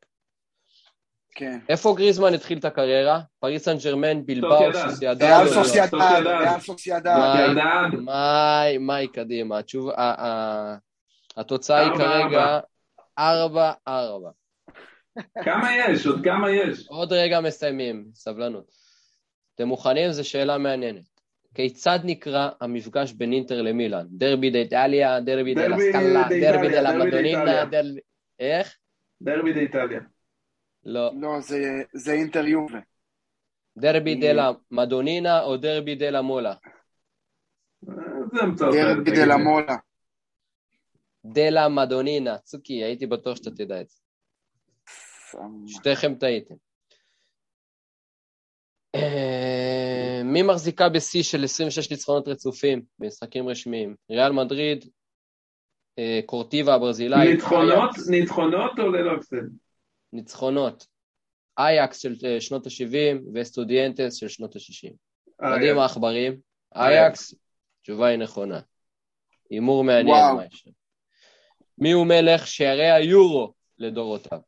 כן. 1.36 1.60
איפה 1.70 1.96
גריזמן 1.98 2.34
התחיל 2.34 2.58
את 2.58 2.66
הקריירה? 2.66 3.20
פריס 3.40 3.64
סן 3.66 3.76
ג'רמן, 3.84 4.26
בילבאו, 4.26 4.74
סוסיידד. 4.90 5.24
ריאל? 5.24 5.48
סוסיידד. 5.48 5.94
ריאל 5.94 6.60
סוסיידד. 6.60 7.16
מאי, 8.02 8.78
מאי, 8.78 9.08
קדימה. 9.08 9.60
התוצאה 11.38 11.80
היא 11.80 11.92
כרגע 11.98 12.60
ארבע, 13.20 13.72
ארבע. 13.88 14.30
כמה 15.44 15.70
יש? 15.78 16.06
עוד 16.08 16.24
כמה 16.24 16.52
יש? 16.52 16.88
עוד 16.88 17.14
רגע 17.14 17.40
מסיימים, 17.42 18.06
סבלנות. 18.14 18.72
אתם 19.56 19.68
מוכנים? 19.68 20.12
זו 20.12 20.30
שאלה 20.30 20.58
מעניינת. 20.58 21.04
כיצד 21.54 22.00
נקרא 22.04 22.50
המפגש 22.62 23.12
בין 23.14 23.34
אינטר 23.34 23.62
למילאן? 23.62 24.06
דרבי 24.10 24.50
דה 24.50 24.60
איטליה, 24.60 25.20
דרבי 25.20 25.54
דה 25.56 25.68
דרבי 25.68 25.88
לסקאלה, 25.88 26.24
דה 26.30 26.52
דרבי 26.52 26.68
איטליה, 26.68 27.66
דה 27.66 27.82
דרבי. 27.82 28.00
איך? 28.40 28.78
דרבי 29.22 29.54
באיטליה. 29.54 30.00
לא. 30.86 31.12
לא, 31.22 31.40
זה- 31.40 31.84
זה 31.94 32.12
אינטר 32.14 32.46
יובה. 32.46 32.80
דרבי 33.78 34.16
דה 34.16 34.28
למדונינה 34.72 35.42
או 35.44 35.58
דרבי 35.58 35.96
דה 35.96 36.10
למולה? 36.10 36.54
זה 37.82 38.42
המצאות. 38.42 38.74
האלה, 38.76 38.94
דרבי 38.94 39.12
לי. 39.12 39.26
למולה. 39.26 39.76
דה 41.26 41.50
למדונינה. 41.50 42.38
צוקי, 42.38 42.84
הייתי 42.84 43.06
בטוח 43.08 43.38
שאתה 43.38 43.52
תדע 43.52 43.82
את 43.82 43.90
זה. 43.90 43.98
שתיכם 45.68 46.16
טעיתם. 46.16 46.56
אה, 48.96 50.22
מי 50.24 50.42
מחזיקה 50.42 50.90
בשיא 50.90 51.24
של 51.24 51.44
26 51.44 51.92
ניצחונות 51.92 52.28
רצופים 52.28 52.82
במשחקים 53.00 53.48
רשמיים? 53.48 53.96
ריאל 54.12 54.32
מדריד, 54.32 54.86
אה, 56.00 56.20
קורטיבה 56.26 56.76
הברזילאי, 56.76 57.34
ניצחונות, 57.34 57.90
אייקס, 57.94 58.10
ניצחונות 58.10 58.72
או 58.80 58.88
ללא 58.88 59.12
הפסד? 59.16 59.48
ניצחונות. 60.14 60.88
אייקס 61.58 62.00
של 62.00 62.16
אה, 62.26 62.42
שנות 62.42 62.68
ה-70 62.68 63.22
וסטודיאנטס 63.34 64.14
של 64.14 64.28
שנות 64.28 64.56
ה-60. 64.56 64.94
אה, 65.44 65.58
מדהים 65.58 65.80
העכברים. 65.80 66.38
אייקס, 66.76 67.36
תשובה 67.82 68.08
היא 68.08 68.18
נכונה. 68.18 68.60
הימור 69.50 69.84
מעניין 69.84 70.08
וואו. 70.08 70.36
מה 70.36 70.46
יש. 70.46 70.68
מי 71.78 71.92
הוא 71.92 72.08
מלך 72.08 72.48
שערי 72.48 72.92
היורו 72.92 73.54
לדורותיו? 73.78 74.40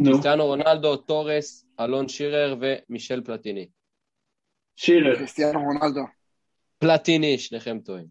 נו, 0.00 0.10
קריסטיאנו 0.10 0.46
רונלדו, 0.46 0.96
טורס, 0.96 1.66
אלן 1.80 2.08
שירר 2.08 2.56
ומישל 2.60 3.24
פלטיני. 3.24 3.68
שירר. 4.76 5.16
קריסטיאנו 5.16 5.60
רונלדו. 5.60 6.00
פלטיני, 6.78 7.38
שניכם 7.38 7.80
טועים. 7.80 8.06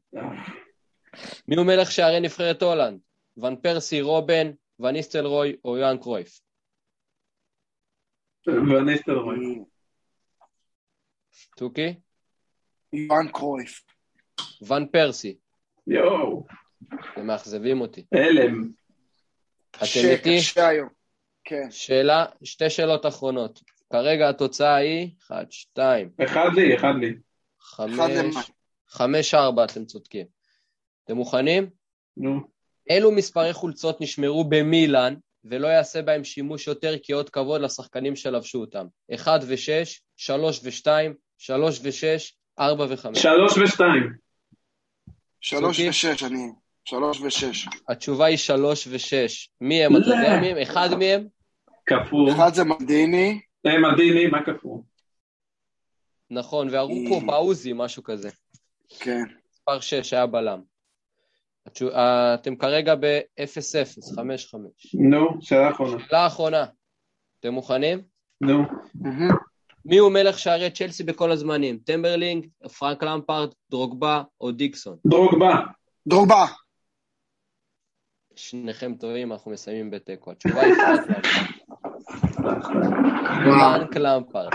מי 1.47 1.55
הוא 1.55 1.65
מלך 1.65 1.91
שערי 1.91 2.19
נבחרת 2.19 2.61
הולנד? 2.61 2.99
ון 3.37 3.55
פרסי, 3.55 4.01
רובן, 4.01 4.51
ון 4.79 4.95
ניסטלרוי 4.95 5.55
או 5.65 5.77
יוהאן 5.77 5.97
קרויף? 5.97 6.39
וניסטלרוי. 8.47 9.63
תוכי? 11.57 11.95
יוהאן 12.93 13.27
קרויף. 13.31 13.81
ון 14.61 14.87
פרסי. 14.87 15.37
יואו, 15.87 16.45
אתם 17.13 17.27
מאכזבים 17.27 17.81
אותי. 17.81 18.05
הלם. 18.11 18.71
אתם 19.71 20.09
איתי? 20.11 20.37
קשה 20.39 20.67
היום. 20.67 20.98
כן. 21.43 21.71
שאלה, 21.71 22.25
שתי 22.43 22.69
שאלות 22.69 23.05
אחרונות. 23.05 23.61
כרגע 23.91 24.29
התוצאה 24.29 24.75
היא 24.75 25.09
1, 25.27 25.51
2, 25.51 26.09
אחד 26.23 26.49
לי, 26.55 26.75
אחד 26.75 26.93
לי. 26.99 27.13
אחד 27.61 27.87
5, 27.87 27.99
למה? 27.99 28.41
5, 28.87 29.33
4, 29.33 29.63
אתם 29.63 29.85
צודקים. 29.85 30.25
אתם 31.03 31.15
מוכנים? 31.15 31.69
נו. 32.17 32.39
אילו 32.89 33.11
מספרי 33.11 33.53
חולצות 33.53 34.01
נשמרו 34.01 34.43
במילאן 34.43 35.15
ולא 35.43 35.67
יעשה 35.67 36.01
בהם 36.01 36.23
שימוש 36.23 36.67
יותר 36.67 36.95
כאות 37.03 37.29
כבוד 37.29 37.61
לשחקנים 37.61 38.15
שלבשו 38.15 38.59
אותם? 38.59 38.85
1 39.15 39.41
ו-6, 39.47 39.99
3 40.17 40.61
ו-2, 40.63 40.87
3 41.37 41.79
ו-6, 41.83 42.33
4 42.59 42.85
ו-5. 42.89 43.15
שלוש 43.15 43.57
ושתיים. 43.57 44.13
שלוש? 45.41 45.79
ושש, 45.79 46.23
אני... 46.23 46.47
שלוש 46.89 47.21
ושש. 47.21 47.67
התשובה 47.89 48.25
היא 48.25 48.37
3 48.37 48.87
ו-6. 48.87 49.47
מי 49.61 49.83
הם? 49.83 49.91
אתה 49.97 50.05
יודע 50.05 50.39
מי 50.41 50.47
הם? 50.47 50.57
אחד 50.57 50.89
מהם? 50.99 51.27
כפור. 51.85 52.31
אחד 52.31 52.53
זה 52.53 52.63
מדיני, 52.63 53.39
אה, 53.65 53.79
מדיני, 53.79 54.27
מה 54.27 54.45
כפור? 54.45 54.83
נכון, 56.29 56.67
וארוכו, 56.71 57.21
פאוזי, 57.27 57.73
משהו 57.75 58.03
כזה. 58.03 58.29
כן. 58.99 59.23
מספר 59.53 59.79
6 59.79 60.13
היה 60.13 60.25
בלם. 60.25 60.61
אה, 61.81 62.33
אתם 62.33 62.55
כרגע 62.55 62.95
ב-0-0, 62.95 64.15
5-5. 64.15 64.95
נו, 65.09 65.41
שאלה 65.41 65.71
אחרונה. 65.71 66.03
שאלה 66.09 66.27
אחרונה. 66.27 66.65
אתם 67.39 67.53
מוכנים? 67.53 68.01
נו. 68.41 68.63
מי 69.85 69.97
הוא 69.97 70.11
מלך 70.11 70.39
שערי 70.39 70.69
צ'לסי 70.71 71.03
בכל 71.03 71.31
הזמנים? 71.31 71.77
טמבלינג, 71.85 72.47
פרנק 72.79 73.03
למפרד, 73.03 73.49
דרוגבה 73.71 74.23
או 74.41 74.51
דיקסון? 74.51 74.97
דרוגבה. 75.07 75.55
דרוגבה. 76.07 76.45
שניכם 78.39 78.93
טועים, 78.93 79.31
אנחנו 79.31 79.51
מסיימים 79.51 79.91
בתיקו. 79.91 80.31
התשובה 80.31 80.61
היא 80.61 80.73
פרנק 80.75 82.65
למפרד. 82.65 82.89
פרנק 83.43 83.95
למפרד. 83.95 84.49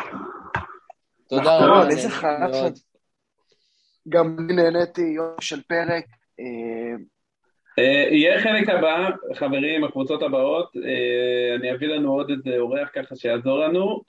תודה 1.29 1.43
נכון, 1.43 1.71
רבה, 1.71 1.89
איזה 1.89 2.09
מאוד. 2.51 2.73
גם 4.09 4.37
אני 4.39 4.53
נהניתי 4.53 5.03
יופי 5.03 5.47
של 5.47 5.63
פרק. 5.63 6.05
אה, 6.41 6.95
אה, 7.79 8.09
יהיה 8.11 8.41
חלק 8.41 8.69
הבא, 8.69 9.11
חברים, 9.35 9.85
הקבוצות 9.85 10.23
הבאות, 10.23 10.77
אה, 10.77 11.55
אני 11.55 11.73
אביא 11.73 11.89
לנו 11.89 12.13
עוד 12.13 12.31
איזה 12.31 12.59
אורח 12.59 12.89
ככה 12.95 13.17
שיעזור 13.17 13.59
לנו. 13.59 14.01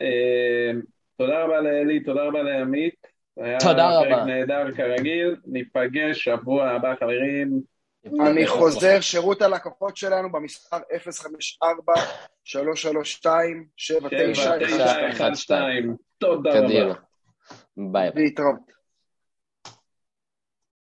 תודה 1.18 1.44
רבה 1.44 1.62
לאלי, 1.62 2.00
תודה 2.00 2.24
רבה 2.24 2.44
לעמית. 2.44 2.96
היה 3.38 3.60
תודה 3.60 3.90
פרק 3.90 4.12
רבה. 4.12 4.26
נהדר 4.26 4.72
כרגיל, 4.72 5.36
ניפגש 5.46 6.24
שבוע 6.24 6.70
הבא 6.70 6.96
חברים. 6.96 7.75
אני 8.06 8.48
חוזר, 8.48 9.02
שירות 9.02 9.42
הלקוחות 9.42 9.98
שלנו 9.98 10.32
במספר 10.32 10.78
054-332-7912. 10.78 10.80
שבע, 13.78 14.10
תשע, 14.10 15.10
אחד, 15.12 15.34
שתיים. 15.34 15.96
תודה 16.18 16.60
רבה. 16.60 16.94
ביי. 17.78 18.10
להתראות. 18.16 18.75